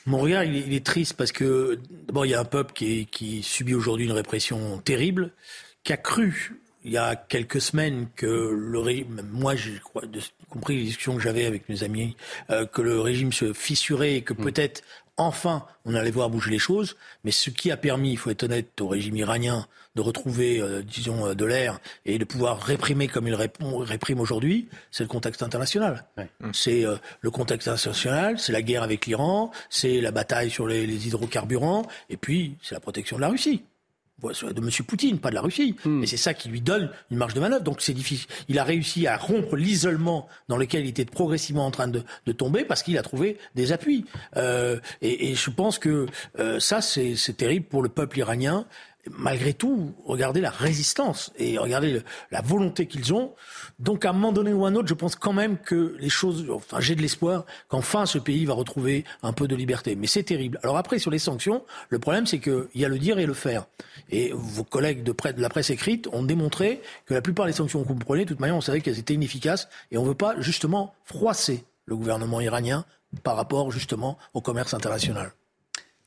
Mon 0.06 0.18
regard, 0.18 0.44
il 0.44 0.72
est, 0.72 0.86
triste 0.86 1.14
parce 1.14 1.32
que 1.32 1.80
d'abord, 2.06 2.26
il 2.26 2.30
y 2.30 2.34
a 2.34 2.40
un 2.40 2.44
peuple 2.44 2.72
qui, 2.72 3.06
qui 3.06 3.42
subit 3.42 3.74
aujourd'hui 3.74 4.06
une 4.06 4.12
répression 4.12 4.78
terrible, 4.78 5.32
qui 5.82 5.92
a 5.92 5.96
cru 5.96 6.60
il 6.86 6.92
y 6.92 6.96
a 6.96 7.16
quelques 7.16 7.60
semaines 7.60 8.06
que 8.14 8.26
le 8.26 8.78
régime, 8.78 9.20
moi, 9.32 9.56
j'ai 9.56 9.80
compris 10.48 10.76
les 10.76 10.84
discussions 10.84 11.16
que 11.16 11.20
j'avais 11.20 11.44
avec 11.44 11.68
mes 11.68 11.82
amis, 11.82 12.16
euh, 12.50 12.64
que 12.64 12.80
le 12.80 13.00
régime 13.00 13.32
se 13.32 13.52
fissurait 13.52 14.14
et 14.14 14.22
que 14.22 14.32
mm. 14.32 14.36
peut-être 14.36 14.82
enfin 15.16 15.66
on 15.84 15.94
allait 15.94 16.10
voir 16.10 16.30
bouger 16.30 16.50
les 16.50 16.58
choses. 16.58 16.96
Mais 17.24 17.30
ce 17.30 17.50
qui 17.50 17.70
a 17.70 17.76
permis, 17.76 18.12
il 18.12 18.16
faut 18.16 18.30
être 18.30 18.42
honnête, 18.42 18.80
au 18.80 18.88
régime 18.88 19.16
iranien 19.16 19.66
de 19.94 20.02
retrouver, 20.02 20.60
euh, 20.60 20.82
disons, 20.82 21.26
euh, 21.26 21.34
de 21.34 21.44
l'air 21.44 21.80
et 22.04 22.18
de 22.18 22.24
pouvoir 22.24 22.60
réprimer 22.60 23.08
comme 23.08 23.26
il 23.26 23.34
réprime 23.34 24.20
aujourd'hui, 24.20 24.68
c'est 24.90 25.04
le 25.04 25.08
contexte 25.08 25.42
international. 25.42 26.04
C'est 26.52 26.84
euh, 26.84 26.96
le 27.22 27.30
contexte 27.30 27.66
international, 27.68 28.38
c'est 28.38 28.52
la 28.52 28.62
guerre 28.62 28.82
avec 28.82 29.06
l'Iran, 29.06 29.50
c'est 29.70 30.00
la 30.00 30.10
bataille 30.10 30.50
sur 30.50 30.66
les, 30.66 30.86
les 30.86 31.08
hydrocarburants, 31.08 31.86
et 32.10 32.16
puis 32.16 32.56
c'est 32.62 32.74
la 32.74 32.80
protection 32.80 33.16
de 33.16 33.22
la 33.22 33.28
Russie 33.28 33.64
de 34.22 34.60
M. 34.60 34.70
Poutine, 34.86 35.18
pas 35.18 35.30
de 35.30 35.34
la 35.34 35.42
Russie. 35.42 35.76
Hmm. 35.84 36.02
Et 36.02 36.06
c'est 36.06 36.16
ça 36.16 36.34
qui 36.34 36.48
lui 36.48 36.60
donne 36.60 36.90
une 37.10 37.18
marge 37.18 37.34
de 37.34 37.40
manœuvre. 37.40 37.62
Donc 37.62 37.80
c'est 37.80 37.92
difficile. 37.92 38.28
Il 38.48 38.58
a 38.58 38.64
réussi 38.64 39.06
à 39.06 39.16
rompre 39.16 39.56
l'isolement 39.56 40.28
dans 40.48 40.56
lequel 40.56 40.84
il 40.84 40.88
était 40.88 41.04
progressivement 41.04 41.66
en 41.66 41.70
train 41.70 41.88
de, 41.88 42.02
de 42.24 42.32
tomber 42.32 42.64
parce 42.64 42.82
qu'il 42.82 42.96
a 42.98 43.02
trouvé 43.02 43.38
des 43.54 43.72
appuis. 43.72 44.06
Euh, 44.36 44.78
et, 45.02 45.30
et, 45.30 45.34
je 45.34 45.50
pense 45.50 45.78
que 45.78 46.06
euh, 46.38 46.58
ça, 46.60 46.80
c'est 46.80 47.36
terrible 47.36 47.66
pour 47.66 47.82
le 47.82 47.88
peuple 47.88 48.18
iranien 48.18 48.66
malgré 49.10 49.54
tout, 49.54 49.94
regardez 50.04 50.40
la 50.40 50.50
résistance 50.50 51.32
et 51.38 51.58
regardez 51.58 52.02
la 52.30 52.40
volonté 52.40 52.86
qu'ils 52.86 53.12
ont. 53.14 53.34
Donc, 53.78 54.04
à 54.04 54.10
un 54.10 54.12
moment 54.12 54.32
donné 54.32 54.52
ou 54.52 54.64
à 54.64 54.68
un 54.68 54.74
autre, 54.74 54.88
je 54.88 54.94
pense 54.94 55.16
quand 55.16 55.32
même 55.32 55.58
que 55.58 55.96
les 55.98 56.08
choses, 56.08 56.46
enfin, 56.50 56.80
j'ai 56.80 56.94
de 56.94 57.02
l'espoir 57.02 57.44
qu'enfin 57.68 58.06
ce 58.06 58.18
pays 58.18 58.44
va 58.44 58.54
retrouver 58.54 59.04
un 59.22 59.32
peu 59.32 59.48
de 59.48 59.56
liberté. 59.56 59.96
Mais 59.96 60.06
c'est 60.06 60.22
terrible. 60.22 60.58
Alors 60.62 60.76
après, 60.76 60.98
sur 60.98 61.10
les 61.10 61.18
sanctions, 61.18 61.64
le 61.88 61.98
problème, 61.98 62.26
c'est 62.26 62.38
qu'il 62.38 62.66
y 62.74 62.84
a 62.84 62.88
le 62.88 62.98
dire 62.98 63.18
et 63.18 63.26
le 63.26 63.34
faire. 63.34 63.66
Et 64.10 64.32
vos 64.34 64.64
collègues 64.64 65.02
de, 65.02 65.12
de 65.12 65.40
la 65.40 65.48
presse 65.48 65.70
écrite 65.70 66.08
ont 66.12 66.22
démontré 66.22 66.80
que 67.06 67.14
la 67.14 67.22
plupart 67.22 67.46
des 67.46 67.52
sanctions 67.52 67.82
vous 67.82 67.94
prenez, 67.94 68.24
de 68.24 68.28
toute 68.28 68.40
manière, 68.40 68.56
on 68.56 68.60
savait 68.60 68.80
qu'elles 68.80 68.98
étaient 68.98 69.14
inefficaces 69.14 69.68
et 69.90 69.98
on 69.98 70.02
ne 70.02 70.08
veut 70.08 70.14
pas 70.14 70.40
justement 70.40 70.94
froisser 71.04 71.64
le 71.86 71.96
gouvernement 71.96 72.40
iranien 72.40 72.84
par 73.22 73.36
rapport 73.36 73.70
justement 73.70 74.18
au 74.34 74.40
commerce 74.40 74.74
international. 74.74 75.32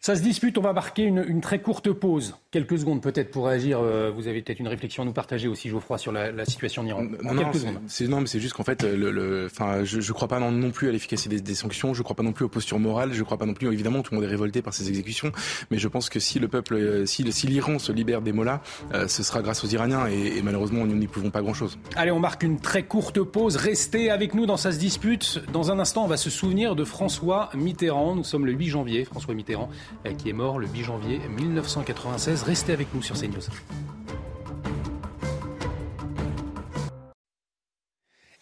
Ça 0.01 0.15
se 0.15 0.21
dispute, 0.21 0.57
on 0.57 0.61
va 0.61 0.71
marquer 0.71 1.03
une, 1.03 1.41
très 1.41 1.59
courte 1.59 1.91
pause. 1.91 2.37
Quelques 2.51 2.79
secondes 2.79 3.01
peut-être 3.01 3.31
pour 3.31 3.47
réagir. 3.47 3.81
Euh, 3.81 4.09
vous 4.09 4.29
avez 4.29 4.41
peut-être 4.41 4.61
une 4.61 4.69
réflexion 4.69 5.03
à 5.03 5.05
nous 5.05 5.11
partager 5.11 5.49
aussi, 5.49 5.67
Geoffroy, 5.67 5.97
sur 5.97 6.13
la, 6.13 6.45
situation 6.45 6.83
en 6.83 6.85
Iran. 6.85 7.03
Non, 7.21 7.33
non, 7.33 7.51
c'est, 7.87 8.07
non, 8.07 8.21
mais 8.21 8.27
c'est 8.27 8.39
juste 8.39 8.53
qu'en 8.53 8.63
fait, 8.63 8.83
le, 8.83 9.11
le, 9.11 9.47
enfin, 9.47 9.83
je 9.83 9.97
ne 9.97 10.13
crois 10.13 10.29
pas 10.29 10.39
non, 10.39 10.71
plus 10.71 10.87
à 10.87 10.93
l'efficacité 10.93 11.41
des, 11.41 11.53
sanctions, 11.53 11.93
je 11.93 11.99
ne 11.99 12.03
crois 12.05 12.15
pas 12.15 12.23
non 12.23 12.31
plus 12.31 12.45
aux 12.45 12.49
postures 12.49 12.79
morales, 12.79 13.11
je 13.11 13.19
ne 13.19 13.25
crois 13.25 13.37
pas 13.37 13.45
non 13.45 13.53
plus, 13.53 13.67
évidemment, 13.67 14.01
tout 14.01 14.13
le 14.13 14.21
monde 14.21 14.25
est 14.25 14.31
révolté 14.31 14.61
par 14.61 14.73
ces 14.73 14.87
exécutions, 14.87 15.33
mais 15.69 15.77
je 15.77 15.87
pense 15.89 16.09
que 16.09 16.21
si 16.21 16.39
le 16.39 16.47
peuple, 16.47 16.75
euh, 16.75 17.05
si, 17.05 17.29
si 17.33 17.47
l'Iran 17.47 17.77
se 17.77 17.91
libère 17.91 18.21
des 18.21 18.31
mollahs, 18.31 18.61
euh, 18.93 19.09
ce 19.09 19.21
sera 19.21 19.41
grâce 19.41 19.65
aux 19.65 19.67
Iraniens 19.67 20.07
et, 20.07 20.41
malheureusement, 20.41 20.85
nous 20.85 20.95
n'y 20.95 21.07
pouvons 21.07 21.29
pas 21.29 21.41
grand-chose. 21.41 21.77
Allez, 21.97 22.11
on 22.11 22.19
marque 22.19 22.43
une 22.43 22.61
très 22.61 22.83
courte 22.83 23.21
pause. 23.21 23.57
Restez 23.57 24.09
avec 24.09 24.33
nous 24.33 24.45
dans 24.45 24.55
Ça 24.55 24.71
se 24.71 24.79
dispute. 24.79 25.41
Dans 25.51 25.71
un 25.71 25.79
instant, 25.79 26.05
on 26.05 26.07
va 26.07 26.17
se 26.17 26.29
souvenir 26.29 26.77
de 26.77 26.85
François 26.85 27.49
Mitterrand. 27.53 28.15
Nous 28.15 28.23
sommes 28.23 28.45
le 28.45 28.53
8 28.53 28.67
janvier, 28.67 29.03
François 29.03 29.33
Mitterrand, 29.33 29.69
qui 30.17 30.29
est 30.29 30.33
mort 30.33 30.59
le 30.59 30.67
8 30.67 30.83
janvier 30.83 31.19
1996. 31.29 32.43
Restez 32.43 32.73
avec 32.73 32.93
nous 32.93 33.01
sur 33.01 33.15
CNews. 33.15 33.41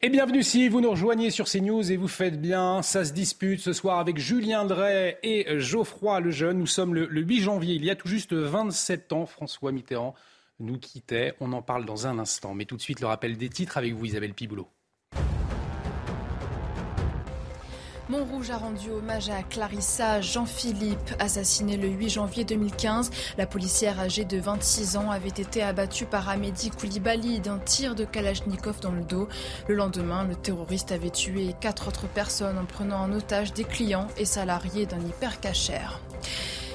Et 0.01 0.09
bienvenue 0.09 0.43
si 0.43 0.69
vous 0.69 0.79
nous 0.79 0.91
rejoignez 0.91 1.31
sur 1.31 1.45
CNews 1.45 1.91
et 1.91 1.97
vous 1.97 2.07
faites 2.07 2.39
bien. 2.39 2.81
Ça 2.81 3.03
se 3.03 3.13
dispute 3.13 3.59
ce 3.59 3.73
soir 3.73 3.99
avec 3.99 4.17
Julien 4.17 4.65
Drey 4.65 5.17
et 5.23 5.59
Geoffroy 5.59 6.19
Lejeune. 6.19 6.59
Nous 6.59 6.67
sommes 6.67 6.93
le, 6.93 7.07
le 7.07 7.21
8 7.21 7.41
janvier. 7.41 7.75
Il 7.75 7.83
y 7.83 7.89
a 7.89 7.95
tout 7.95 8.07
juste 8.07 8.33
27 8.33 9.13
ans, 9.13 9.25
François 9.25 9.71
Mitterrand 9.71 10.13
nous 10.59 10.77
quittait. 10.77 11.33
On 11.39 11.53
en 11.53 11.61
parle 11.61 11.85
dans 11.85 12.07
un 12.07 12.19
instant. 12.19 12.53
Mais 12.53 12.65
tout 12.65 12.77
de 12.77 12.81
suite, 12.81 12.99
le 12.99 13.07
rappel 13.07 13.37
des 13.37 13.49
titres 13.49 13.77
avec 13.77 13.93
vous, 13.93 14.05
Isabelle 14.05 14.33
Piboulot. 14.33 14.67
Montrouge 18.09 18.51
a 18.51 18.57
rendu 18.57 18.89
hommage 18.89 19.29
à 19.29 19.43
Clarissa 19.43 20.21
Jean-Philippe, 20.21 21.13
assassinée 21.19 21.75
le 21.75 21.89
8 21.89 22.09
janvier 22.09 22.45
2015. 22.45 23.11
La 23.37 23.45
policière 23.45 23.99
âgée 23.99 24.23
de 24.23 24.37
26 24.37 24.95
ans 24.95 25.11
avait 25.11 25.27
été 25.27 25.61
abattue 25.61 26.05
par 26.05 26.29
Amédi 26.29 26.69
Koulibaly 26.71 27.41
d'un 27.41 27.59
tir 27.59 27.95
de 27.95 28.05
Kalachnikov 28.05 28.79
dans 28.79 28.93
le 28.93 29.03
dos. 29.03 29.27
Le 29.67 29.75
lendemain, 29.75 30.23
le 30.23 30.35
terroriste 30.35 30.93
avait 30.93 31.09
tué 31.09 31.53
quatre 31.59 31.89
autres 31.89 32.07
personnes 32.07 32.57
en 32.57 32.65
prenant 32.65 33.01
en 33.01 33.11
otage 33.11 33.51
des 33.51 33.65
clients 33.65 34.07
et 34.17 34.23
salariés 34.23 34.85
d'un 34.85 35.01
hypercachère. 35.01 35.99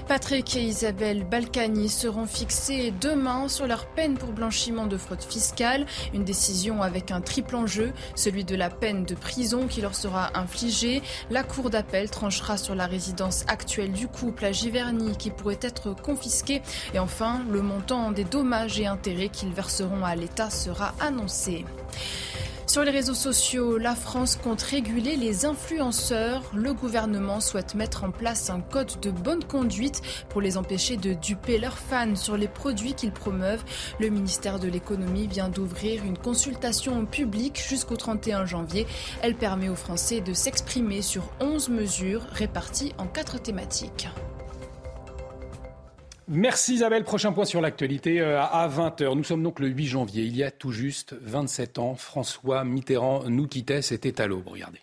Patrick 0.08 0.56
et 0.56 0.62
Isabelle 0.62 1.24
Balkany 1.24 1.88
seront 1.88 2.26
fixés 2.26 2.92
demain 3.00 3.48
sur 3.48 3.66
leur 3.66 3.86
peine 3.86 4.18
pour 4.18 4.30
blanchiment 4.30 4.86
de 4.86 4.96
fraude 4.96 5.22
fiscale. 5.22 5.86
Une 6.12 6.24
décision 6.24 6.82
avec 6.82 7.10
un 7.10 7.20
triple 7.20 7.56
enjeu, 7.56 7.92
celui 8.14 8.44
de 8.44 8.56
la 8.56 8.68
peine 8.68 9.04
de 9.04 9.14
prison 9.14 9.68
qui 9.68 9.80
leur 9.80 9.94
sera 9.94 10.36
infligée. 10.36 11.02
La 11.30 11.42
Cour 11.42 11.70
d'appel 11.70 12.10
tranchera 12.10 12.56
sur 12.56 12.74
la 12.74 12.86
résidence 12.86 13.44
actuelle 13.48 13.92
du 13.92 14.08
couple 14.08 14.44
à 14.44 14.52
Giverny 14.52 15.16
qui 15.16 15.30
pourrait 15.30 15.58
être 15.62 15.94
confisquée. 15.94 16.62
Et 16.94 16.98
enfin, 16.98 17.42
le 17.50 17.62
montant 17.62 18.10
des 18.10 18.24
dommages 18.24 18.80
et 18.80 18.86
intérêts 18.86 19.28
qu'ils 19.28 19.52
verseront 19.52 20.04
à 20.04 20.14
l'État 20.16 20.50
sera 20.50 20.94
annoncé. 21.00 21.64
Sur 22.72 22.84
les 22.84 22.90
réseaux 22.90 23.12
sociaux, 23.12 23.76
la 23.76 23.94
France 23.94 24.36
compte 24.36 24.62
réguler 24.62 25.16
les 25.16 25.44
influenceurs. 25.44 26.42
Le 26.54 26.72
gouvernement 26.72 27.38
souhaite 27.38 27.74
mettre 27.74 28.04
en 28.04 28.10
place 28.10 28.48
un 28.48 28.62
code 28.62 28.98
de 29.02 29.10
bonne 29.10 29.44
conduite 29.44 30.00
pour 30.30 30.40
les 30.40 30.56
empêcher 30.56 30.96
de 30.96 31.12
duper 31.12 31.58
leurs 31.58 31.76
fans 31.76 32.16
sur 32.16 32.38
les 32.38 32.48
produits 32.48 32.94
qu'ils 32.94 33.12
promeuvent. 33.12 33.62
Le 34.00 34.08
ministère 34.08 34.58
de 34.58 34.68
l'économie 34.68 35.26
vient 35.26 35.50
d'ouvrir 35.50 36.02
une 36.02 36.16
consultation 36.16 37.04
publique 37.04 37.62
jusqu'au 37.62 37.98
31 37.98 38.46
janvier. 38.46 38.86
Elle 39.20 39.34
permet 39.34 39.68
aux 39.68 39.76
Français 39.76 40.22
de 40.22 40.32
s'exprimer 40.32 41.02
sur 41.02 41.24
11 41.40 41.68
mesures 41.68 42.22
réparties 42.32 42.94
en 42.96 43.06
quatre 43.06 43.38
thématiques. 43.38 44.08
Merci 46.34 46.76
Isabelle. 46.76 47.04
Prochain 47.04 47.32
point 47.32 47.44
sur 47.44 47.60
l'actualité 47.60 48.18
euh, 48.22 48.40
à 48.40 48.66
20h. 48.66 49.14
Nous 49.14 49.22
sommes 49.22 49.42
donc 49.42 49.60
le 49.60 49.68
8 49.68 49.86
janvier. 49.86 50.24
Il 50.24 50.34
y 50.34 50.42
a 50.42 50.50
tout 50.50 50.72
juste 50.72 51.14
27 51.20 51.78
ans, 51.78 51.94
François 51.94 52.64
Mitterrand 52.64 53.24
nous 53.28 53.46
quittait. 53.46 53.82
C'était 53.82 54.18
à 54.18 54.26
l'aube. 54.26 54.48
Regardez. 54.48 54.78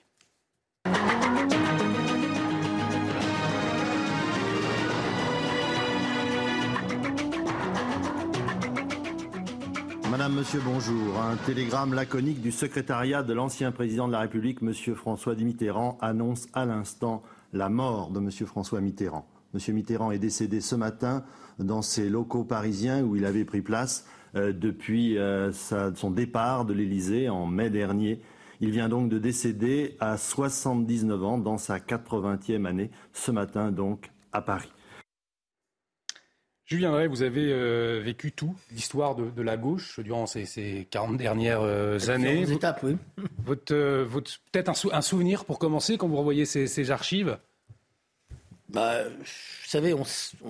Madame, 10.11 10.33
Monsieur, 10.33 10.61
bonjour. 10.63 11.19
Un 11.19 11.35
télégramme 11.47 11.95
laconique 11.95 12.41
du 12.41 12.51
secrétariat 12.51 13.23
de 13.23 13.33
l'ancien 13.33 13.71
président 13.71 14.07
de 14.07 14.11
la 14.11 14.19
République, 14.19 14.61
Monsieur 14.61 14.93
François 14.93 15.33
Mitterrand, 15.33 15.97
annonce 15.99 16.45
à 16.53 16.65
l'instant 16.65 17.23
la 17.53 17.69
mort 17.69 18.11
de 18.11 18.19
Monsieur 18.19 18.45
François 18.45 18.81
Mitterrand. 18.81 19.25
Monsieur 19.53 19.73
Mitterrand 19.73 20.11
est 20.11 20.19
décédé 20.19 20.61
ce 20.61 20.75
matin 20.75 21.23
dans 21.57 21.81
ses 21.81 22.07
locaux 22.07 22.43
parisiens 22.43 23.03
où 23.03 23.15
il 23.15 23.25
avait 23.25 23.45
pris 23.45 23.61
place 23.61 24.05
euh, 24.35 24.53
depuis 24.53 25.17
euh, 25.17 25.51
son 25.51 26.11
départ 26.11 26.65
de 26.65 26.73
l'Élysée 26.73 27.29
en 27.29 27.47
mai 27.47 27.71
dernier. 27.71 28.21
Il 28.61 28.71
vient 28.71 28.89
donc 28.89 29.09
de 29.09 29.17
décéder 29.17 29.95
à 29.99 30.17
79 30.17 31.23
ans 31.23 31.37
dans 31.39 31.57
sa 31.57 31.79
80e 31.79 32.65
année, 32.65 32.91
ce 33.13 33.31
matin 33.31 33.71
donc 33.71 34.11
à 34.33 34.41
Paris. 34.41 34.71
Julien 36.65 36.91
Drey, 36.91 37.07
vous 37.07 37.23
avez 37.23 37.51
euh, 37.51 37.99
vécu 38.03 38.31
tout, 38.31 38.55
l'histoire 38.71 39.15
de, 39.15 39.41
la 39.41 39.57
gauche 39.57 39.99
durant 40.01 40.27
ces, 40.27 40.87
40 40.91 41.17
dernières 41.17 41.63
années. 42.09 42.43
étapes, 42.51 42.81
oui. 42.83 42.97
Votre, 43.43 44.05
Peut-être 44.51 44.69
un, 44.93 45.01
souvenir 45.01 45.45
pour 45.45 45.57
commencer 45.57 45.97
quand 45.97 46.07
vous 46.07 46.17
revoyez 46.17 46.45
ces 46.45 46.91
archives? 46.91 47.39
Bah, 48.69 49.03
vous 49.09 49.25
savez, 49.65 49.95
on, 49.95 50.03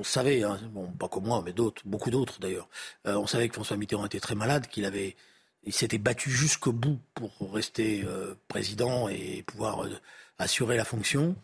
savait, 0.03 0.43
hein, 0.43 0.59
bon, 0.71 0.91
pas 0.91 1.07
comme 1.07 1.25
moi, 1.25 1.41
mais 1.45 1.53
d'autres, 1.53 1.81
beaucoup 1.85 2.09
d'autres 2.09 2.39
d'ailleurs, 2.39 2.67
euh, 3.07 3.15
on 3.15 3.27
savait 3.27 3.47
que 3.47 3.53
François 3.53 3.77
Mitterrand 3.77 4.05
était 4.05 4.19
très 4.19 4.35
malade, 4.35 4.67
qu'il 4.67 4.83
avait, 4.83 5.15
il 5.63 5.73
s'était 5.73 5.97
battu 5.97 6.29
jusqu'au 6.29 6.73
bout 6.73 6.99
pour 7.13 7.31
rester 7.53 8.03
euh, 8.05 8.35
président 8.49 9.07
et 9.07 9.43
pouvoir 9.43 9.85
euh, 9.85 9.89
assurer 10.37 10.75
la 10.75 10.83
fonction. 10.83 11.35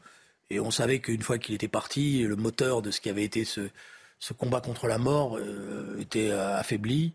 Et 0.50 0.60
on 0.60 0.70
savait 0.70 1.00
qu'une 1.00 1.22
fois 1.22 1.38
qu'il 1.38 1.56
était 1.56 1.70
parti, 1.70 2.24
le 2.24 2.36
moteur 2.36 2.82
de 2.82 2.92
ce 2.92 3.00
qui 3.00 3.10
avait 3.10 3.24
été 3.24 3.46
ce, 3.46 3.70
combat 4.38 4.60
contre 4.62 4.88
la 4.88 4.98
mort 4.98 5.40
était 6.00 6.32
affaibli. 6.32 7.14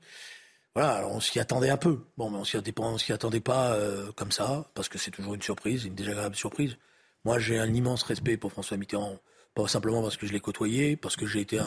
Voilà, 0.75 0.93
alors 0.95 1.13
on 1.13 1.21
s'y 1.21 1.39
attendait 1.39 1.71
un 1.71 1.77
peu. 1.77 2.01
Bon, 2.17 2.31
mais 2.31 2.39
on 2.39 2.45
s'y 2.45 2.57
attendait 2.57 2.99
s'y 2.99 3.13
attendait 3.13 3.41
pas 3.41 3.77
comme 4.17 4.33
ça, 4.33 4.69
parce 4.75 4.89
que 4.89 4.99
c'est 4.99 5.11
toujours 5.13 5.35
une 5.35 5.43
surprise, 5.43 5.85
une 5.85 5.95
désagréable 5.95 6.37
surprise. 6.37 6.77
Moi, 7.25 7.39
j'ai 7.39 7.59
un 7.59 7.73
immense 7.73 8.03
respect 8.03 8.37
pour 8.37 8.53
François 8.53 8.77
Mitterrand 8.77 9.19
pas 9.63 9.69
simplement 9.69 10.03
parce 10.03 10.17
que 10.17 10.27
je 10.27 10.33
l'ai 10.33 10.41
côtoyé, 10.41 10.97
parce 10.97 11.17
que 11.17 11.27
j'ai 11.27 11.41
été 11.41 11.59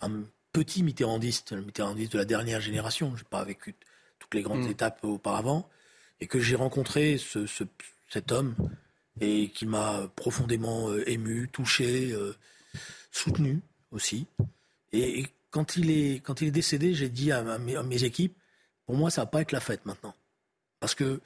un, 0.00 0.24
petit 0.52 0.82
mitterrandiste, 0.82 1.52
le 1.52 1.62
mitterrandiste 1.62 2.12
de 2.12 2.18
la 2.18 2.26
dernière 2.26 2.60
génération. 2.60 3.16
Je 3.16 3.22
n'ai 3.22 3.28
pas 3.28 3.42
vécu 3.42 3.74
toutes 4.18 4.34
les 4.34 4.42
grandes 4.42 4.66
mm. 4.66 4.70
étapes 4.70 5.02
auparavant. 5.02 5.68
Et 6.20 6.26
que 6.26 6.38
j'ai 6.38 6.56
rencontré 6.56 7.18
ce, 7.18 7.46
cet 8.08 8.30
homme 8.30 8.54
et 9.20 9.48
qui 9.48 9.66
m'a 9.66 10.08
profondément 10.14 10.90
euh, 10.90 11.08
ému, 11.08 11.48
touché, 11.48 12.12
euh, 12.12 12.36
soutenu 13.10 13.60
aussi. 13.90 14.26
Et, 14.92 15.26
quand, 15.50 15.76
il 15.76 15.90
est, 15.90 16.20
quand 16.22 16.40
il 16.40 16.48
est 16.48 16.52
décédé, 16.52 16.94
j'ai 16.94 17.10
dit 17.10 17.30
à, 17.30 17.58
mes, 17.58 18.04
équipes, 18.04 18.36
pour 18.86 18.96
moi, 18.96 19.10
ça 19.10 19.22
va 19.22 19.26
pas 19.26 19.42
être 19.42 19.52
la 19.52 19.60
fête 19.60 19.84
maintenant. 19.84 20.14
Parce 20.80 20.94
que 20.94 21.20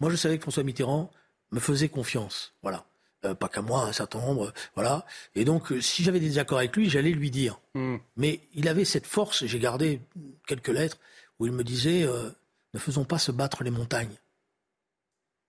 moi, 0.00 0.10
je 0.10 0.16
savais 0.16 0.36
que 0.36 0.42
François 0.42 0.64
Mitterrand 0.64 1.10
me 1.50 1.60
faisait 1.60 1.88
confiance. 1.88 2.52
Voilà. 2.62 2.84
Euh, 3.26 3.34
pas 3.34 3.48
qu'à 3.48 3.60
moi, 3.60 3.82
un 3.82 3.92
certain 3.92 4.18
nombre, 4.18 4.50
voilà. 4.74 5.04
Et 5.34 5.44
donc, 5.44 5.72
euh, 5.72 5.80
si 5.82 6.02
j'avais 6.02 6.20
des 6.20 6.38
accords 6.38 6.58
avec 6.58 6.74
lui, 6.74 6.88
j'allais 6.88 7.10
lui 7.10 7.30
dire. 7.30 7.60
Hmm. 7.74 7.96
Mais 8.16 8.40
il 8.54 8.66
avait 8.66 8.86
cette 8.86 9.06
force, 9.06 9.44
j'ai 9.44 9.58
gardé 9.58 10.00
quelques 10.46 10.68
lettres, 10.68 10.98
où 11.38 11.46
il 11.46 11.52
me 11.52 11.62
disait 11.62 12.04
euh, 12.04 12.30
Ne 12.72 12.78
faisons 12.78 13.04
pas 13.04 13.18
se 13.18 13.30
battre 13.30 13.62
les 13.62 13.70
montagnes. 13.70 14.16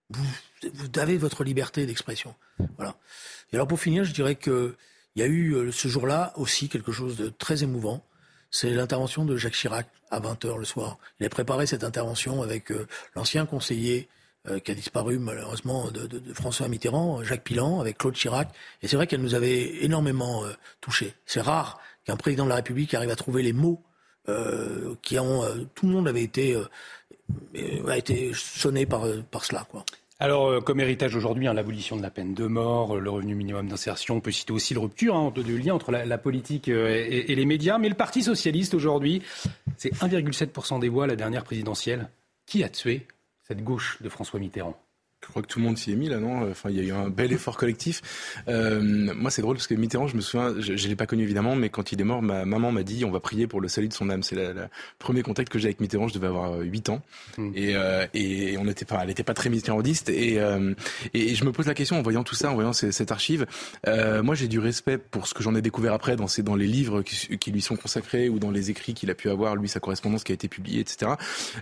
Vous, 0.09 0.25
vous 0.73 0.99
avez 0.99 1.17
votre 1.17 1.45
liberté 1.45 1.85
d'expression. 1.85 2.35
Voilà. 2.75 2.97
Et 3.53 3.55
alors, 3.55 3.67
pour 3.67 3.79
finir, 3.79 4.03
je 4.03 4.11
dirais 4.11 4.35
qu'il 4.35 4.75
y 5.15 5.21
a 5.21 5.27
eu 5.27 5.71
ce 5.71 5.87
jour-là 5.87 6.33
aussi 6.35 6.67
quelque 6.67 6.91
chose 6.91 7.15
de 7.15 7.29
très 7.29 7.63
émouvant. 7.63 8.03
C'est 8.49 8.71
l'intervention 8.71 9.23
de 9.23 9.37
Jacques 9.37 9.53
Chirac 9.53 9.87
à 10.09 10.19
20h 10.19 10.57
le 10.57 10.65
soir. 10.65 10.97
Il 11.21 11.25
a 11.25 11.29
préparé 11.29 11.65
cette 11.67 11.85
intervention 11.85 12.41
avec 12.41 12.73
l'ancien 13.15 13.45
conseiller 13.45 14.09
euh, 14.49 14.57
qui 14.57 14.71
a 14.71 14.73
disparu 14.73 15.19
malheureusement 15.19 15.91
de, 15.91 16.19
François 16.33 16.67
Mitterrand, 16.67 17.21
Jacques 17.21 17.43
Pilan, 17.43 17.79
avec 17.79 17.99
Claude 17.99 18.15
Chirac. 18.15 18.49
Et 18.81 18.87
c'est 18.87 18.95
vrai 18.95 19.05
qu'elle 19.05 19.21
nous 19.21 19.35
avait 19.35 19.83
énormément 19.83 20.43
euh, 20.43 20.49
touchés. 20.79 21.13
C'est 21.27 21.41
rare 21.41 21.79
qu'un 22.05 22.15
président 22.15 22.45
de 22.45 22.49
la 22.49 22.55
République 22.55 22.95
arrive 22.95 23.11
à 23.11 23.15
trouver 23.15 23.43
les 23.43 23.53
mots 23.53 23.83
euh, 24.29 24.95
qui 25.03 25.19
ont... 25.19 25.43
tout 25.75 25.85
le 25.85 25.93
monde 25.93 26.07
avait 26.07 26.23
été, 26.23 26.59
a 27.87 27.97
été 27.97 28.31
sonné 28.33 28.87
par, 28.87 29.03
par 29.29 29.45
cela. 29.45 29.67
Alors, 30.19 30.63
comme 30.63 30.79
héritage 30.79 31.15
aujourd'hui, 31.15 31.45
hein, 31.45 31.53
l'abolition 31.53 31.95
de 31.95 32.01
la 32.01 32.09
peine 32.09 32.33
de 32.33 32.47
mort, 32.47 32.99
le 32.99 33.11
revenu 33.11 33.35
minimum 33.35 33.67
d'insertion, 33.67 34.15
on 34.15 34.21
peut 34.21 34.31
citer 34.31 34.53
aussi 34.53 34.73
le 34.73 34.79
rupture 34.79 35.15
hein, 35.15 35.31
de, 35.35 35.55
lien 35.55 35.75
entre 35.75 35.91
la, 35.91 36.17
politique 36.17 36.67
et, 36.67 37.35
les 37.35 37.45
médias. 37.45 37.77
Mais 37.77 37.89
le 37.89 37.95
Parti 37.95 38.23
socialiste 38.23 38.73
aujourd'hui, 38.73 39.21
c'est 39.77 39.93
1,7% 39.93 40.79
des 40.79 40.89
voix 40.89 41.05
la 41.05 41.15
dernière 41.15 41.43
présidentielle. 41.43 42.09
Qui 42.47 42.63
a 42.63 42.69
tué 42.69 43.05
cette 43.51 43.65
gauche 43.65 44.01
de 44.01 44.07
François 44.07 44.39
Mitterrand 44.39 44.81
je 45.23 45.29
crois 45.29 45.41
que 45.41 45.47
tout 45.47 45.59
le 45.59 45.65
monde 45.65 45.77
s'y 45.77 45.91
est 45.91 45.95
mis 45.95 46.09
là, 46.09 46.19
non? 46.19 46.49
Enfin, 46.49 46.69
il 46.69 46.77
y 46.77 46.79
a 46.79 46.83
eu 46.83 46.91
un 46.91 47.09
bel 47.09 47.31
effort 47.31 47.57
collectif. 47.57 48.01
Euh, 48.47 48.81
moi, 48.81 49.31
c'est 49.31 49.41
drôle 49.41 49.55
parce 49.55 49.67
que 49.67 49.75
Mitterrand, 49.75 50.07
je 50.07 50.15
me 50.15 50.21
souviens, 50.21 50.53
je, 50.59 50.73
ne 50.73 50.89
l'ai 50.89 50.95
pas 50.95 51.05
connu 51.05 51.23
évidemment, 51.23 51.55
mais 51.55 51.69
quand 51.69 51.91
il 51.91 52.01
est 52.01 52.03
mort, 52.03 52.21
ma 52.21 52.43
maman 52.45 52.71
m'a 52.71 52.83
dit 52.83 53.05
on 53.05 53.11
va 53.11 53.19
prier 53.19 53.47
pour 53.47 53.61
le 53.61 53.67
salut 53.67 53.87
de 53.87 53.93
son 53.93 54.09
âme. 54.09 54.23
C'est 54.23 54.35
le 54.35 54.67
premier 54.99 55.21
contact 55.21 55.49
que 55.49 55.59
j'ai 55.59 55.67
avec 55.67 55.79
Mitterrand. 55.79 56.07
Je 56.07 56.13
devais 56.13 56.27
avoir 56.27 56.59
8 56.59 56.89
ans 56.89 57.01
hmm. 57.37 57.51
et, 57.55 57.75
euh, 57.75 58.07
et 58.13 58.57
on 58.57 58.65
n'était 58.65 58.85
pas, 58.85 58.99
elle 59.01 59.07
n'était 59.07 59.23
pas 59.23 59.33
très 59.33 59.49
mitterrandiste. 59.49 60.09
Et, 60.09 60.39
euh, 60.39 60.73
et 61.13 61.35
je 61.35 61.45
me 61.45 61.51
pose 61.51 61.67
la 61.67 61.73
question 61.73 61.97
en 61.97 62.01
voyant 62.01 62.23
tout 62.23 62.35
ça, 62.35 62.51
en 62.51 62.55
voyant 62.55 62.73
cette 62.73 63.11
archive. 63.11 63.45
Euh, 63.87 64.23
moi, 64.23 64.35
j'ai 64.35 64.47
du 64.47 64.59
respect 64.59 64.97
pour 64.97 65.27
ce 65.27 65.33
que 65.33 65.43
j'en 65.43 65.55
ai 65.55 65.61
découvert 65.61 65.93
après 65.93 66.15
dans, 66.15 66.27
dans 66.39 66.55
les 66.55 66.67
livres 66.67 67.01
qui, 67.01 67.37
qui, 67.37 67.51
lui 67.51 67.61
sont 67.61 67.75
consacrés 67.75 68.29
ou 68.29 68.39
dans 68.39 68.51
les 68.51 68.69
écrits 68.69 68.93
qu'il 68.93 69.09
a 69.09 69.15
pu 69.15 69.29
avoir, 69.29 69.55
lui, 69.55 69.69
sa 69.69 69.79
correspondance 69.79 70.23
qui 70.23 70.31
a 70.31 70.35
été 70.35 70.47
publiée, 70.47 70.79
etc. 70.81 71.13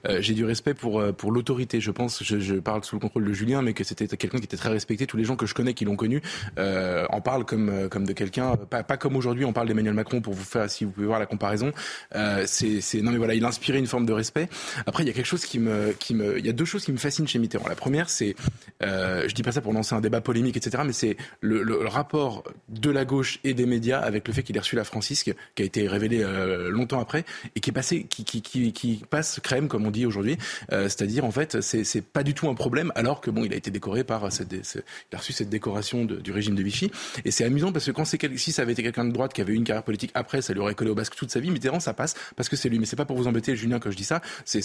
Euh, 0.08 0.22
j'ai 0.22 0.34
du 0.34 0.46
respect 0.46 0.74
pour 0.74 1.04
pour 1.18 1.32
l'autorité. 1.32 1.82
Je 1.82 1.92
pense, 1.92 2.24
je, 2.24 2.40
je 2.40 2.56
parle 2.56 2.84
sous 2.84 2.96
le 2.96 3.00
contrôle 3.00 3.26
de 3.26 3.34
Mais 3.62 3.74
que 3.74 3.84
c'était 3.84 4.08
quelqu'un 4.08 4.38
qui 4.38 4.46
était 4.46 4.58
très 4.58 4.70
respecté. 4.70 5.08
Tous 5.08 5.18
les 5.18 5.26
gens 5.26 5.36
que 5.36 5.46
je 5.46 5.54
connais 5.54 5.74
qui 5.74 5.86
l'ont 5.86 5.96
connu 5.96 6.22
euh, 6.58 7.06
en 7.10 7.22
parlent 7.22 7.46
comme 7.46 7.70
euh, 7.70 7.90
comme 7.90 8.06
de 8.06 8.14
quelqu'un, 8.14 8.56
pas, 8.56 8.84
pas 8.84 8.98
comme 8.98 9.16
aujourd'hui 9.16 9.46
on 9.46 9.54
parle 9.54 9.68
d'Emmanuel 9.68 9.94
Macron 9.94 10.22
pour 10.22 10.34
vous 10.34 10.44
faire, 10.44 10.70
si 10.70 10.86
vous 10.86 10.92
pouvez 10.92 11.08
voir 11.08 11.20
la 11.20 11.26
comparaison. 11.26 11.72
Euh, 12.16 12.44
c'est 12.48 13.02
non 13.02 13.12
mais 13.12 13.18
voilà, 13.18 13.34
il 13.34 13.46
inspirait 13.46 13.80
une 13.80 13.88
forme 13.88 14.06
de 14.06 14.14
respect. 14.14 14.50
Après, 14.86 15.04
il 15.04 15.08
y 15.08 15.10
a 15.10 15.14
quelque 15.14 15.26
chose 15.26 15.46
qui 15.46 15.60
me 15.60 15.94
qui 16.00 16.14
me, 16.14 16.38
il 16.38 16.46
y 16.46 16.50
a 16.50 16.54
deux 16.54 16.66
choses 16.66 16.86
qui 16.86 16.92
me 16.92 16.98
fascinent 16.98 17.28
chez 17.28 17.40
Mitterrand. 17.40 17.68
La 17.68 17.76
première, 17.76 18.10
c'est, 18.10 18.36
euh, 18.84 19.28
je 19.28 19.34
dis 19.34 19.44
pas 19.44 19.52
ça 19.52 19.62
pour 19.62 19.74
lancer 19.74 19.96
un 19.96 20.02
débat 20.02 20.22
polémique, 20.22 20.58
etc. 20.58 20.84
Mais 20.86 20.94
c'est 20.94 21.18
le, 21.42 21.80
rapport 21.88 22.44
de 22.68 22.92
la 22.92 23.06
gauche 23.06 23.40
et 23.44 23.54
des 23.54 23.66
médias 23.66 24.00
avec 24.00 24.28
le 24.28 24.34
fait 24.34 24.44
qu'il 24.44 24.56
ait 24.56 24.60
reçu 24.60 24.76
la 24.76 24.84
Francisque, 24.84 25.34
qui 25.56 25.62
a 25.64 25.66
été 25.66 25.88
révélé 25.88 26.22
euh, 26.22 26.70
longtemps 26.70 27.00
après 27.00 27.26
et 27.56 27.60
qui 27.60 27.70
est 27.70 27.74
passé, 27.74 28.04
qui 28.04 28.24
qui 28.24 29.04
passe 29.10 29.40
crème 29.40 29.68
comme 29.68 29.86
on 29.86 29.92
dit 29.92 30.06
aujourd'hui. 30.06 30.38
C'est-à-dire 30.70 31.26
en 31.26 31.32
fait, 31.32 31.62
c'est 31.62 31.84
c'est 31.84 32.02
pas 32.02 32.24
du 32.24 32.34
tout 32.34 32.50
un 32.50 32.56
problème 32.56 32.92
alors 32.96 33.22
que 33.22 33.32
bon, 33.32 33.39
il 33.44 33.54
a 33.54 33.56
été 33.56 33.72
décoré 33.72 34.04
par 34.04 34.32
cette, 34.32 34.52
il 34.52 35.16
a 35.16 35.18
reçu 35.18 35.34
cette 35.34 35.50
décoration 35.50 36.06
du 36.06 36.32
régime 36.32 36.56
de 36.56 36.64
Vichy. 36.64 36.92
Et 37.26 37.32
c'est 37.32 37.44
amusant 37.44 37.72
parce 37.72 37.86
que 37.86 37.92
quand 37.92 38.06
c'est 38.06 38.20
si 38.38 38.52
ça 38.52 38.62
avait 38.62 38.74
été 38.74 38.84
quelqu'un 38.84 39.06
de 39.06 39.12
droite 39.12 39.34
qui 39.34 39.42
avait 39.42 39.54
eu 39.54 39.56
une 39.56 39.64
carrière 39.64 39.84
politique 39.84 40.12
après, 40.14 40.42
ça 40.42 40.54
lui 40.54 40.60
aurait 40.60 40.76
collé 40.76 40.92
au 40.92 40.96
basque 40.96 41.16
toute 41.16 41.32
sa 41.32 41.40
vie. 41.40 41.52
Mitterrand, 41.52 41.80
ça 41.80 41.94
passe 41.94 42.16
parce 42.36 42.50
que 42.50 42.56
c'est 42.56 42.70
lui. 42.70 42.80
Mais 42.80 42.86
c'est 42.86 42.96
pas 42.96 43.06
pour 43.06 43.18
vous 43.18 43.28
embêter, 43.28 43.56
Julien, 43.56 43.80
quand 43.80 43.92
je 43.92 43.98
dis 43.98 44.04
ça. 44.04 44.22
C'est 44.46 44.62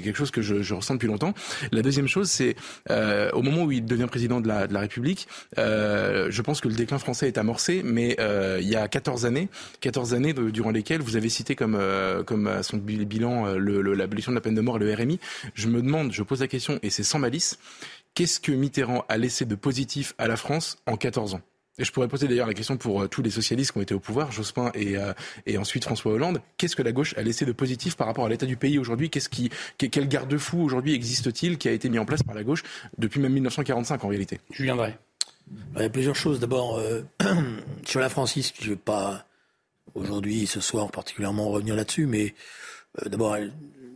quelque 0.00 0.16
chose 0.16 0.30
que 0.30 0.42
je, 0.42 0.62
je, 0.62 0.74
ressens 0.74 0.94
depuis 0.94 1.08
longtemps. 1.08 1.34
La 1.70 1.82
deuxième 1.82 2.08
chose, 2.08 2.30
c'est 2.30 2.56
euh, 2.90 3.30
au 3.32 3.42
moment 3.42 3.64
où 3.64 3.72
il 3.72 3.84
devient 3.84 4.06
président 4.06 4.40
de 4.40 4.48
la, 4.48 4.66
de 4.66 4.74
la 4.74 4.80
République, 4.80 5.28
euh, 5.58 6.28
je 6.30 6.42
pense 6.42 6.60
que 6.60 6.68
le 6.68 6.74
déclin 6.74 6.98
français 6.98 7.28
est 7.28 7.38
amorcé, 7.38 7.82
mais 7.84 8.16
euh, 8.20 8.58
il 8.60 8.68
y 8.68 8.76
a 8.76 8.88
14 8.88 9.26
années, 9.26 9.48
14 9.80 10.14
années 10.14 10.32
durant 10.32 10.70
lesquelles 10.70 11.00
vous 11.00 11.16
avez 11.16 11.28
cité 11.28 11.54
comme 11.54 11.74
euh, 11.74 12.22
comme 12.22 12.46
à 12.46 12.62
son 12.62 12.76
bilan 12.78 13.46
euh, 13.46 13.94
l'abolition 13.94 14.32
de 14.32 14.36
la 14.36 14.40
peine 14.40 14.54
de 14.54 14.60
mort 14.60 14.76
et 14.76 14.80
le 14.80 14.92
RMI. 14.92 15.18
Je 15.54 15.68
me 15.68 15.82
demande, 15.82 16.12
je 16.12 16.22
pose 16.22 16.40
la 16.40 16.48
question, 16.48 16.78
et 16.82 16.90
c'est 16.90 17.02
sans 17.02 17.18
malice, 17.18 17.58
qu'est-ce 18.14 18.40
que 18.40 18.52
Mitterrand 18.52 19.04
a 19.08 19.16
laissé 19.16 19.44
de 19.44 19.54
positif 19.54 20.14
à 20.18 20.28
la 20.28 20.36
France 20.36 20.78
en 20.86 20.96
14 20.96 21.34
ans? 21.34 21.40
Et 21.78 21.84
je 21.84 21.92
pourrais 21.92 22.08
poser 22.08 22.28
d'ailleurs 22.28 22.46
la 22.46 22.54
question 22.54 22.76
pour 22.76 23.02
euh, 23.02 23.08
tous 23.08 23.22
les 23.22 23.30
socialistes 23.30 23.72
qui 23.72 23.78
ont 23.78 23.82
été 23.82 23.94
au 23.94 24.00
pouvoir, 24.00 24.30
Jospin 24.30 24.70
et, 24.74 24.98
euh, 24.98 25.14
et 25.46 25.56
ensuite 25.56 25.84
François 25.84 26.12
Hollande. 26.12 26.42
Qu'est-ce 26.58 26.76
que 26.76 26.82
la 26.82 26.92
gauche 26.92 27.16
a 27.16 27.22
laissé 27.22 27.46
de 27.46 27.52
positif 27.52 27.96
par 27.96 28.06
rapport 28.06 28.26
à 28.26 28.28
l'état 28.28 28.44
du 28.44 28.58
pays 28.58 28.78
aujourd'hui? 28.78 29.08
Qu'est-ce 29.08 29.30
qui, 29.30 29.50
quel 29.78 30.06
garde-fou 30.06 30.60
aujourd'hui 30.60 30.94
existe-t-il 30.94 31.56
qui 31.56 31.68
a 31.68 31.72
été 31.72 31.88
mis 31.88 31.98
en 31.98 32.04
place 32.04 32.22
par 32.22 32.34
la 32.34 32.44
gauche 32.44 32.62
depuis 32.98 33.20
même 33.20 33.32
1945 33.32 34.04
en 34.04 34.08
réalité? 34.08 34.38
Je 34.52 34.62
viendrai. 34.64 34.98
Bah, 35.46 35.80
il 35.80 35.82
y 35.82 35.86
a 35.86 35.90
plusieurs 35.90 36.14
choses. 36.14 36.40
D'abord, 36.40 36.78
euh, 36.78 37.02
sur 37.86 38.00
la 38.00 38.10
Francis, 38.10 38.52
je 38.60 38.66
ne 38.66 38.70
vais 38.70 38.76
pas 38.76 39.24
aujourd'hui, 39.94 40.46
ce 40.46 40.60
soir 40.60 40.90
particulièrement 40.90 41.48
revenir 41.48 41.74
là-dessus, 41.74 42.06
mais 42.06 42.34
d'abord, 43.06 43.36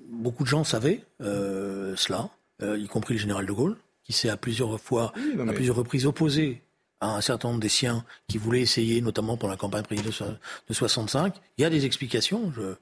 beaucoup 0.08 0.44
de 0.44 0.48
gens 0.48 0.64
savaient 0.64 1.04
cela, 1.20 2.30
y 2.62 2.86
compris 2.86 3.14
le 3.14 3.20
général 3.20 3.46
de 3.46 3.52
Gaulle, 3.52 3.76
qui 4.06 4.12
s'est 4.12 4.28
à 4.28 4.36
plusieurs 4.36 4.80
fois, 4.80 5.12
à 5.38 5.52
plusieurs 5.52 5.76
reprises 5.76 6.06
opposé 6.06 6.62
à 7.00 7.16
un 7.16 7.20
certain 7.20 7.48
nombre 7.48 7.60
des 7.60 7.68
siens 7.68 8.04
qui 8.28 8.38
voulaient 8.38 8.60
essayer, 8.62 9.00
notamment 9.00 9.36
pour 9.36 9.48
la 9.48 9.56
campagne 9.56 9.82
présidentielle 9.82 10.38
de 10.68 10.74
65. 10.74 11.34
Il 11.58 11.62
y 11.62 11.64
a 11.64 11.70
des 11.70 11.84
explications. 11.84 12.52
Je, 12.52 12.76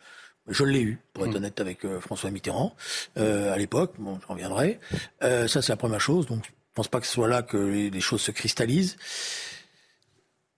je 0.47 0.65
l'ai 0.65 0.83
eu, 0.83 0.99
pour 1.15 1.25
être 1.25 1.33
mm. 1.33 1.37
honnête 1.37 1.61
avec 1.61 1.85
euh, 1.85 2.01
François 2.01 2.31
Mitterrand, 2.31 2.77
euh, 3.17 3.53
à 3.53 3.57
l'époque. 3.57 3.95
Bon, 3.99 4.21
j'en 4.21 4.35
reviendrai. 4.35 4.79
Euh, 5.23 5.49
ça, 5.49 5.63
c'est 5.63 5.73
la 5.73 5.77
première 5.79 6.01
chose. 6.01 6.27
Donc, 6.27 6.45
je 6.45 6.51
pense 6.75 6.89
pas 6.89 7.01
que 7.01 7.07
ce 7.07 7.13
soit 7.13 7.29
là 7.29 7.43
que 7.43 7.57
les, 7.57 8.01
choses 8.01 8.21
se 8.21 8.31
cristallisent. 8.31 8.97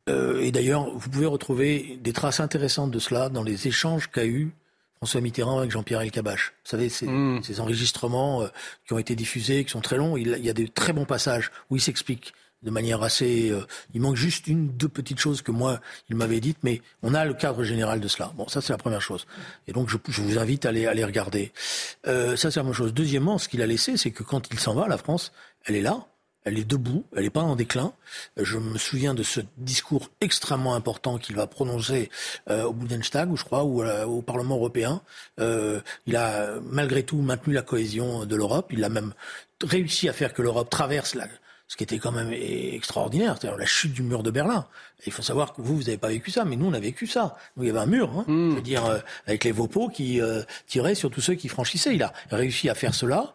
Et 0.08 0.52
d'ailleurs, 0.52 0.88
vous 0.96 1.10
pouvez 1.10 1.26
retrouver 1.26 1.98
des 2.00 2.12
traces 2.12 2.38
intéressantes 2.38 2.92
de 2.92 2.98
cela 3.00 3.28
dans 3.28 3.42
les 3.42 3.66
échanges 3.66 4.08
qu'a 4.08 4.24
eu 4.24 4.52
François 5.06 5.20
Mitterrand 5.20 5.58
avec 5.60 5.70
Jean-Pierre 5.70 6.00
Elkabach. 6.00 6.52
Vous 6.64 6.70
savez, 6.70 6.88
ces, 6.88 7.06
mm. 7.06 7.44
ces 7.44 7.60
enregistrements 7.60 8.42
euh, 8.42 8.48
qui 8.84 8.92
ont 8.92 8.98
été 8.98 9.14
diffusés, 9.14 9.64
qui 9.64 9.70
sont 9.70 9.80
très 9.80 9.96
longs, 9.96 10.16
il, 10.16 10.34
il 10.36 10.44
y 10.44 10.50
a 10.50 10.52
des 10.52 10.66
très 10.66 10.92
bons 10.92 11.04
passages 11.04 11.52
où 11.70 11.76
il 11.76 11.80
s'explique 11.80 12.34
de 12.64 12.72
manière 12.72 13.04
assez. 13.04 13.50
Euh, 13.52 13.60
il 13.94 14.00
manque 14.00 14.16
juste 14.16 14.48
une, 14.48 14.66
deux 14.66 14.88
petites 14.88 15.20
choses 15.20 15.42
que 15.42 15.52
moi, 15.52 15.80
il 16.08 16.16
m'avait 16.16 16.40
dites, 16.40 16.58
mais 16.64 16.82
on 17.04 17.14
a 17.14 17.24
le 17.24 17.34
cadre 17.34 17.62
général 17.62 18.00
de 18.00 18.08
cela. 18.08 18.32
Bon, 18.36 18.48
ça, 18.48 18.60
c'est 18.60 18.72
la 18.72 18.78
première 18.78 19.00
chose. 19.00 19.28
Et 19.68 19.72
donc, 19.72 19.88
je, 19.88 19.96
je 20.08 20.20
vous 20.22 20.38
invite 20.38 20.66
à 20.66 20.70
aller 20.70 21.04
regarder. 21.04 21.52
Euh, 22.08 22.34
ça, 22.34 22.50
c'est 22.50 22.58
la 22.58 22.64
première 22.64 22.76
chose. 22.76 22.92
Deuxièmement, 22.92 23.38
ce 23.38 23.48
qu'il 23.48 23.62
a 23.62 23.66
laissé, 23.68 23.96
c'est 23.96 24.10
que 24.10 24.24
quand 24.24 24.48
il 24.52 24.58
s'en 24.58 24.74
va, 24.74 24.88
la 24.88 24.98
France, 24.98 25.30
elle 25.66 25.76
est 25.76 25.82
là. 25.82 26.04
Elle 26.46 26.58
est 26.58 26.64
debout, 26.64 27.04
elle 27.14 27.24
n'est 27.24 27.30
pas 27.30 27.42
en 27.42 27.56
déclin. 27.56 27.92
Je 28.36 28.56
me 28.56 28.78
souviens 28.78 29.14
de 29.14 29.22
ce 29.22 29.40
discours 29.58 30.10
extrêmement 30.20 30.74
important 30.74 31.18
qu'il 31.18 31.36
va 31.36 31.46
prononcer 31.46 32.08
euh, 32.48 32.64
au 32.64 32.72
Bundestag, 32.72 33.30
ou 33.30 33.36
je 33.36 33.44
crois, 33.44 33.64
ou 33.64 33.82
euh, 33.82 34.04
au 34.06 34.22
Parlement 34.22 34.54
européen. 34.54 35.02
Euh, 35.40 35.80
il 36.06 36.16
a 36.16 36.54
malgré 36.62 37.02
tout 37.02 37.20
maintenu 37.20 37.52
la 37.52 37.62
cohésion 37.62 38.24
de 38.24 38.36
l'Europe. 38.36 38.68
Il 38.70 38.84
a 38.84 38.88
même 38.88 39.12
réussi 39.62 40.08
à 40.08 40.12
faire 40.12 40.32
que 40.32 40.40
l'Europe 40.40 40.70
traverse 40.70 41.14
la, 41.14 41.26
ce 41.68 41.76
qui 41.76 41.82
était 41.82 41.98
quand 41.98 42.12
même 42.12 42.32
extraordinaire, 42.32 43.36
c'est-à-dire 43.38 43.58
la 43.58 43.66
chute 43.66 43.92
du 43.92 44.02
mur 44.02 44.22
de 44.22 44.30
Berlin. 44.30 44.66
il 45.04 45.12
faut 45.12 45.22
savoir 45.22 45.52
que 45.52 45.62
vous, 45.62 45.76
vous 45.76 45.82
n'avez 45.84 45.98
pas 45.98 46.08
vécu 46.08 46.30
ça, 46.30 46.44
mais 46.44 46.56
nous, 46.56 46.66
on 46.66 46.72
a 46.72 46.80
vécu 46.80 47.06
ça. 47.06 47.36
Nous, 47.56 47.64
il 47.64 47.66
y 47.66 47.70
avait 47.70 47.80
un 47.80 47.86
mur, 47.86 48.10
hein, 48.10 48.24
hmm. 48.28 48.50
je 48.50 48.54
veux 48.56 48.62
dire, 48.62 48.84
euh, 48.84 48.98
avec 49.26 49.42
les 49.42 49.52
Vopos 49.52 49.88
qui 49.88 50.20
euh, 50.20 50.42
tiraient 50.68 50.94
sur 50.94 51.10
tous 51.10 51.20
ceux 51.20 51.34
qui 51.34 51.48
franchissaient. 51.48 51.94
Il 51.94 52.02
a 52.02 52.12
réussi 52.30 52.68
à 52.68 52.74
faire 52.74 52.94
cela. 52.94 53.34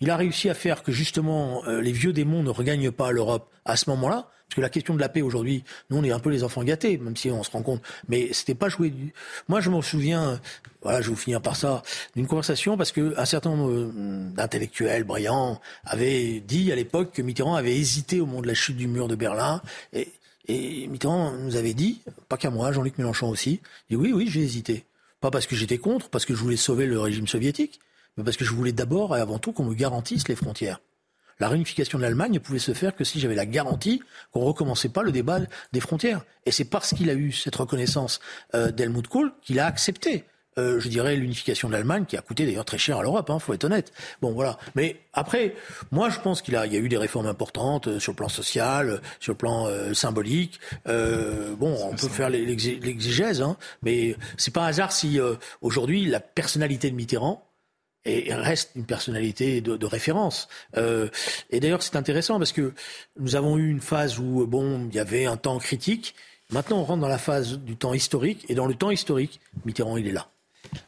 Il 0.00 0.10
a 0.10 0.16
réussi 0.16 0.48
à 0.48 0.54
faire 0.54 0.82
que 0.82 0.92
justement 0.92 1.64
euh, 1.66 1.80
les 1.80 1.92
vieux 1.92 2.12
démons 2.12 2.42
ne 2.42 2.50
regagnent 2.50 2.90
pas 2.90 3.10
l'Europe 3.10 3.50
à 3.64 3.76
ce 3.76 3.88
moment-là. 3.90 4.28
Parce 4.48 4.56
que 4.56 4.60
la 4.60 4.68
question 4.68 4.94
de 4.94 5.00
la 5.00 5.08
paix 5.08 5.22
aujourd'hui, 5.22 5.64
nous 5.88 5.96
on 5.96 6.04
est 6.04 6.12
un 6.12 6.18
peu 6.18 6.28
les 6.28 6.44
enfants 6.44 6.62
gâtés, 6.62 6.98
même 6.98 7.16
si 7.16 7.30
on 7.30 7.42
se 7.42 7.50
rend 7.50 7.62
compte. 7.62 7.80
Mais 8.08 8.28
c'était 8.32 8.54
pas 8.54 8.68
joué. 8.68 8.90
Du... 8.90 9.12
Moi 9.48 9.60
je 9.60 9.70
m'en 9.70 9.82
souviens. 9.82 10.40
Voilà, 10.82 11.00
je 11.00 11.06
vais 11.06 11.14
vous 11.14 11.20
finir 11.20 11.40
par 11.40 11.56
ça 11.56 11.82
d'une 12.14 12.26
conversation 12.26 12.76
parce 12.76 12.92
que 12.92 13.18
un 13.18 13.24
certain 13.24 13.50
nombre 13.50 13.70
euh, 13.70 14.30
d'intellectuels 14.34 15.04
brillants 15.04 15.60
avaient 15.84 16.40
dit 16.40 16.70
à 16.70 16.76
l'époque 16.76 17.12
que 17.12 17.22
Mitterrand 17.22 17.54
avait 17.54 17.76
hésité 17.76 18.20
au 18.20 18.26
moment 18.26 18.42
de 18.42 18.48
la 18.48 18.54
chute 18.54 18.76
du 18.76 18.86
mur 18.86 19.08
de 19.08 19.14
Berlin 19.14 19.62
et, 19.92 20.12
et 20.46 20.86
Mitterrand 20.88 21.32
nous 21.32 21.56
avait 21.56 21.74
dit, 21.74 22.02
pas 22.28 22.36
qu'à 22.36 22.50
moi, 22.50 22.70
Jean-Luc 22.72 22.98
Mélenchon 22.98 23.28
aussi, 23.28 23.60
dit 23.88 23.96
oui, 23.96 24.12
oui, 24.12 24.28
j'ai 24.28 24.42
hésité. 24.42 24.84
Pas 25.20 25.30
parce 25.30 25.46
que 25.46 25.56
j'étais 25.56 25.78
contre, 25.78 26.10
parce 26.10 26.26
que 26.26 26.34
je 26.34 26.40
voulais 26.40 26.56
sauver 26.56 26.86
le 26.86 27.00
régime 27.00 27.26
soviétique, 27.26 27.80
parce 28.22 28.36
que 28.36 28.44
je 28.44 28.52
voulais 28.52 28.72
d'abord 28.72 29.16
et 29.16 29.20
avant 29.20 29.38
tout 29.38 29.52
qu'on 29.52 29.64
me 29.64 29.74
garantisse 29.74 30.28
les 30.28 30.36
frontières. 30.36 30.80
La 31.40 31.48
réunification 31.48 31.98
de 31.98 32.04
l'Allemagne 32.04 32.32
ne 32.32 32.38
pouvait 32.38 32.58
se 32.58 32.74
faire 32.74 32.94
que 32.94 33.04
si 33.04 33.18
j'avais 33.18 33.34
la 33.34 33.46
garantie 33.46 34.02
qu'on 34.32 34.40
ne 34.40 34.46
recommençait 34.46 34.88
pas 34.88 35.02
le 35.02 35.12
débat 35.12 35.40
des 35.72 35.80
frontières. 35.80 36.24
Et 36.46 36.52
c'est 36.52 36.64
parce 36.64 36.94
qu'il 36.94 37.10
a 37.10 37.14
eu 37.14 37.32
cette 37.32 37.56
reconnaissance 37.56 38.20
euh, 38.54 38.70
d'Helmut 38.70 39.08
Kohl 39.08 39.32
qu'il 39.42 39.58
a 39.58 39.66
accepté 39.66 40.24
euh, 40.56 40.78
je 40.78 40.88
dirais, 40.88 41.16
l'unification 41.16 41.66
de 41.66 41.72
l'Allemagne, 41.72 42.04
qui 42.04 42.16
a 42.16 42.20
coûté 42.20 42.46
d'ailleurs 42.46 42.64
très 42.64 42.78
cher 42.78 42.98
à 42.98 43.02
l'Europe, 43.02 43.28
hein, 43.28 43.40
faut 43.40 43.54
être 43.54 43.64
honnête. 43.64 43.92
Bon, 44.22 44.34
voilà. 44.34 44.56
Mais 44.76 45.00
après, 45.12 45.56
moi, 45.90 46.10
je 46.10 46.20
pense 46.20 46.42
qu'il 46.42 46.54
a, 46.54 46.64
il 46.64 46.72
y 46.72 46.76
a 46.76 46.78
eu 46.78 46.88
des 46.88 46.96
réformes 46.96 47.26
importantes 47.26 47.88
euh, 47.88 47.98
sur 47.98 48.12
le 48.12 48.16
plan 48.16 48.28
social, 48.28 49.00
sur 49.18 49.32
le 49.32 49.36
plan 49.36 49.66
symbolique. 49.94 50.60
bon, 50.86 51.76
on 51.82 51.96
peut 51.96 52.06
faire 52.06 52.30
l'exégèse, 52.30 53.42
hein, 53.42 53.56
mais 53.82 54.14
c'est 54.36 54.54
pas 54.54 54.62
un 54.62 54.66
hasard 54.66 54.92
si 54.92 55.18
aujourd'hui 55.60 56.04
la 56.04 56.20
personnalité 56.20 56.88
de 56.88 56.94
Mitterrand 56.94 57.43
et 58.04 58.34
reste 58.34 58.72
une 58.76 58.84
personnalité 58.84 59.60
de, 59.60 59.76
de 59.76 59.86
référence. 59.86 60.48
Euh, 60.76 61.08
et 61.50 61.60
d'ailleurs, 61.60 61.82
c'est 61.82 61.96
intéressant 61.96 62.38
parce 62.38 62.52
que 62.52 62.72
nous 63.18 63.36
avons 63.36 63.56
eu 63.56 63.70
une 63.70 63.80
phase 63.80 64.18
où 64.18 64.46
bon, 64.46 64.88
il 64.88 64.94
y 64.94 64.98
avait 64.98 65.26
un 65.26 65.36
temps 65.36 65.58
critique. 65.58 66.14
Maintenant, 66.50 66.78
on 66.78 66.84
rentre 66.84 67.00
dans 67.00 67.08
la 67.08 67.18
phase 67.18 67.58
du 67.58 67.76
temps 67.76 67.94
historique, 67.94 68.44
et 68.48 68.54
dans 68.54 68.66
le 68.66 68.74
temps 68.74 68.90
historique, 68.90 69.40
Mitterrand, 69.64 69.96
il 69.96 70.06
est 70.06 70.12
là. 70.12 70.28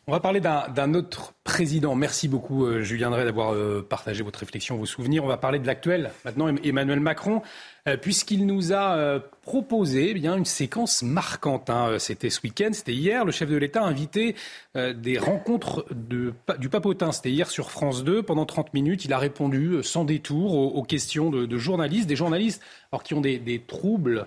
On 0.07 0.13
va 0.13 0.21
parler 0.21 0.41
d'un 0.41 0.95
autre 0.95 1.33
président. 1.47 1.95
Merci 1.95 2.27
beaucoup, 2.27 2.67
euh, 2.67 2.83
Julien 2.83 3.09
Drey, 3.09 3.25
d'avoir 3.25 3.55
euh, 3.55 3.87
partagé 3.89 4.25
votre 4.25 4.41
réflexion, 4.41 4.77
vos 4.77 4.85
souvenirs. 4.85 5.23
On 5.25 5.29
va 5.29 5.37
parler 5.37 5.61
de 5.61 5.67
l'actuel. 5.67 6.11
Maintenant, 6.25 6.49
Emmanuel 6.49 6.99
Macron, 6.99 7.41
euh, 7.87 7.97
puisqu'il 7.97 8.47
nous 8.47 8.73
a 8.73 9.21
proposé 9.43 10.11
eh 10.11 10.15
bien 10.15 10.37
une 10.37 10.45
séquence 10.45 11.03
marquante. 11.03 11.71
Hein. 11.71 12.01
C'était 12.01 12.31
ce 12.31 12.41
week-end, 12.43 12.71
c'était 12.73 12.93
hier. 12.93 13.25
Le 13.25 13.31
chef 13.31 13.49
de 13.49 13.57
l'État 13.57 13.85
a 13.85 13.87
invité 13.87 14.35
des 14.75 15.19
rencontres 15.19 15.87
de, 15.93 16.35
du 16.59 16.69
papotin. 16.69 17.13
C'était 17.13 17.31
hier 17.31 17.49
sur 17.49 17.71
France 17.71 18.03
2. 18.03 18.25
Pendant 18.25 18.45
30 18.45 18.75
minutes, 18.75 19.05
il 19.05 19.13
a 19.13 19.19
répondu 19.19 19.85
sans 19.85 20.05
détour 20.05 20.77
aux, 20.77 20.83
questions 20.83 21.31
de, 21.31 21.57
journalistes, 21.57 22.09
des 22.09 22.17
journalistes 22.17 22.61
alors, 22.91 23.05
qui 23.05 23.15
ont 23.15 23.21
des, 23.21 23.63
troubles 23.69 24.27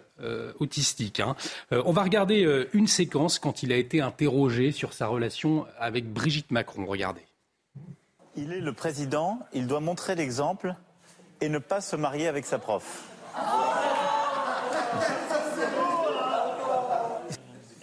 autistiques. 0.59 1.19
Hein. 1.19 1.35
on 1.71 1.91
va 1.91 2.03
regarder 2.03 2.65
une 2.73 2.87
séquence 2.87 3.39
quand 3.39 3.61
il 3.61 3.73
a 3.73 3.75
été 3.75 3.99
interrogé 3.99 4.71
sur 4.71 4.93
sa 4.93 5.07
relation 5.07 5.65
avec 5.77 6.11
Brigitte 6.11 6.51
Macron. 6.51 6.85
Regardez. 6.85 7.08
Il 8.41 8.53
est 8.53 8.61
le 8.61 8.71
président, 8.71 9.39
il 9.51 9.67
doit 9.67 9.81
montrer 9.81 10.15
l'exemple 10.15 10.73
et 11.41 11.49
ne 11.49 11.57
pas 11.57 11.81
se 11.81 11.97
marier 11.97 12.25
avec 12.29 12.45
sa 12.45 12.57
prof. 12.57 13.03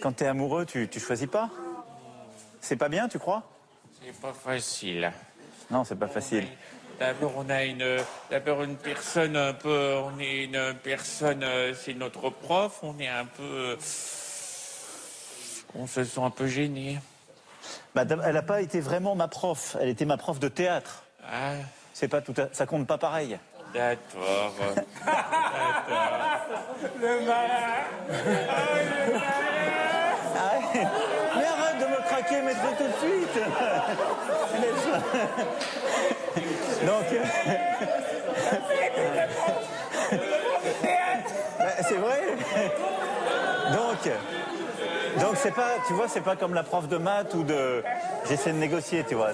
Quand 0.01 0.13
tu 0.13 0.23
es 0.23 0.27
amoureux, 0.27 0.65
tu, 0.65 0.87
tu 0.89 0.99
choisis 0.99 1.27
pas 1.27 1.51
C'est 2.59 2.75
pas 2.75 2.89
bien, 2.89 3.07
tu 3.07 3.19
crois? 3.19 3.43
C'est 4.03 4.19
pas 4.19 4.33
facile. 4.33 5.11
Non, 5.69 5.83
c'est 5.83 5.95
pas 5.95 6.07
facile. 6.07 6.47
D'abord, 6.97 7.33
on 7.37 7.47
a 7.51 7.63
une, 7.63 7.99
d'abord 8.31 8.63
une 8.63 8.77
personne 8.77 9.35
un 9.35 9.53
peu, 9.53 9.93
on 9.97 10.17
est 10.19 10.45
une 10.45 10.73
personne, 10.81 11.43
euh, 11.43 11.75
c'est 11.75 11.93
notre 11.93 12.31
prof, 12.31 12.79
on 12.81 12.97
est 12.97 13.07
un 13.07 13.25
peu, 13.25 13.77
on 15.75 15.85
se 15.85 16.03
sent 16.03 16.19
un 16.19 16.31
peu 16.31 16.47
gêné. 16.47 16.97
Madame, 17.95 18.21
elle 18.25 18.33
n'a 18.33 18.41
pas 18.41 18.61
été 18.61 18.79
vraiment 18.79 19.15
ma 19.15 19.27
prof. 19.27 19.75
Elle 19.81 19.89
était 19.89 20.05
ma 20.05 20.17
prof 20.17 20.39
de 20.39 20.47
théâtre. 20.47 21.03
Ah. 21.23 21.53
C'est 21.93 22.07
pas 22.07 22.21
tout 22.21 22.33
ça 22.51 22.65
compte 22.65 22.87
pas 22.87 22.97
pareil. 22.97 23.37
D'accord. 23.73 24.53
le 27.01 27.19
malin. 27.25 27.83
Ah, 30.35 30.59
mais 31.35 31.45
arrête 31.45 31.79
de 31.79 31.85
me 31.85 31.97
craquer, 32.07 32.41
mais 32.43 32.53
tout 32.53 32.83
de 32.83 32.93
suite. 33.01 33.37
Donc. 36.85 37.07
C'est 41.81 41.97
vrai. 41.97 42.21
Donc. 43.73 44.11
Donc 45.19 45.35
c'est 45.35 45.53
pas, 45.53 45.75
tu 45.87 45.93
vois, 45.93 46.07
c'est 46.07 46.21
pas 46.21 46.35
comme 46.35 46.53
la 46.53 46.63
prof 46.63 46.87
de 46.87 46.97
maths 46.97 47.33
ou 47.33 47.43
de, 47.43 47.83
j'essaie 48.27 48.53
de 48.53 48.57
négocier, 48.57 49.03
tu 49.07 49.15
vois. 49.15 49.31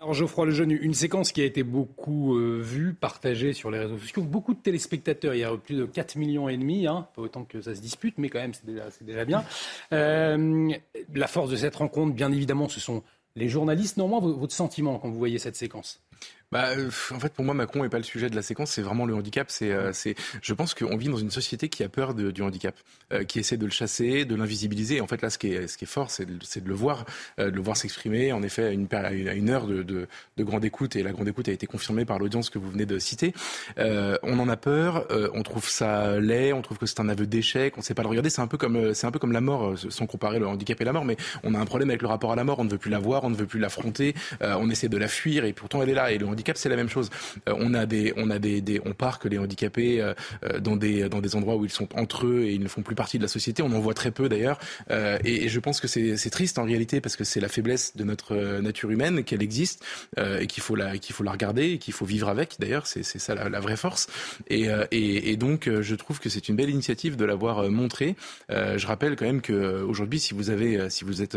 Alors 0.00 0.14
Geoffroy 0.14 0.46
Lejeune, 0.46 0.70
une 0.70 0.94
séquence 0.94 1.32
qui 1.32 1.40
a 1.40 1.44
été 1.44 1.64
beaucoup 1.64 2.36
euh, 2.36 2.60
vue, 2.62 2.94
partagée 2.94 3.52
sur 3.52 3.70
les 3.70 3.80
réseaux 3.80 3.98
sociaux, 3.98 4.22
beaucoup 4.22 4.54
de 4.54 4.60
téléspectateurs, 4.60 5.34
il 5.34 5.40
y 5.40 5.44
a 5.44 5.56
plus 5.56 5.74
de 5.74 5.86
4 5.86 6.16
millions 6.16 6.48
et 6.48 6.56
demi, 6.56 6.86
hein, 6.86 7.08
pas 7.16 7.22
autant 7.22 7.44
que 7.44 7.60
ça 7.60 7.74
se 7.74 7.80
dispute, 7.80 8.14
mais 8.16 8.28
quand 8.28 8.38
même 8.38 8.54
c'est 8.54 8.64
déjà, 9.04 9.24
bien. 9.24 9.44
Euh, 9.92 10.72
la 11.12 11.26
force 11.26 11.50
de 11.50 11.56
cette 11.56 11.74
rencontre, 11.76 12.14
bien 12.14 12.30
évidemment, 12.30 12.68
ce 12.68 12.78
sont 12.78 13.02
les 13.34 13.48
journalistes. 13.48 13.96
Normalement, 13.96 14.28
votre 14.28 14.54
sentiment 14.54 14.98
quand 14.98 15.08
vous 15.08 15.18
voyez 15.18 15.38
cette 15.38 15.56
séquence? 15.56 16.00
Bah, 16.50 16.68
euh, 16.70 16.90
en 17.10 17.20
fait, 17.20 17.32
pour 17.32 17.44
moi, 17.44 17.54
Macron 17.54 17.82
n'est 17.82 17.88
pas 17.90 17.98
le 17.98 18.04
sujet 18.04 18.30
de 18.30 18.36
la 18.36 18.42
séquence. 18.42 18.70
C'est 18.70 18.82
vraiment 18.82 19.04
le 19.04 19.14
handicap. 19.14 19.50
C'est, 19.50 19.70
euh, 19.70 19.92
c'est. 19.92 20.14
Je 20.40 20.54
pense 20.54 20.74
qu'on 20.74 20.96
vit 20.96 21.08
dans 21.08 21.18
une 21.18 21.30
société 21.30 21.68
qui 21.68 21.84
a 21.84 21.88
peur 21.88 22.14
de, 22.14 22.30
du 22.30 22.42
handicap, 22.42 22.74
euh, 23.12 23.24
qui 23.24 23.38
essaie 23.38 23.58
de 23.58 23.66
le 23.66 23.70
chasser, 23.70 24.24
de 24.24 24.34
l'invisibiliser. 24.34 25.00
En 25.00 25.06
fait, 25.06 25.20
là, 25.20 25.28
ce 25.28 25.36
qui 25.36 25.52
est, 25.52 25.68
ce 25.68 25.76
qui 25.76 25.84
est 25.84 25.88
fort, 25.88 26.10
c'est 26.10 26.24
de, 26.24 26.38
c'est 26.42 26.64
de 26.64 26.68
le 26.68 26.74
voir, 26.74 27.04
de 27.38 27.44
le 27.44 27.60
voir 27.60 27.76
s'exprimer. 27.76 28.32
En 28.32 28.42
effet, 28.42 28.64
à 28.64 28.70
une, 28.70 28.88
à 28.92 29.12
une 29.12 29.50
heure 29.50 29.66
de, 29.66 29.82
de, 29.82 30.08
de, 30.36 30.44
grande 30.44 30.64
écoute, 30.64 30.96
et 30.96 31.02
la 31.02 31.12
grande 31.12 31.28
écoute 31.28 31.48
a 31.48 31.52
été 31.52 31.66
confirmée 31.66 32.04
par 32.04 32.18
l'audience 32.18 32.48
que 32.50 32.58
vous 32.58 32.70
venez 32.70 32.86
de 32.86 32.98
citer. 32.98 33.34
on 33.76 34.38
en 34.38 34.48
a 34.48 34.56
peur. 34.56 35.06
on 35.34 35.42
trouve 35.42 35.68
ça 35.68 36.18
laid. 36.18 36.52
On 36.52 36.62
trouve 36.62 36.78
que 36.78 36.86
c'est 36.86 37.00
un 37.00 37.08
aveu 37.08 37.26
d'échec. 37.26 37.74
On 37.76 37.80
ne 37.80 37.84
sait 37.84 37.94
pas 37.94 38.02
le 38.02 38.08
regarder. 38.08 38.30
C'est 38.30 38.42
un 38.42 38.46
peu 38.46 38.56
comme, 38.56 38.94
c'est 38.94 39.06
un 39.06 39.10
peu 39.10 39.18
comme 39.18 39.32
la 39.32 39.40
mort, 39.40 39.74
sans 39.90 40.06
comparer 40.06 40.38
le 40.38 40.46
handicap 40.46 40.80
et 40.80 40.84
la 40.84 40.92
mort, 40.92 41.04
mais 41.04 41.16
on 41.44 41.54
a 41.54 41.58
un 41.58 41.66
problème 41.66 41.90
avec 41.90 42.02
le 42.02 42.08
rapport 42.08 42.32
à 42.32 42.36
la 42.36 42.44
mort. 42.44 42.58
On 42.58 42.64
ne 42.64 42.70
veut 42.70 42.78
plus 42.78 42.90
la 42.90 42.98
voir. 42.98 43.24
On 43.24 43.30
ne 43.30 43.36
veut 43.36 43.46
plus 43.46 43.60
l'affronter. 43.60 44.14
on 44.40 44.70
essaie 44.70 44.88
de 44.88 44.96
la 44.96 45.08
fuir, 45.08 45.44
et 45.44 45.52
pourtant 45.52 45.82
elle 45.82 45.90
est 45.90 45.94
là. 45.94 46.10
Et 46.12 46.18
le 46.18 46.37
c'est 46.54 46.68
la 46.68 46.76
même 46.76 46.88
chose. 46.88 47.10
Euh, 47.48 47.54
on 47.58 47.74
a 47.74 47.86
des, 47.86 48.12
on 48.16 48.30
a 48.30 48.38
des, 48.38 48.60
des 48.60 48.80
on 48.84 48.92
parque 48.92 49.24
les 49.24 49.38
handicapés 49.38 50.00
euh, 50.00 50.14
euh, 50.44 50.60
dans 50.60 50.76
des, 50.76 51.08
dans 51.08 51.20
des 51.20 51.36
endroits 51.36 51.56
où 51.56 51.64
ils 51.64 51.70
sont 51.70 51.88
entre 51.94 52.26
eux 52.26 52.44
et 52.44 52.54
ils 52.54 52.62
ne 52.62 52.68
font 52.68 52.82
plus 52.82 52.94
partie 52.94 53.18
de 53.18 53.22
la 53.22 53.28
société. 53.28 53.62
On 53.62 53.72
en 53.72 53.80
voit 53.80 53.94
très 53.94 54.10
peu 54.10 54.28
d'ailleurs. 54.28 54.58
Et, 55.24 55.48
je 55.48 55.60
pense 55.60 55.80
que 55.80 55.88
c'est 55.88 56.30
triste 56.30 56.58
en 56.58 56.64
réalité 56.64 57.00
parce 57.00 57.16
que 57.16 57.24
c'est 57.24 57.40
la 57.40 57.48
faiblesse 57.48 57.96
de 57.96 58.04
notre 58.04 58.60
nature 58.60 58.90
humaine 58.90 59.24
qu'elle 59.24 59.42
existe 59.42 59.84
et 60.18 60.46
qu'il 60.46 60.62
faut 60.62 60.74
la, 60.74 60.98
qu'il 60.98 61.14
faut 61.14 61.24
la 61.24 61.32
regarder 61.32 61.72
et 61.72 61.78
qu'il 61.78 61.94
faut 61.94 62.04
vivre 62.04 62.28
avec. 62.28 62.56
D'ailleurs, 62.58 62.86
c'est 62.86 63.02
ça 63.02 63.34
la, 63.34 63.60
vraie 63.60 63.76
force. 63.76 64.08
Et 64.50 65.36
donc, 65.36 65.68
je 65.68 65.94
trouve 65.94 66.20
que 66.20 66.28
c'est 66.28 66.48
une 66.48 66.56
belle 66.56 66.70
initiative 66.70 67.16
de 67.16 67.24
l'avoir 67.24 67.70
montré. 67.70 68.16
je 68.50 68.86
rappelle 68.86 69.16
quand 69.16 69.26
même 69.26 69.40
que 69.40 69.82
aujourd'hui, 69.82 70.20
si 70.20 70.34
vous 70.34 70.50
avez, 70.50 70.90
si 70.90 71.04
vous 71.04 71.22
êtes 71.22 71.36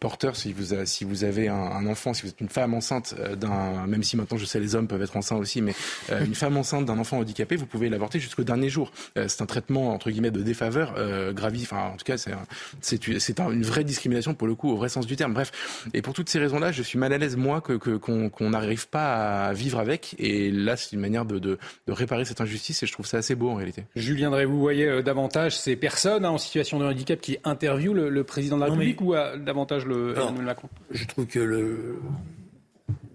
porteur, 0.00 0.36
si 0.36 0.52
vous, 0.52 0.74
si 0.84 1.04
vous 1.04 1.24
avez 1.24 1.48
un, 1.48 1.54
un, 1.54 1.86
enfant, 1.86 2.14
si 2.14 2.22
vous 2.22 2.28
êtes 2.28 2.40
une 2.40 2.48
femme 2.48 2.74
enceinte 2.74 3.14
d'un, 3.36 3.86
même 3.86 4.01
si 4.04 4.16
maintenant 4.16 4.36
je 4.36 4.44
sais 4.44 4.60
les 4.60 4.74
hommes 4.74 4.88
peuvent 4.88 5.02
être 5.02 5.16
enceints 5.16 5.36
aussi, 5.36 5.60
mais 5.62 5.74
euh, 6.10 6.24
une 6.24 6.34
femme 6.34 6.56
enceinte 6.56 6.86
d'un 6.86 6.98
enfant 6.98 7.18
handicapé, 7.18 7.56
vous 7.56 7.66
pouvez 7.66 7.88
l'avorter 7.88 8.18
jusqu'au 8.18 8.44
dernier 8.44 8.68
jour. 8.68 8.92
Euh, 9.18 9.26
c'est 9.28 9.42
un 9.42 9.46
traitement 9.46 9.92
entre 9.92 10.10
guillemets 10.10 10.30
de 10.30 10.42
défaveur 10.42 10.94
euh, 10.96 11.32
gravi. 11.32 11.62
Enfin, 11.62 11.92
en 11.94 11.96
tout 11.96 12.04
cas, 12.04 12.16
c'est 12.16 12.32
c'est 12.80 13.40
une 13.40 13.62
vraie 13.62 13.84
discrimination 13.84 14.34
pour 14.34 14.46
le 14.46 14.54
coup 14.54 14.70
au 14.70 14.76
vrai 14.76 14.88
sens 14.88 15.06
du 15.06 15.16
terme. 15.16 15.34
Bref, 15.34 15.52
et 15.94 16.02
pour 16.02 16.14
toutes 16.14 16.28
ces 16.28 16.38
raisons-là, 16.38 16.72
je 16.72 16.82
suis 16.82 16.98
mal 16.98 17.12
à 17.12 17.18
l'aise 17.18 17.36
moi 17.36 17.60
que 17.60 17.74
qu'on 17.74 18.50
n'arrive 18.50 18.88
pas 18.88 19.46
à 19.46 19.52
vivre 19.52 19.78
avec. 19.78 20.14
Et 20.18 20.50
là, 20.50 20.76
c'est 20.76 20.92
une 20.92 21.00
manière 21.00 21.24
de, 21.24 21.38
de, 21.38 21.58
de, 21.86 21.92
réparer 21.92 22.24
cette 22.24 22.40
injustice 22.40 22.82
et 22.82 22.86
je 22.86 22.92
trouve 22.92 23.06
ça 23.06 23.18
assez 23.18 23.34
beau 23.34 23.50
en 23.50 23.54
réalité. 23.54 23.84
Julien 23.96 24.30
Drey, 24.30 24.44
vous 24.44 24.60
voyez 24.60 25.02
davantage 25.02 25.58
ces 25.58 25.76
personnes 25.76 26.24
hein, 26.24 26.30
en 26.30 26.38
situation 26.38 26.78
de 26.78 26.84
handicap 26.84 27.20
qui 27.20 27.38
interviewent 27.44 27.94
le, 27.94 28.24
président 28.24 28.56
de 28.56 28.62
la 28.62 28.66
République 28.66 29.00
ou 29.00 29.14
davantage 29.14 29.86
le 29.86 30.14
Emmanuel 30.16 30.44
Macron? 30.44 30.68
Je 30.90 31.04
trouve 31.06 31.26
que 31.26 31.38
le 31.38 31.96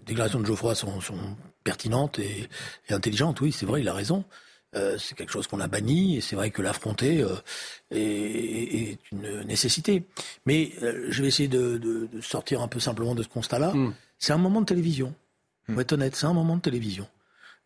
déclarations 0.08 0.40
de 0.40 0.46
Geoffroy 0.46 0.74
sont, 0.74 1.00
sont 1.00 1.36
pertinente 1.62 2.18
et, 2.18 2.48
intelligente. 2.90 3.40
Oui, 3.40 3.52
c'est 3.52 3.66
vrai, 3.66 3.82
il 3.82 3.88
a 3.88 3.94
raison. 3.94 4.24
Euh, 4.74 4.98
c'est 4.98 5.16
quelque 5.16 5.32
chose 5.32 5.46
qu'on 5.46 5.60
a 5.60 5.68
banni 5.68 6.18
et 6.18 6.20
c'est 6.20 6.36
vrai 6.36 6.50
que 6.50 6.60
l'affronter 6.60 7.22
euh, 7.22 7.36
est, 7.90 8.98
une 9.12 9.42
nécessité. 9.44 10.04
Mais 10.44 10.72
euh, 10.82 11.06
je 11.08 11.22
vais 11.22 11.28
essayer 11.28 11.48
de, 11.48 12.08
sortir 12.20 12.60
un 12.60 12.68
peu 12.68 12.80
simplement 12.80 13.14
de 13.14 13.22
ce 13.22 13.28
constat-là. 13.28 13.72
Hmm. 13.72 13.94
C'est 14.18 14.32
un 14.32 14.38
moment 14.38 14.60
de 14.60 14.66
télévision. 14.66 15.14
On 15.68 15.74
va 15.74 15.82
être 15.82 15.92
honnête, 15.92 16.16
c'est 16.16 16.26
un 16.26 16.32
moment 16.32 16.56
de 16.56 16.62
télévision. 16.62 17.06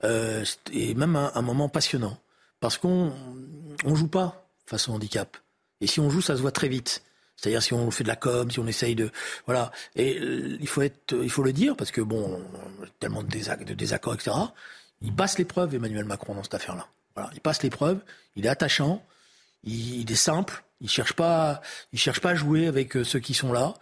et 0.02 0.94
même 0.94 1.16
un, 1.16 1.42
moment 1.42 1.68
passionnant. 1.68 2.18
Parce 2.58 2.76
qu'on 2.76 3.12
on 3.84 3.94
joue 3.94 4.08
pas 4.08 4.48
face 4.66 4.88
au 4.88 4.92
handicap. 4.92 5.36
Et 5.80 5.86
si 5.86 6.00
on 6.00 6.10
joue, 6.10 6.20
ça 6.20 6.36
se 6.36 6.40
voit 6.40 6.50
très 6.50 6.68
vite. 6.68 7.02
C'est-à-dire 7.42 7.62
si 7.62 7.74
on 7.74 7.90
fait 7.90 8.04
de 8.04 8.08
la 8.08 8.16
com, 8.16 8.50
si 8.50 8.60
on 8.60 8.66
essaye 8.68 8.94
de 8.94 9.10
voilà. 9.46 9.72
Et 9.96 10.18
euh, 10.20 10.56
il 10.60 10.68
faut 10.68 10.82
être, 10.82 11.16
il 11.20 11.30
faut 11.30 11.42
le 11.42 11.52
dire 11.52 11.76
parce 11.76 11.90
que 11.90 12.00
bon, 12.00 12.40
tellement 13.00 13.22
de, 13.22 13.74
désaccords, 13.74 14.14
etc. 14.14 14.30
Il 15.00 15.12
passe 15.12 15.38
l'épreuve, 15.38 15.74
Emmanuel 15.74 16.04
Macron, 16.04 16.36
dans 16.36 16.44
cette 16.44 16.54
affaire-là. 16.54 16.86
Voilà, 17.16 17.30
il 17.34 17.40
passe 17.40 17.62
l'épreuve. 17.62 17.98
Il 18.36 18.46
est 18.46 18.48
attachant. 18.48 19.04
Il, 19.64 20.10
est 20.10 20.14
simple. 20.14 20.62
Il 20.80 20.88
cherche 20.88 21.14
pas, 21.14 21.60
il 21.92 21.98
cherche 21.98 22.20
pas 22.20 22.30
à 22.30 22.34
jouer 22.36 22.68
avec 22.68 22.96
euh, 22.96 23.04
ceux 23.04 23.18
qui 23.18 23.34
sont 23.34 23.52
là. 23.52 23.74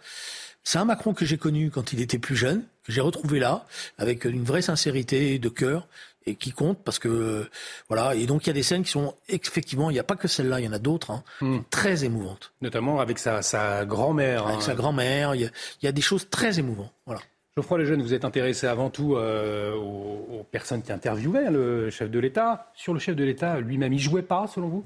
C'est 0.63 0.79
un 0.79 0.85
Macron 0.85 1.13
que 1.13 1.25
j'ai 1.25 1.37
connu 1.37 1.69
quand 1.71 1.93
il 1.93 2.01
était 2.01 2.19
plus 2.19 2.35
jeune, 2.35 2.63
que 2.83 2.91
j'ai 2.91 3.01
retrouvé 3.01 3.39
là, 3.39 3.65
avec 3.97 4.25
une 4.25 4.43
vraie 4.43 4.61
sincérité 4.61 5.39
de 5.39 5.49
cœur 5.49 5.87
et 6.25 6.35
qui 6.35 6.51
compte 6.51 6.83
parce 6.83 6.99
que 6.99 7.49
voilà 7.89 8.15
et 8.15 8.25
donc 8.25 8.45
il 8.45 8.47
y 8.47 8.51
a 8.51 8.53
des 8.53 8.63
scènes 8.63 8.83
qui 8.83 8.91
sont 8.91 9.15
effectivement 9.27 9.89
il 9.89 9.93
n'y 9.93 9.99
a 9.99 10.03
pas 10.03 10.15
que 10.15 10.27
celle-là 10.27 10.59
il 10.59 10.65
y 10.65 10.67
en 10.67 10.73
a 10.73 10.79
d'autres 10.79 11.11
hein, 11.11 11.23
hmm. 11.41 11.59
très 11.69 12.05
émouvantes 12.05 12.53
notamment 12.61 12.99
avec 12.99 13.19
sa, 13.19 13.41
sa 13.41 13.85
grand-mère 13.85 14.45
avec 14.45 14.59
hein. 14.59 14.61
sa 14.61 14.75
grand-mère 14.75 15.35
il, 15.35 15.51
y 15.81 15.87
a 15.87 15.91
des 15.91 16.01
choses 16.01 16.29
très 16.29 16.59
émouvantes 16.59 16.93
voilà 17.05 17.21
Geoffroy 17.57 17.79
Lejeune, 17.79 18.01
vous 18.01 18.13
êtes 18.13 18.23
intéressé 18.23 18.65
avant 18.65 18.89
tout 18.89 19.17
euh, 19.17 19.75
aux, 19.75 20.39
aux, 20.39 20.43
personnes 20.49 20.81
qui 20.81 20.93
interviewaient 20.93 21.51
le 21.51 21.89
chef 21.89 22.09
de 22.09 22.17
l'État. 22.17 22.71
Sur 22.75 22.93
le 22.93 22.99
chef 23.01 23.13
de 23.17 23.25
l'État 23.25 23.59
lui-même, 23.59 23.91
il 23.91 23.99
jouait 23.99 24.21
pas, 24.21 24.47
selon 24.47 24.69
vous? 24.69 24.85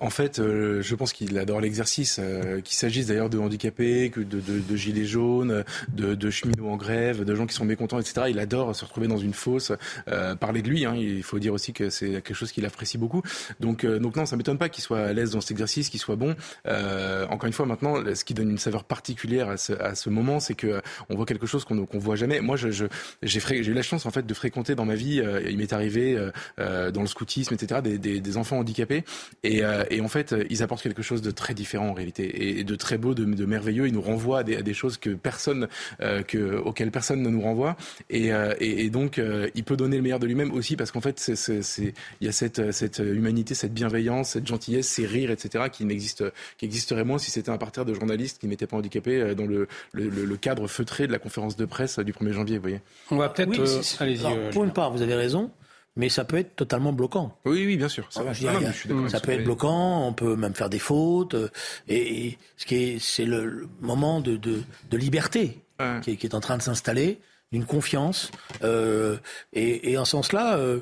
En 0.00 0.10
fait, 0.10 0.38
euh, 0.38 0.82
je 0.82 0.94
pense 0.94 1.12
qu'il 1.12 1.38
adore 1.38 1.60
l'exercice, 1.60 2.18
euh, 2.20 2.60
qu'il 2.60 2.76
s'agisse 2.76 3.06
d'ailleurs 3.06 3.30
de 3.30 3.38
handicapés, 3.38 4.10
que 4.10 4.20
de, 4.20 4.76
gilets 4.76 5.04
jaunes, 5.04 5.64
de, 5.94 6.30
cheminots 6.30 6.68
en 6.68 6.76
grève, 6.76 7.24
de 7.24 7.34
gens 7.34 7.46
qui 7.46 7.54
sont 7.54 7.64
mécontents, 7.64 8.00
etc. 8.00 8.26
Il 8.28 8.38
adore 8.38 8.74
se 8.74 8.84
retrouver 8.84 9.06
dans 9.06 9.18
une 9.18 9.32
fosse, 9.32 9.72
euh, 10.08 10.34
parler 10.34 10.62
de 10.62 10.68
lui. 10.68 10.84
Hein. 10.84 10.94
Il 10.96 11.22
faut 11.22 11.38
dire 11.38 11.52
aussi 11.52 11.72
que 11.72 11.90
c'est 11.90 12.10
quelque 12.10 12.34
chose 12.34 12.52
qu'il 12.52 12.66
apprécie 12.66 12.98
beaucoup. 12.98 13.22
Donc, 13.60 13.84
non, 13.84 14.26
ça 14.26 14.36
m'étonne 14.36 14.58
pas 14.58 14.68
qu'il 14.68 14.82
soit 14.82 15.00
à 15.00 15.12
l'aise 15.12 15.30
dans 15.30 15.40
cet 15.40 15.52
exercice, 15.52 15.88
qu'il 15.88 16.00
soit 16.00 16.16
bon. 16.16 16.34
encore 16.66 17.46
une 17.46 17.52
fois, 17.52 17.66
maintenant, 17.66 17.96
ce 18.14 18.24
qui 18.24 18.34
donne 18.34 18.50
une 18.50 18.58
saveur 18.58 18.84
particulière 18.84 19.50
à 19.50 19.56
ce, 19.56 20.08
moment, 20.10 20.40
c'est 20.40 20.54
que 20.54 20.82
on 21.08 21.14
voit 21.14 21.26
quelque 21.26 21.46
chose 21.46 21.64
qu'on 21.64 21.86
qu'on 21.86 21.98
voit 21.98 22.16
jamais. 22.16 22.40
Moi, 22.40 22.56
j'ai 22.56 22.88
eu 23.22 23.72
la 23.72 23.82
chance 23.82 24.06
en 24.06 24.10
fait 24.10 24.26
de 24.26 24.34
fréquenter 24.34 24.74
dans 24.74 24.84
ma 24.84 24.94
vie. 24.94 25.22
il 25.48 25.56
m'est 25.58 25.72
arrivé 25.72 26.18
dans 26.58 27.00
le 27.00 27.06
scoutisme, 27.06 27.54
etc. 27.54 27.80
Des, 27.82 27.98
des, 27.98 28.20
des 28.20 28.36
enfants 28.36 28.58
handicapés 28.58 29.04
et 29.42 29.51
euh, 29.60 29.84
et, 29.90 30.00
en 30.00 30.08
fait, 30.08 30.34
ils 30.50 30.62
apportent 30.62 30.82
quelque 30.82 31.02
chose 31.02 31.22
de 31.22 31.30
très 31.30 31.54
différent 31.54 31.88
en 31.88 31.92
réalité, 31.92 32.58
et, 32.58 32.64
de 32.64 32.74
très 32.74 32.98
beau, 32.98 33.14
de, 33.14 33.24
merveilleux. 33.44 33.86
Ils 33.86 33.92
nous 33.92 34.02
renvoient 34.02 34.40
à 34.40 34.42
des, 34.42 34.74
choses 34.74 34.96
que 34.96 35.10
personne, 35.10 35.68
euh, 36.00 36.22
que, 36.22 36.56
auxquelles 36.56 36.90
personne 36.90 37.22
ne 37.22 37.28
nous 37.28 37.40
renvoie. 37.40 37.76
Et, 38.10 38.32
euh, 38.32 38.54
donc, 38.90 39.20
il 39.54 39.64
peut 39.64 39.76
donner 39.76 39.96
le 39.96 40.02
meilleur 40.02 40.18
de 40.18 40.26
lui-même 40.26 40.52
aussi 40.52 40.76
parce 40.76 40.90
qu'en 40.90 41.00
fait, 41.00 41.30
il 41.78 41.92
y 42.20 42.28
a 42.28 42.32
cette, 42.32 42.72
cette 42.72 42.98
humanité, 42.98 43.54
cette 43.54 43.74
bienveillance, 43.74 44.30
cette 44.30 44.46
gentillesse, 44.46 44.88
ces 44.88 45.06
rires, 45.06 45.30
etc., 45.30 45.64
qui 45.70 45.84
n'existe, 45.84 46.24
qui 46.58 46.64
existerait 46.64 47.04
moins 47.04 47.18
si 47.18 47.30
c'était 47.30 47.50
un 47.50 47.58
parterre 47.58 47.84
de 47.84 47.94
journalistes 47.94 48.38
qui 48.38 48.46
n'étaient 48.46 48.66
pas 48.66 48.76
handicapés 48.76 49.34
dans 49.34 49.46
le, 49.46 49.68
le, 49.92 50.36
cadre 50.36 50.66
feutré 50.66 51.06
de 51.06 51.12
la 51.12 51.18
conférence 51.18 51.56
de 51.56 51.64
presse 51.64 51.98
du 51.98 52.12
1er 52.12 52.32
janvier. 52.32 52.56
Vous 52.56 52.62
voyez. 52.62 52.80
On 53.10 53.16
va 53.16 53.28
peut-être. 53.28 54.50
pour 54.50 54.64
une 54.64 54.72
part, 54.72 54.92
vous 54.92 55.02
avez 55.02 55.14
raison 55.14 55.50
mais 55.96 56.08
ça 56.08 56.24
peut 56.24 56.38
être 56.38 56.56
totalement 56.56 56.92
bloquant. 56.92 57.38
Oui, 57.44 57.66
oui, 57.66 57.76
bien 57.76 57.88
sûr. 57.88 58.06
Ça, 58.10 58.22
va, 58.22 58.34
ça 58.34 59.20
peut 59.20 59.32
être 59.32 59.44
bloquant, 59.44 60.06
on 60.06 60.12
peut 60.12 60.36
même 60.36 60.54
faire 60.54 60.70
des 60.70 60.78
fautes. 60.78 61.34
Euh, 61.34 61.48
et, 61.88 62.38
ce 62.56 62.66
qui 62.66 62.76
est, 62.76 62.98
c'est 62.98 63.24
le, 63.24 63.68
moment 63.80 64.20
de, 64.20 64.36
de, 64.36 64.62
de 64.90 64.96
liberté 64.96 65.62
qui, 66.02 66.12
est, 66.12 66.16
qui, 66.16 66.26
est, 66.26 66.34
en 66.34 66.40
train 66.40 66.56
de 66.56 66.62
s'installer, 66.62 67.20
d'une 67.50 67.66
confiance. 67.66 68.30
Euh, 68.62 69.16
et, 69.52 69.92
et, 69.92 69.98
en 69.98 70.04
ce 70.04 70.12
sens-là, 70.12 70.56
euh, 70.56 70.80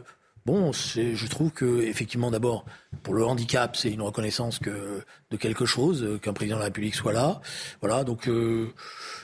bon, 0.51 0.73
je 0.73 1.27
trouve 1.27 1.51
que 1.51 1.83
effectivement, 1.83 2.31
d'abord, 2.31 2.65
pour 3.03 3.15
le 3.15 3.25
handicap, 3.25 3.77
c'est 3.77 3.91
une 3.91 4.03
reconnaissance 4.03 4.59
que, 4.59 5.03
de 5.31 5.37
quelque 5.37 5.65
chose, 5.65 6.03
euh, 6.03 6.19
qu'un 6.19 6.33
président 6.33 6.57
de 6.57 6.61
la 6.61 6.67
République 6.67 6.95
soit 6.95 7.13
là. 7.13 7.41
Voilà, 7.81 8.05
donc. 8.05 8.29
Euh, 8.29 8.73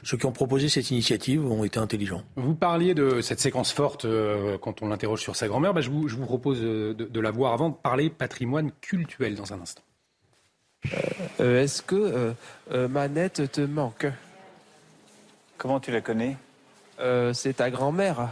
ceux 0.06 0.16
qui 0.16 0.26
ont 0.26 0.32
proposé 0.32 0.68
cette 0.68 0.90
initiative 0.92 1.44
ont 1.44 1.64
été 1.64 1.80
intelligents. 1.80 2.22
Vous 2.36 2.54
parliez 2.54 2.94
de 2.94 3.20
cette 3.20 3.40
séquence 3.40 3.72
forte 3.72 4.04
euh, 4.04 4.56
quand 4.58 4.80
on 4.80 4.88
l'interroge 4.88 5.20
sur 5.20 5.34
sa 5.34 5.48
grand-mère. 5.48 5.74
Bah, 5.74 5.80
je, 5.80 5.90
vous, 5.90 6.06
propose 6.24 6.60
de, 6.60 7.20
la 7.20 7.30
voir 7.32 7.52
avant 7.52 7.70
de 7.70 7.74
parler 7.74 8.08
patrimoine 8.08 8.70
culturel 8.80 9.34
dans 9.34 9.52
un 9.52 9.60
instant. 9.60 9.82
Euh, 11.40 11.64
est-ce 11.64 11.82
que 11.82 12.34
euh, 12.72 12.88
Manette 12.88 13.50
te 13.50 13.60
manque? 13.60 14.06
Comment 15.58 15.80
tu 15.80 15.90
la 15.90 16.00
connais? 16.00 16.36
C'est 17.32 17.54
ta 17.54 17.70
grand-mère. 17.70 18.28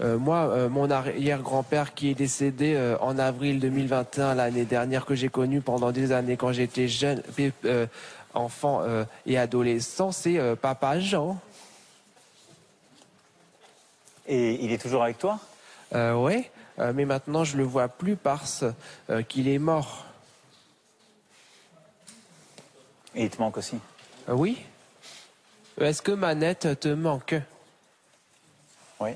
Euh, 0.00 0.18
moi, 0.18 0.48
euh, 0.48 0.68
mon 0.68 0.90
arrière-grand-père 0.90 1.94
qui 1.94 2.10
est 2.10 2.14
décédé 2.14 2.74
euh, 2.74 2.98
en 3.00 3.18
avril 3.18 3.60
2021, 3.60 4.34
l'année 4.34 4.66
dernière, 4.66 5.06
que 5.06 5.14
j'ai 5.14 5.30
connu 5.30 5.62
pendant 5.62 5.90
des 5.90 6.12
années 6.12 6.36
quand 6.36 6.52
j'étais 6.52 6.86
jeune, 6.86 7.22
enfant 8.34 8.82
et 9.24 9.38
adolescent, 9.38 10.12
c'est 10.12 10.38
papa 10.56 11.00
Jean. 11.00 11.40
Et 14.26 14.62
il 14.62 14.72
est 14.72 14.78
toujours 14.78 15.02
avec 15.02 15.16
toi? 15.16 15.40
Oui, 15.94 16.44
mais 16.76 17.06
maintenant 17.06 17.44
je 17.44 17.56
le 17.56 17.64
vois 17.64 17.88
plus 17.88 18.16
parce 18.16 18.64
qu'il 19.28 19.48
est 19.48 19.58
mort. 19.58 20.04
Et 23.14 23.24
il 23.24 23.30
te 23.30 23.40
manque 23.40 23.56
aussi? 23.56 23.78
Oui. 24.28 24.58
Est-ce 25.80 26.02
que 26.02 26.12
Manette 26.12 26.78
te 26.78 26.88
manque? 26.88 27.36
Oui. 29.00 29.12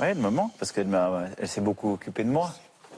Oui, 0.00 0.06
elle 0.06 0.18
me 0.18 0.30
manque 0.30 0.56
parce 0.58 0.72
qu'elle 0.72 0.88
elle 1.38 1.48
s'est 1.48 1.60
beaucoup 1.60 1.92
occupée 1.92 2.24
de 2.24 2.30
moi. 2.30 2.52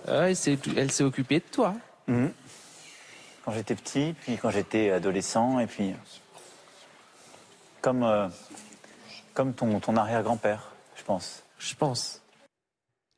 Ah, 0.06 0.28
elle 0.28 0.36
s'est 0.36 1.04
occupée 1.04 1.40
de 1.40 1.44
toi. 1.50 1.74
Mhm. 2.06 2.32
quand 3.44 3.52
j'étais 3.52 3.74
petit, 3.74 4.14
puis 4.20 4.36
quand 4.36 4.50
j'étais 4.50 4.90
adolescent, 4.90 5.58
et 5.58 5.66
puis 5.66 5.94
comme, 7.80 8.02
euh, 8.02 8.28
comme 9.34 9.54
ton, 9.54 9.80
ton 9.80 9.96
arrière-grand-père, 9.96 10.72
je 10.96 11.02
pense. 11.02 11.42
Je 11.58 11.74
pense. 11.74 12.22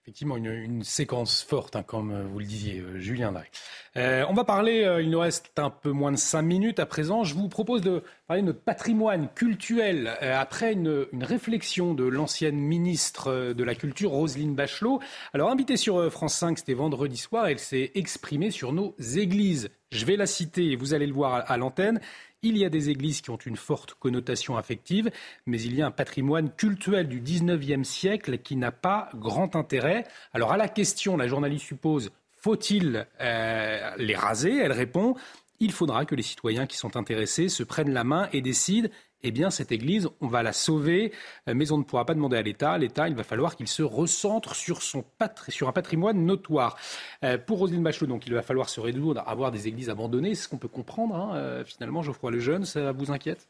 Effectivement, 0.02 0.36
une, 0.36 0.46
une 0.46 0.84
séquence 0.84 1.42
forte, 1.42 1.74
hein, 1.74 1.82
comme 1.82 2.28
vous 2.28 2.38
le 2.38 2.44
disiez, 2.44 2.78
euh, 2.78 2.98
Julien 2.98 3.32
Drey. 3.32 3.50
Euh, 3.96 4.26
on 4.28 4.34
va 4.34 4.44
parler, 4.44 4.84
euh, 4.84 5.00
il 5.00 5.08
nous 5.08 5.20
reste 5.20 5.58
un 5.58 5.70
peu 5.70 5.90
moins 5.90 6.12
de 6.12 6.18
cinq 6.18 6.42
minutes 6.42 6.80
à 6.80 6.86
présent. 6.86 7.24
Je 7.24 7.34
vous 7.34 7.48
propose 7.48 7.80
de 7.80 8.02
parler 8.26 8.42
de 8.42 8.48
notre 8.48 8.60
patrimoine 8.60 9.28
culturel 9.34 10.14
euh, 10.20 10.38
après 10.38 10.74
une, 10.74 11.06
une 11.12 11.24
réflexion 11.24 11.94
de 11.94 12.04
l'ancienne 12.04 12.56
ministre 12.56 13.28
euh, 13.28 13.54
de 13.54 13.64
la 13.64 13.74
Culture, 13.74 14.10
Roselyne 14.10 14.54
Bachelot. 14.54 15.00
Alors, 15.32 15.50
invitée 15.50 15.78
sur 15.78 15.96
euh, 15.98 16.10
France 16.10 16.34
5, 16.34 16.58
c'était 16.58 16.74
vendredi 16.74 17.16
soir, 17.16 17.46
elle 17.46 17.58
s'est 17.58 17.92
exprimée 17.94 18.50
sur 18.50 18.74
nos 18.74 18.94
églises. 18.98 19.70
Je 19.92 20.04
vais 20.04 20.16
la 20.16 20.26
citer 20.26 20.72
et 20.72 20.76
vous 20.76 20.92
allez 20.92 21.06
le 21.06 21.14
voir 21.14 21.34
à, 21.34 21.38
à 21.38 21.56
l'antenne. 21.56 22.00
Il 22.42 22.58
y 22.58 22.66
a 22.66 22.68
des 22.68 22.90
églises 22.90 23.22
qui 23.22 23.30
ont 23.30 23.36
une 23.36 23.56
forte 23.56 23.94
connotation 23.94 24.58
affective, 24.58 25.10
mais 25.46 25.60
il 25.60 25.74
y 25.74 25.80
a 25.80 25.86
un 25.86 25.90
patrimoine 25.90 26.50
cultuel 26.50 27.08
du 27.08 27.22
19e 27.22 27.84
siècle 27.84 28.38
qui 28.38 28.56
n'a 28.56 28.72
pas 28.72 29.08
grand 29.14 29.56
intérêt. 29.56 30.04
Alors 30.34 30.52
à 30.52 30.58
la 30.58 30.68
question, 30.68 31.16
la 31.16 31.28
journaliste 31.28 31.64
suppose, 31.64 32.10
faut-il 32.46 33.08
euh, 33.20 33.90
les 33.98 34.14
raser? 34.14 34.56
Elle 34.56 34.70
répond, 34.70 35.16
il 35.58 35.72
faudra 35.72 36.04
que 36.04 36.14
les 36.14 36.22
citoyens 36.22 36.68
qui 36.68 36.76
sont 36.76 36.96
intéressés 36.96 37.48
se 37.48 37.64
prennent 37.64 37.92
la 37.92 38.04
main 38.04 38.28
et 38.32 38.40
décident 38.40 38.88
eh 39.24 39.32
bien, 39.32 39.50
cette 39.50 39.72
église, 39.72 40.08
on 40.20 40.28
va 40.28 40.44
la 40.44 40.52
sauver, 40.52 41.12
euh, 41.48 41.54
mais 41.56 41.72
on 41.72 41.78
ne 41.78 41.82
pourra 41.82 42.04
pas 42.04 42.14
demander 42.14 42.36
à 42.36 42.42
l'État. 42.42 42.78
L'État, 42.78 43.08
il 43.08 43.16
va 43.16 43.24
falloir 43.24 43.56
qu'il 43.56 43.66
se 43.66 43.82
recentre 43.82 44.54
sur, 44.54 44.80
son 44.80 45.04
un 45.18 45.72
patrimoine 45.72 46.24
notoire. 46.24 46.76
Euh, 47.24 47.36
pour 47.36 47.58
Roselyne 47.58 47.82
Bachelot, 47.82 48.20
il 48.24 48.34
va 48.34 48.42
falloir 48.42 48.68
se 48.68 48.78
résoudre 48.78 49.22
à 49.22 49.30
avoir 49.30 49.50
des 49.50 49.66
églises 49.66 49.90
abandonnées. 49.90 50.36
C'est 50.36 50.44
ce 50.44 50.48
qu'on 50.48 50.58
peut 50.58 50.68
comprendre, 50.68 51.16
hein, 51.16 51.64
finalement, 51.64 52.02
Geoffroy 52.02 52.30
Lejeune. 52.30 52.64
Ça 52.64 52.92
vous 52.92 53.10
inquiète? 53.10 53.48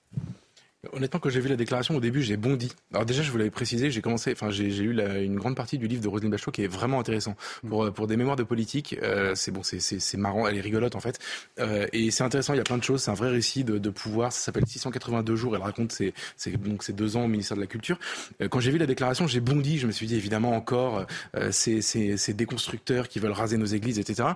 Honnêtement, 0.92 1.20
quand 1.20 1.30
j'ai 1.30 1.40
vu 1.40 1.48
la 1.48 1.56
déclaration 1.56 1.96
au 1.96 2.00
début, 2.00 2.22
j'ai 2.22 2.36
bondi. 2.36 2.72
Alors 2.92 3.04
déjà, 3.06 3.22
je 3.22 3.30
vous 3.30 3.38
l'avais 3.38 3.50
précisé, 3.50 3.90
j'ai 3.90 4.00
commencé, 4.02 4.32
enfin, 4.32 4.50
j'ai 4.50 4.66
eu 4.68 4.92
la- 4.92 5.18
une 5.18 5.36
grande 5.36 5.56
partie 5.56 5.78
du 5.78 5.86
livre 5.88 6.02
de 6.02 6.08
Roselyne 6.08 6.30
Bachelot 6.30 6.52
qui 6.52 6.62
est 6.64 6.68
vraiment 6.68 7.00
intéressant 7.00 7.36
pour 7.66 7.84
euh, 7.84 7.90
pour 7.90 8.06
des 8.06 8.16
mémoires 8.16 8.36
de 8.36 8.42
politique. 8.42 8.96
euh, 9.02 9.34
c'est 9.34 9.50
bon, 9.50 9.62
c'est 9.62 10.16
marrant, 10.16 10.46
elle 10.46 10.56
est 10.56 10.60
rigolote 10.60 10.94
en 10.96 11.00
fait, 11.00 11.18
Euh, 11.58 11.86
et 11.92 12.10
c'est 12.10 12.24
intéressant. 12.24 12.52
Il 12.54 12.58
y 12.58 12.60
a 12.60 12.64
plein 12.64 12.78
de 12.78 12.84
choses. 12.84 13.02
C'est 13.02 13.10
un 13.10 13.14
vrai 13.14 13.30
récit 13.30 13.64
de, 13.64 13.78
de 13.78 13.90
pouvoir. 13.90 14.32
Ça 14.32 14.40
s'appelle 14.40 14.64
682 14.66 15.36
jours. 15.36 15.56
Elle 15.56 15.62
raconte 15.62 15.92
ses, 15.92 16.12
ses 16.36 16.52
donc 16.52 16.82
ses 16.82 16.92
deux 16.92 17.16
ans 17.16 17.24
au 17.24 17.28
ministère 17.28 17.56
de 17.56 17.62
la 17.62 17.66
Culture. 17.66 17.98
Euh, 18.42 18.48
quand 18.48 18.60
j'ai 18.60 18.70
vu 18.70 18.78
la 18.78 18.86
déclaration, 18.86 19.26
j'ai 19.26 19.40
bondi. 19.40 19.78
Je 19.78 19.86
me 19.86 19.92
suis 19.92 20.06
dit 20.06 20.16
évidemment 20.16 20.52
encore 20.56 21.06
ces, 21.50 21.80
ces 21.82 22.16
ces 22.16 22.34
déconstructeurs 22.34 23.08
qui 23.08 23.18
veulent 23.18 23.32
raser 23.32 23.56
nos 23.56 23.66
églises, 23.66 23.98
etc. 23.98 24.28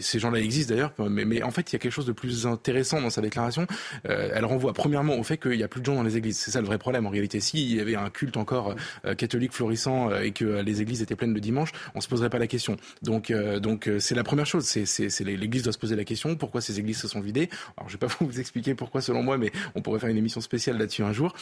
Ces 0.00 0.18
gens-là 0.18 0.38
existent 0.40 0.74
d'ailleurs, 0.74 0.92
mais, 0.98 1.24
mais 1.24 1.42
en 1.42 1.50
fait, 1.50 1.70
il 1.70 1.74
y 1.74 1.76
a 1.76 1.78
quelque 1.78 1.92
chose 1.92 2.06
de 2.06 2.12
plus 2.12 2.46
intéressant 2.46 3.00
dans 3.00 3.10
sa 3.10 3.20
déclaration. 3.20 3.66
Elle 4.04 4.44
renvoie 4.44 4.72
premièrement 4.72 5.07
au 5.16 5.22
fait 5.22 5.38
qu'il 5.38 5.54
y 5.54 5.62
a 5.62 5.68
plus 5.68 5.80
de 5.80 5.86
gens 5.86 5.94
dans 5.94 6.02
les 6.02 6.16
églises. 6.16 6.38
C'est 6.38 6.50
ça 6.50 6.60
le 6.60 6.66
vrai 6.66 6.78
problème 6.78 7.06
en 7.06 7.10
réalité. 7.10 7.40
S'il 7.40 7.74
y 7.74 7.80
avait 7.80 7.96
un 7.96 8.10
culte 8.10 8.36
encore 8.36 8.74
euh, 9.04 9.14
catholique 9.14 9.52
florissant 9.52 10.10
euh, 10.10 10.22
et 10.22 10.32
que 10.32 10.44
euh, 10.44 10.62
les 10.62 10.82
églises 10.82 11.02
étaient 11.02 11.16
pleines 11.16 11.34
le 11.34 11.40
dimanche, 11.40 11.70
on 11.94 12.00
se 12.00 12.08
poserait 12.08 12.30
pas 12.30 12.38
la 12.38 12.46
question. 12.46 12.76
Donc, 13.02 13.32
donc 13.32 13.90
c'est 13.98 14.14
la 14.14 14.24
première 14.24 14.46
chose. 14.46 14.74
L'église 15.20 15.62
doit 15.62 15.72
se 15.72 15.78
poser 15.78 15.96
la 15.96 16.04
question 16.04 16.36
pourquoi 16.36 16.60
ces 16.60 16.78
églises 16.78 16.98
se 16.98 17.08
sont 17.08 17.20
vidées? 17.20 17.48
Alors, 17.76 17.88
je 17.88 17.94
vais 17.94 18.06
pas 18.06 18.14
vous 18.20 18.40
expliquer 18.40 18.74
pourquoi 18.74 19.00
selon 19.00 19.22
moi, 19.22 19.38
mais 19.38 19.52
on 19.74 19.82
pourrait 19.82 20.00
faire 20.00 20.08
une 20.08 20.16
émission 20.16 20.40
spéciale 20.40 20.78
là-dessus 20.78 21.02
un 21.02 21.12
jour. 21.12 21.34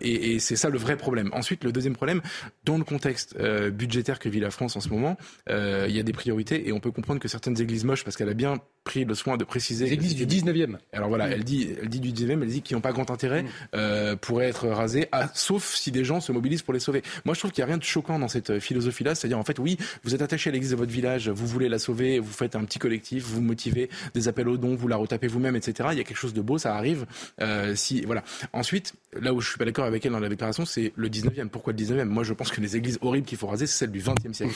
Et, 0.00 0.34
et 0.34 0.38
c'est 0.38 0.56
ça 0.56 0.68
le 0.68 0.78
vrai 0.78 0.96
problème. 0.96 1.30
Ensuite, 1.32 1.64
le 1.64 1.72
deuxième 1.72 1.94
problème, 1.94 2.20
dans 2.64 2.78
le 2.78 2.84
contexte 2.84 3.36
budgétaire 3.70 4.18
que 4.18 4.28
vit 4.28 4.40
la 4.40 4.50
France 4.50 4.76
en 4.76 4.80
ce 4.80 4.88
moment, 4.88 5.16
il 5.48 5.94
y 5.94 6.00
a 6.00 6.02
des 6.02 6.12
priorités 6.12 6.68
et 6.68 6.72
on 6.72 6.80
peut 6.80 6.90
comprendre 6.90 7.20
que 7.20 7.28
certaines 7.28 7.60
églises 7.60 7.84
moches, 7.84 8.04
parce 8.04 8.16
qu'elle 8.16 8.28
a 8.28 8.34
bien 8.34 8.60
pris 8.86 9.04
le 9.04 9.14
soin 9.14 9.36
de 9.36 9.44
préciser. 9.44 9.84
Les 9.84 9.92
églises 9.92 10.14
du 10.14 10.26
19e. 10.26 10.78
Alors 10.92 11.08
voilà, 11.08 11.28
elle 11.28 11.44
dit, 11.44 11.68
elle 11.82 11.88
dit 11.88 12.00
du 12.00 12.12
19e, 12.12 12.40
elle 12.42 12.48
dit 12.48 12.62
qu'ils 12.62 12.76
n'ont 12.76 12.80
pas 12.80 12.92
grand 12.92 13.10
intérêt, 13.10 13.44
euh, 13.74 14.16
pourraient 14.16 14.46
être 14.46 14.68
rasées, 14.68 15.08
ah, 15.12 15.28
sauf 15.34 15.74
si 15.74 15.90
des 15.90 16.04
gens 16.04 16.20
se 16.20 16.32
mobilisent 16.32 16.62
pour 16.62 16.72
les 16.72 16.80
sauver. 16.80 17.02
Moi, 17.24 17.34
je 17.34 17.40
trouve 17.40 17.50
qu'il 17.50 17.62
n'y 17.62 17.64
a 17.64 17.66
rien 17.66 17.78
de 17.78 17.82
choquant 17.82 18.18
dans 18.18 18.28
cette 18.28 18.50
euh, 18.50 18.60
philosophie-là, 18.60 19.14
c'est-à-dire 19.16 19.38
en 19.38 19.44
fait, 19.44 19.58
oui, 19.58 19.76
vous 20.04 20.14
êtes 20.14 20.22
attaché 20.22 20.50
à 20.50 20.52
l'église 20.52 20.70
de 20.70 20.76
votre 20.76 20.92
village, 20.92 21.28
vous 21.28 21.46
voulez 21.46 21.68
la 21.68 21.80
sauver, 21.80 22.20
vous 22.20 22.32
faites 22.32 22.54
un 22.54 22.64
petit 22.64 22.78
collectif, 22.78 23.24
vous 23.24 23.42
motivez, 23.42 23.90
des 24.14 24.28
appels 24.28 24.48
aux 24.48 24.56
dons, 24.56 24.76
vous 24.76 24.88
la 24.88 24.96
retapez 24.96 25.26
vous-même, 25.26 25.56
etc. 25.56 25.88
Il 25.92 25.98
y 25.98 26.00
a 26.00 26.04
quelque 26.04 26.16
chose 26.16 26.34
de 26.34 26.40
beau, 26.40 26.56
ça 26.56 26.76
arrive. 26.76 27.06
Euh, 27.40 27.74
si 27.74 28.02
voilà. 28.02 28.22
Ensuite, 28.52 28.94
là 29.20 29.34
où 29.34 29.40
je 29.40 29.48
suis 29.48 29.58
pas 29.58 29.64
d'accord 29.64 29.84
avec 29.84 30.06
elle 30.06 30.12
dans 30.12 30.20
la 30.20 30.28
déclaration, 30.28 30.64
c'est 30.64 30.92
le 30.94 31.08
19e. 31.08 31.48
Pourquoi 31.48 31.72
le 31.72 31.78
19e 31.78 32.04
Moi, 32.04 32.22
je 32.22 32.34
pense 32.34 32.52
que 32.52 32.60
les 32.60 32.76
églises 32.76 32.98
horribles 33.00 33.26
qu'il 33.26 33.38
faut 33.38 33.48
raser, 33.48 33.66
c'est 33.66 33.78
celles 33.78 33.90
du 33.90 34.00
20e 34.00 34.32
siècle. 34.32 34.54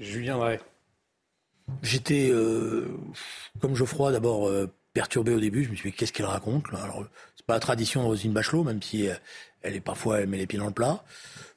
Julien 0.00 0.38
Drey. 0.38 0.58
J'étais, 1.82 2.30
euh, 2.30 2.88
comme 3.60 3.74
Geoffroy, 3.74 4.12
d'abord 4.12 4.48
euh, 4.48 4.70
perturbé 4.92 5.34
au 5.34 5.40
début. 5.40 5.64
Je 5.64 5.70
me 5.70 5.76
suis 5.76 5.90
dit, 5.90 5.96
qu'est-ce 5.96 6.12
qu'elle 6.12 6.26
raconte 6.26 6.70
là? 6.72 6.82
Alors, 6.82 7.04
c'est 7.36 7.46
pas 7.46 7.54
la 7.54 7.60
tradition 7.60 8.02
de 8.02 8.06
Rosine 8.06 8.32
Bachelot, 8.32 8.64
même 8.64 8.82
si 8.82 9.08
euh, 9.08 9.14
elle 9.62 9.74
est 9.74 9.80
parfois, 9.80 10.20
elle 10.20 10.28
met 10.28 10.38
les 10.38 10.46
pieds 10.46 10.58
dans 10.58 10.66
le 10.66 10.72
plat. 10.72 11.04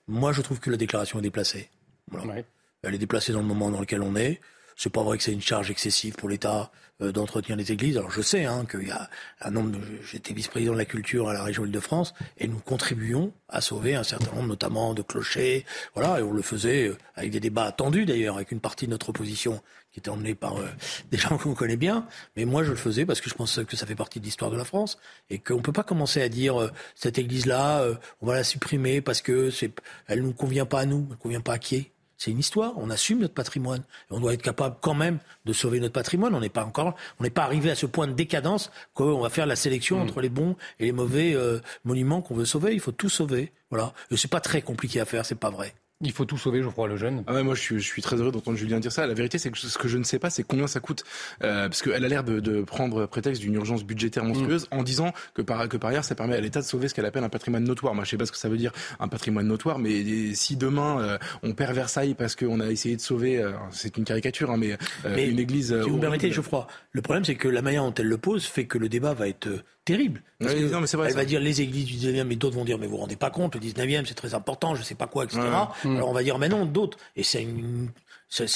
Moi, 0.08 0.32
je 0.32 0.42
trouve 0.42 0.60
que 0.60 0.70
la 0.70 0.78
déclaration 0.78 1.20
est 1.20 1.24
déplacée. 1.24 1.70
Voilà. 2.10 2.36
Elle 2.84 2.96
est 2.96 3.00
déplacée 3.00 3.34
dans 3.34 3.42
le 3.42 3.46
moment 3.46 3.70
dans 3.70 3.80
lequel 3.80 4.02
on 4.02 4.16
est. 4.16 4.40
C'est 4.78 4.92
pas 4.92 5.02
vrai 5.02 5.18
que 5.18 5.24
c'est 5.24 5.34
une 5.34 5.42
charge 5.42 5.72
excessive 5.72 6.14
pour 6.16 6.30
l'État 6.30 6.72
euh, 7.02 7.12
d'entretenir 7.12 7.58
les 7.58 7.72
églises. 7.72 7.98
Alors 7.98 8.12
je 8.12 8.22
sais 8.22 8.46
hein, 8.46 8.66
qu'il 8.70 8.88
y 8.88 8.92
a 8.92 9.10
un 9.42 9.50
nombre 9.50 9.72
de... 9.72 9.80
J'étais 10.04 10.36
vice-président 10.36 10.74
de 10.74 10.78
la 10.78 10.86
culture 10.86 11.30
à 11.30 11.34
la 11.34 11.44
région 11.44 11.66
Île-de-France 11.66 12.14
et 12.38 12.48
nous 12.48 12.60
contribuions 12.60 13.34
à 13.50 13.60
sauver 13.60 13.96
un 13.96 14.04
certain 14.04 14.32
nombre 14.36 14.50
notamment 14.50 14.94
de 14.94 15.02
clochers. 15.02 15.66
Voilà, 15.96 16.20
et 16.20 16.22
on 16.22 16.32
le 16.32 16.44
faisait 16.44 16.92
avec 17.16 17.32
des 17.32 17.40
débats 17.40 17.66
attendus 17.66 18.06
d'ailleurs, 18.06 18.36
avec 18.36 18.52
une 18.52 18.60
partie 18.60 18.86
de 18.86 18.92
notre 18.92 19.10
opposition 19.10 19.62
qui 19.92 20.00
était 20.00 20.10
emmenée 20.10 20.36
par 20.36 20.58
euh, 20.58 20.68
des 21.12 21.18
gens 21.18 21.38
qu'on 21.38 21.54
connaît 21.54 21.78
bien. 21.78 22.06
Mais 22.36 22.46
moi 22.46 22.64
je 22.64 22.72
le 22.72 22.78
faisais 22.78 23.06
parce 23.06 23.22
que 23.22 23.30
je 23.30 23.36
pense 23.36 23.60
que 23.66 23.76
ça 23.76 23.86
fait 23.86 23.96
partie 23.96 24.20
de 24.20 24.26
l'histoire 24.26 24.52
de 24.52 24.58
la 24.58 24.66
France 24.66 24.98
et 25.30 25.40
qu'on 25.40 25.62
peut 25.62 25.74
pas 25.74 25.84
commencer 25.84 26.22
à 26.22 26.30
dire 26.30 26.62
euh, 26.62 26.72
cette 26.96 27.18
église-là, 27.18 27.82
euh, 27.82 27.96
on 28.22 28.28
va 28.28 28.36
la 28.36 28.44
supprimer 28.44 29.02
parce 29.02 29.22
que 29.22 29.50
c'est, 29.50 29.72
elle 30.08 30.22
nous 30.22 30.34
convient 30.34 30.66
pas 30.66 30.82
à 30.82 30.86
nous, 30.86 31.08
elle 31.12 31.18
convient 31.18 31.42
pas 31.42 31.54
à 31.54 31.60
qui 31.60 31.92
c'est 32.18 32.32
une 32.32 32.40
histoire. 32.40 32.74
On 32.78 32.90
assume 32.90 33.20
notre 33.20 33.34
patrimoine. 33.34 33.84
Et 34.10 34.14
on 34.14 34.20
doit 34.20 34.34
être 34.34 34.42
capable 34.42 34.78
quand 34.82 34.96
même 34.96 35.20
de 35.46 35.54
sauver 35.54 35.80
notre 35.80 35.94
patrimoine. 35.94 36.34
On 36.34 36.40
n'est 36.40 36.50
pas 36.50 36.66
encore, 36.66 36.96
on 37.20 37.24
n'est 37.24 37.30
pas 37.30 37.44
arrivé 37.44 37.70
à 37.70 37.76
ce 37.76 37.86
point 37.86 38.08
de 38.08 38.14
décadence 38.14 38.72
qu'on 38.94 39.20
va 39.20 39.30
faire 39.30 39.46
la 39.46 39.56
sélection 39.56 40.02
entre 40.02 40.20
les 40.22 40.30
bons 40.30 40.56
et 40.80 40.86
les 40.86 40.92
mauvais 40.92 41.34
euh, 41.36 41.60
monuments 41.86 42.22
qu'on 42.22 42.36
veut 42.36 42.46
sauver. 42.46 42.74
Il 42.74 42.80
faut 42.80 42.92
tout 42.92 43.10
sauver. 43.10 43.54
Voilà. 43.70 43.94
Et 44.12 44.18
c'est 44.18 44.28
pas 44.28 44.42
très 44.42 44.62
compliqué 44.62 45.00
à 45.00 45.06
faire. 45.06 45.26
C'est 45.26 45.36
pas 45.36 45.52
vrai. 45.52 45.74
Il 46.02 46.12
faut 46.12 46.26
tout 46.26 46.38
sauver, 46.38 46.62
Geoffroy 46.62 46.88
Lejeune. 46.90 47.24
Ah 47.26 47.34
ouais, 47.34 47.42
moi 47.42 47.56
je 47.56 47.62
suis, 47.62 47.80
je 47.80 47.84
suis 47.86 48.04
très 48.04 48.18
heureux 48.18 48.32
d'entendre 48.32 48.56
Julien 48.56 48.80
dire 48.80 48.92
ça. 48.92 49.08
La 49.08 49.16
vérité, 49.16 49.40
c'est 49.40 49.50
que 49.50 49.58
ce 49.58 49.76
que 49.80 49.88
je 49.88 49.98
ne 49.98 50.04
sais 50.04 50.20
pas, 50.20 50.30
c'est 50.30 50.44
combien 50.44 50.68
ça 50.68 50.80
coûte. 50.80 51.04
Euh, 51.44 51.68
parce 51.70 51.82
qu'elle 51.82 52.06
a 52.06 52.08
l'air 52.08 52.24
de, 52.24 52.40
de 52.40 52.62
prendre 52.62 53.08
prétexte 53.08 53.42
d'une 53.42 53.56
urgence 53.56 53.84
budgétaire 53.84 54.24
monstrueuse 54.24 54.68
en 54.70 54.84
disant 54.84 55.12
que 55.34 55.42
par, 55.42 55.68
que 55.68 55.76
par 55.76 55.90
ailleurs, 55.90 56.04
ça 56.04 56.14
permet 56.14 56.36
à 56.36 56.40
l'État 56.40 56.60
de 56.62 56.66
sauver 56.66 56.88
ce 56.88 56.94
qu'elle 56.94 57.08
appelle 57.08 57.24
un 57.24 57.30
patrimoine 57.30 57.64
notoire. 57.64 57.96
Moi, 57.96 58.04
je 58.04 58.12
sais 58.12 58.18
pas 58.18 58.28
ce 58.28 58.32
que 58.32 58.38
ça 58.38 58.48
veut 58.48 58.58
dire, 58.58 58.74
un 59.00 59.08
patrimoine 59.08 59.48
notoire, 59.48 59.80
mais 59.80 60.36
si 60.36 60.56
demain 60.56 61.02
euh, 61.02 61.18
on 61.42 61.54
perd 61.56 61.74
Versailles 61.74 62.14
parce 62.14 62.36
qu'on 62.36 62.60
a 62.60 62.68
essayé 62.70 62.96
de 62.96 63.02
sauver, 63.02 63.40
euh, 63.40 63.54
c'est 63.72 63.98
une 63.98 64.04
caricature, 64.04 64.52
hein, 64.52 64.58
mais, 64.58 64.74
euh, 64.74 65.14
Mais 65.16 65.28
une 65.28 65.40
église. 65.40 65.70
Si 65.70 65.74
vous 65.74 65.78
me 65.78 65.84
horrible- 65.86 66.00
permettez, 66.02 66.32
Geoffroy, 66.32 66.68
le 66.92 67.02
problème 67.02 67.26
c'est 67.26 67.34
que 67.36 67.48
la 67.48 67.64
manière 67.64 67.84
dont 67.84 67.94
elle 67.96 68.06
le 68.08 68.18
pose 68.20 68.46
fait 68.46 68.66
que 68.66 68.78
le 68.78 68.88
débat 68.88 69.16
va 69.16 69.28
être 69.28 69.48
euh, 69.48 69.64
terrible. 69.88 70.22
Parce 70.40 70.54
Oui, 70.54 70.62
que 70.62 70.66
non, 70.72 70.82
mais 70.82 70.88
c'est 70.88 70.98
vrai, 70.98 71.08
elle 71.08 71.14
ça. 71.14 71.20
va 71.20 71.26
dire 71.26 71.40
les 71.40 71.62
églises 71.62 71.86
du 71.86 71.96
19e, 71.96 72.24
mais 72.26 72.36
d'autres 72.36 72.56
vont 72.56 72.66
dire 72.66 72.78
mais 72.78 72.86
vous 72.86 72.92
vous 72.94 72.98
rendez 73.02 73.16
pas 73.16 73.30
compte, 73.32 73.56
le 73.56 73.62
19e 73.62 74.06
c'est 74.06 74.14
très 74.14 74.34
important, 74.36 74.76
je 74.76 74.84
sais 74.84 74.96
pas 74.96 75.08
quoi, 75.08 75.24
etc. 75.24 75.40
Ouais. 75.86 75.96
Alors 75.98 76.10
on 76.10 76.14
va 76.14 76.22
dire 76.24 76.38
mais 76.38 76.50
non, 76.50 76.66
d'autres. 76.66 76.98
Et 77.16 77.24
c'est 77.24 77.42
une. 77.42 77.90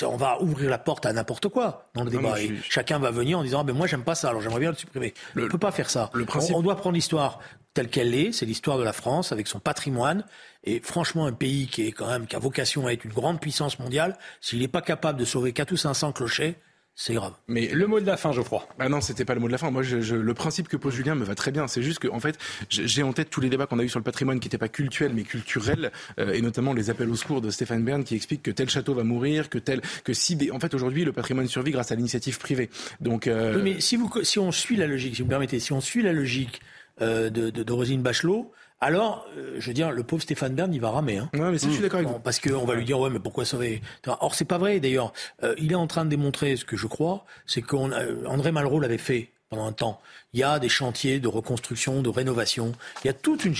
on 0.05 0.17
va 0.17 0.41
ouvrir 0.41 0.69
la 0.69 0.77
porte 0.77 1.05
à 1.05 1.13
n'importe 1.13 1.47
quoi 1.47 1.89
dans 1.95 2.03
le 2.03 2.11
débat. 2.11 2.39
Et 2.41 2.51
chacun 2.69 2.99
va 2.99 3.09
venir 3.11 3.39
en 3.39 3.43
disant 3.43 3.61
ah, 3.61 3.63
ben 3.63 3.75
moi 3.75 3.87
j'aime 3.87 4.03
pas 4.03 4.15
ça, 4.15 4.29
alors 4.29 4.41
j'aimerais 4.41 4.59
bien 4.59 4.71
le 4.71 4.77
supprimer. 4.77 5.13
on 5.35 5.39
ne 5.41 5.47
peut 5.47 5.57
pas 5.57 5.71
faire 5.71 5.89
ça. 5.89 6.11
principe- 6.27 6.53
on, 6.55 6.59
on 6.59 6.61
doit 6.61 6.75
prendre 6.75 6.95
l'histoire 6.95 7.39
telle 7.73 7.87
qu'elle 7.87 8.13
est, 8.13 8.33
c'est 8.33 8.45
l'histoire 8.45 8.77
de 8.77 8.83
la 8.83 8.91
France 8.93 9.31
avec 9.31 9.47
son 9.47 9.59
patrimoine. 9.61 10.25
Et 10.65 10.81
franchement, 10.81 11.25
un 11.25 11.31
pays 11.31 11.67
qui 11.67 11.87
est 11.87 11.91
quand 11.93 12.07
même 12.07 12.27
qui 12.27 12.35
a 12.35 12.39
vocation 12.39 12.85
à 12.85 12.91
être 12.91 13.05
une 13.05 13.13
grande 13.13 13.39
puissance 13.39 13.79
mondiale, 13.79 14.17
s'il 14.41 14.59
n'est 14.59 14.67
pas 14.67 14.81
capable 14.81 15.17
de 15.19 15.25
sauver 15.25 15.53
4 15.53 15.71
ou 15.71 15.77
500 15.77 16.11
clochers, 16.11 16.55
c'est 16.93 17.13
grave. 17.13 17.33
Mais 17.47 17.67
le 17.69 17.87
mot 17.87 17.99
de 17.99 18.05
la 18.05 18.15
fin, 18.17 18.31
Geoffroy. 18.31 18.67
Ah 18.77 18.89
non, 18.89 19.01
c'était 19.01 19.25
pas 19.25 19.33
le 19.33 19.39
mot 19.39 19.47
de 19.47 19.51
la 19.51 19.57
fin. 19.57 19.71
Moi, 19.71 19.81
je, 19.81 20.01
je- 20.01 20.15
le 20.15 20.33
principe 20.33 20.67
que 20.67 20.77
pose 20.77 20.93
Julien 20.93 21.15
me 21.15 21.23
va 21.23 21.33
très 21.35 21.51
bien. 21.51 21.67
C'est 21.67 21.81
juste 21.81 21.99
que, 21.99 22.07
en 22.09 22.19
fait, 22.19 22.37
j'ai 22.69 23.01
en 23.01 23.11
tête 23.13 23.29
tous 23.29 23.41
les 23.41 23.49
débats 23.49 23.65
qu'on 23.65 23.79
a 23.79 23.83
eu 23.83 23.89
sur 23.89 23.97
le 23.99 24.03
patrimoine 24.03 24.39
qui 24.39 24.47
n'étaient 24.47 24.57
pas 24.59 24.67
cultuels 24.67 25.13
mais 25.13 25.23
culturels, 25.23 25.91
euh, 26.19 26.33
et 26.33 26.41
notamment 26.41 26.73
les 26.73 26.89
appels 26.89 27.09
au 27.09 27.15
secours 27.15 27.41
de 27.41 27.49
Stéphane 27.49 27.83
Bern 27.83 28.03
qui 28.03 28.15
explique 28.15 28.43
que 28.43 28.51
tel 28.51 28.69
château 28.69 28.93
va 28.93 29.03
mourir, 29.03 29.49
que 29.49 29.57
tel, 29.57 29.81
que 30.03 30.13
si, 30.13 30.35
des- 30.35 30.51
en 30.51 30.59
fait, 30.59 30.73
aujourd'hui, 30.73 31.03
le 31.05 31.13
patrimoine 31.13 31.47
survit 31.47 31.71
grâce 31.71 31.91
à 31.91 31.95
l'initiative 31.95 32.37
privée. 32.37 32.69
Donc, 32.99 33.25
euh, 33.27 33.55
Oui, 33.55 33.61
mais 33.63 33.81
si, 33.81 33.95
vous, 33.95 34.11
si 34.23 34.37
on 34.37 34.51
suit 34.51 34.75
la 34.75 34.85
logique, 34.85 35.15
si 35.15 35.21
vous 35.21 35.27
me 35.27 35.31
permettez, 35.31 35.59
si 35.59 35.73
on 35.73 35.81
suit 35.81 36.03
la 36.03 36.13
logique 36.13 36.61
euh, 37.01 37.29
de, 37.31 37.49
de, 37.49 37.63
de 37.63 37.73
Rosine 37.73 38.01
Bachelot, 38.03 38.51
alors, 38.83 39.27
euh, 39.37 39.57
je 39.59 39.67
veux 39.67 39.75
dire, 39.75 39.91
le 39.91 40.01
pauvre 40.01 40.23
Stéphane 40.23 40.55
Bern, 40.55 40.73
il 40.73 40.81
va 40.81 40.89
ramer. 40.89 41.19
Hein. 41.19 41.29
Ouais, 41.35 41.51
mais 41.51 41.59
je 41.59 41.69
suis 41.69 41.81
d'accord 41.81 41.99
avec 41.99 42.09
vous. 42.09 42.19
Parce 42.19 42.39
qu'on 42.39 42.65
va 42.65 42.73
lui 42.73 42.83
dire, 42.83 42.99
ouais, 42.99 43.11
mais 43.11 43.19
pourquoi 43.19 43.45
sauver? 43.45 43.79
Or, 44.07 44.33
c'est 44.33 44.45
pas 44.45 44.57
vrai, 44.57 44.79
d'ailleurs. 44.79 45.13
Euh, 45.43 45.53
il 45.59 45.71
est 45.71 45.75
en 45.75 45.85
train 45.85 46.03
de 46.03 46.09
démontrer 46.09 46.55
ce 46.55 46.65
que 46.65 46.75
je 46.75 46.87
crois, 46.87 47.23
c'est 47.45 47.61
qu'André 47.61 48.51
Malraux 48.51 48.79
l'avait 48.79 48.97
fait 48.97 49.31
pendant 49.49 49.67
un 49.67 49.71
temps. 49.71 50.01
Il 50.33 50.39
y 50.39 50.43
a 50.43 50.59
des 50.59 50.69
chantiers 50.69 51.19
de 51.19 51.27
reconstruction, 51.27 52.01
de 52.01 52.09
rénovation. 52.09 52.71
Il 53.03 53.07
y 53.07 53.09
a 53.09 53.13
toute 53.13 53.45
une 53.45 53.53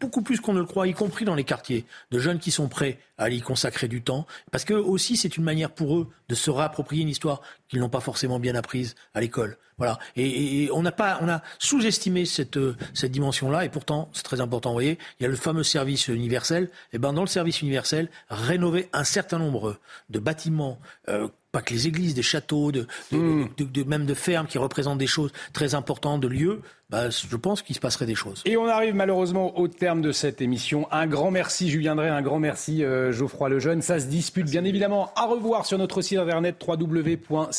beaucoup 0.00 0.22
plus 0.22 0.40
qu'on 0.40 0.52
ne 0.52 0.60
le 0.60 0.64
croit, 0.64 0.86
y 0.86 0.94
compris 0.94 1.24
dans 1.24 1.34
les 1.34 1.44
quartiers, 1.44 1.84
de 2.10 2.18
jeunes 2.18 2.38
qui 2.38 2.50
sont 2.50 2.68
prêts 2.68 2.98
à 3.18 3.28
y 3.30 3.40
consacrer 3.40 3.88
du 3.88 4.00
temps, 4.00 4.26
parce 4.52 4.64
que 4.64 4.74
aussi 4.74 5.16
c'est 5.16 5.36
une 5.36 5.42
manière 5.42 5.70
pour 5.70 5.98
eux 5.98 6.08
de 6.28 6.34
se 6.34 6.50
réapproprier 6.50 7.02
une 7.02 7.08
histoire 7.08 7.42
qu'ils 7.68 7.80
n'ont 7.80 7.88
pas 7.88 8.00
forcément 8.00 8.38
bien 8.38 8.54
apprise 8.54 8.94
à 9.14 9.20
l'école. 9.20 9.58
Voilà. 9.78 9.98
Et, 10.16 10.68
on 10.72 10.82
n'a 10.82 10.92
pas, 10.92 11.18
on 11.22 11.28
a 11.28 11.40
sous-estimé 11.58 12.24
cette 12.24 12.58
cette 12.94 13.12
dimension-là, 13.12 13.64
et 13.64 13.68
pourtant 13.68 14.10
c'est 14.12 14.24
très 14.24 14.40
important. 14.40 14.70
Vous 14.70 14.76
voyez, 14.76 14.98
il 15.18 15.22
y 15.22 15.26
a 15.26 15.28
le 15.28 15.36
fameux 15.36 15.62
service 15.62 16.08
universel. 16.08 16.64
Et 16.64 16.68
eh 16.94 16.98
ben 16.98 17.12
dans 17.12 17.22
le 17.22 17.28
service 17.28 17.62
universel, 17.62 18.08
rénover 18.28 18.88
un 18.92 19.04
certain 19.04 19.38
nombre 19.38 19.78
de 20.10 20.18
bâtiments. 20.18 20.78
Euh, 21.08 21.28
pas 21.50 21.62
que 21.62 21.72
les 21.72 21.86
églises, 21.86 22.14
des 22.14 22.22
châteaux, 22.22 22.72
de, 22.72 22.86
hmm. 23.10 23.48
de, 23.58 23.82
même 23.84 24.04
de 24.04 24.12
fermes 24.12 24.46
qui 24.46 24.58
représentent 24.58 24.98
des 24.98 25.06
choses 25.06 25.32
très 25.52 25.74
importantes, 25.74 26.20
de 26.20 26.28
lieux, 26.28 26.60
bah, 26.90 27.10
je 27.10 27.36
pense 27.36 27.60
qu'il 27.60 27.74
se 27.74 27.80
passerait 27.80 28.06
des 28.06 28.14
choses. 28.14 28.42
Et 28.46 28.56
on 28.56 28.66
arrive 28.66 28.94
malheureusement 28.94 29.58
au 29.58 29.68
terme 29.68 30.00
de 30.00 30.10
cette 30.10 30.40
émission. 30.40 30.88
Un 30.90 31.06
grand 31.06 31.30
merci 31.30 31.68
Julien 31.68 31.94
Drey, 31.96 32.08
un 32.08 32.22
grand 32.22 32.38
merci 32.38 32.82
euh, 32.82 33.12
Geoffroy 33.12 33.50
Lejeune. 33.50 33.82
Ça 33.82 34.00
se 34.00 34.06
dispute 34.06 34.46
bien 34.46 34.64
évidemment 34.64 35.12
à 35.14 35.26
revoir 35.26 35.66
sur 35.66 35.76
notre 35.76 36.00
site 36.00 36.18
internet 36.18 36.56
www.cnews.fr. 36.66 37.50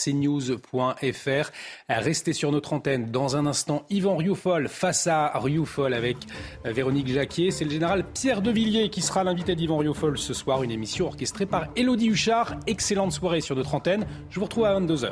Restez 1.90 2.34
sur 2.34 2.52
notre 2.52 2.74
antenne 2.74 3.12
dans 3.12 3.38
un 3.38 3.46
instant. 3.46 3.86
Yvan 3.92 4.18
Rioufol 4.18 4.68
face 4.68 5.06
à 5.06 5.32
Rioufol 5.36 5.94
avec 5.94 6.18
euh, 6.66 6.72
Véronique 6.72 7.10
Jacquier. 7.10 7.52
C'est 7.52 7.66
le 7.66 7.72
général 7.72 8.06
Pierre 8.12 8.42
Devilliers 8.42 8.90
qui 8.90 9.02
sera 9.02 9.24
l'invité 9.24 9.56
d'Yvan 9.56 9.78
Rioufol 9.78 10.18
ce 10.18 10.34
soir. 10.34 10.64
Une 10.64 10.72
émission 10.72 11.06
orchestrée 11.06 11.46
par 11.46 11.68
Elodie 11.76 12.08
Huchard. 12.08 12.56
Excellente 12.66 13.12
soirée 13.12 13.42
sur 13.42 13.56
notre 13.56 13.76
antenne. 13.76 14.08
Je 14.32 14.40
vous 14.40 14.46
retrouve 14.46 14.66
à 14.66 14.80
22h. 14.80 15.12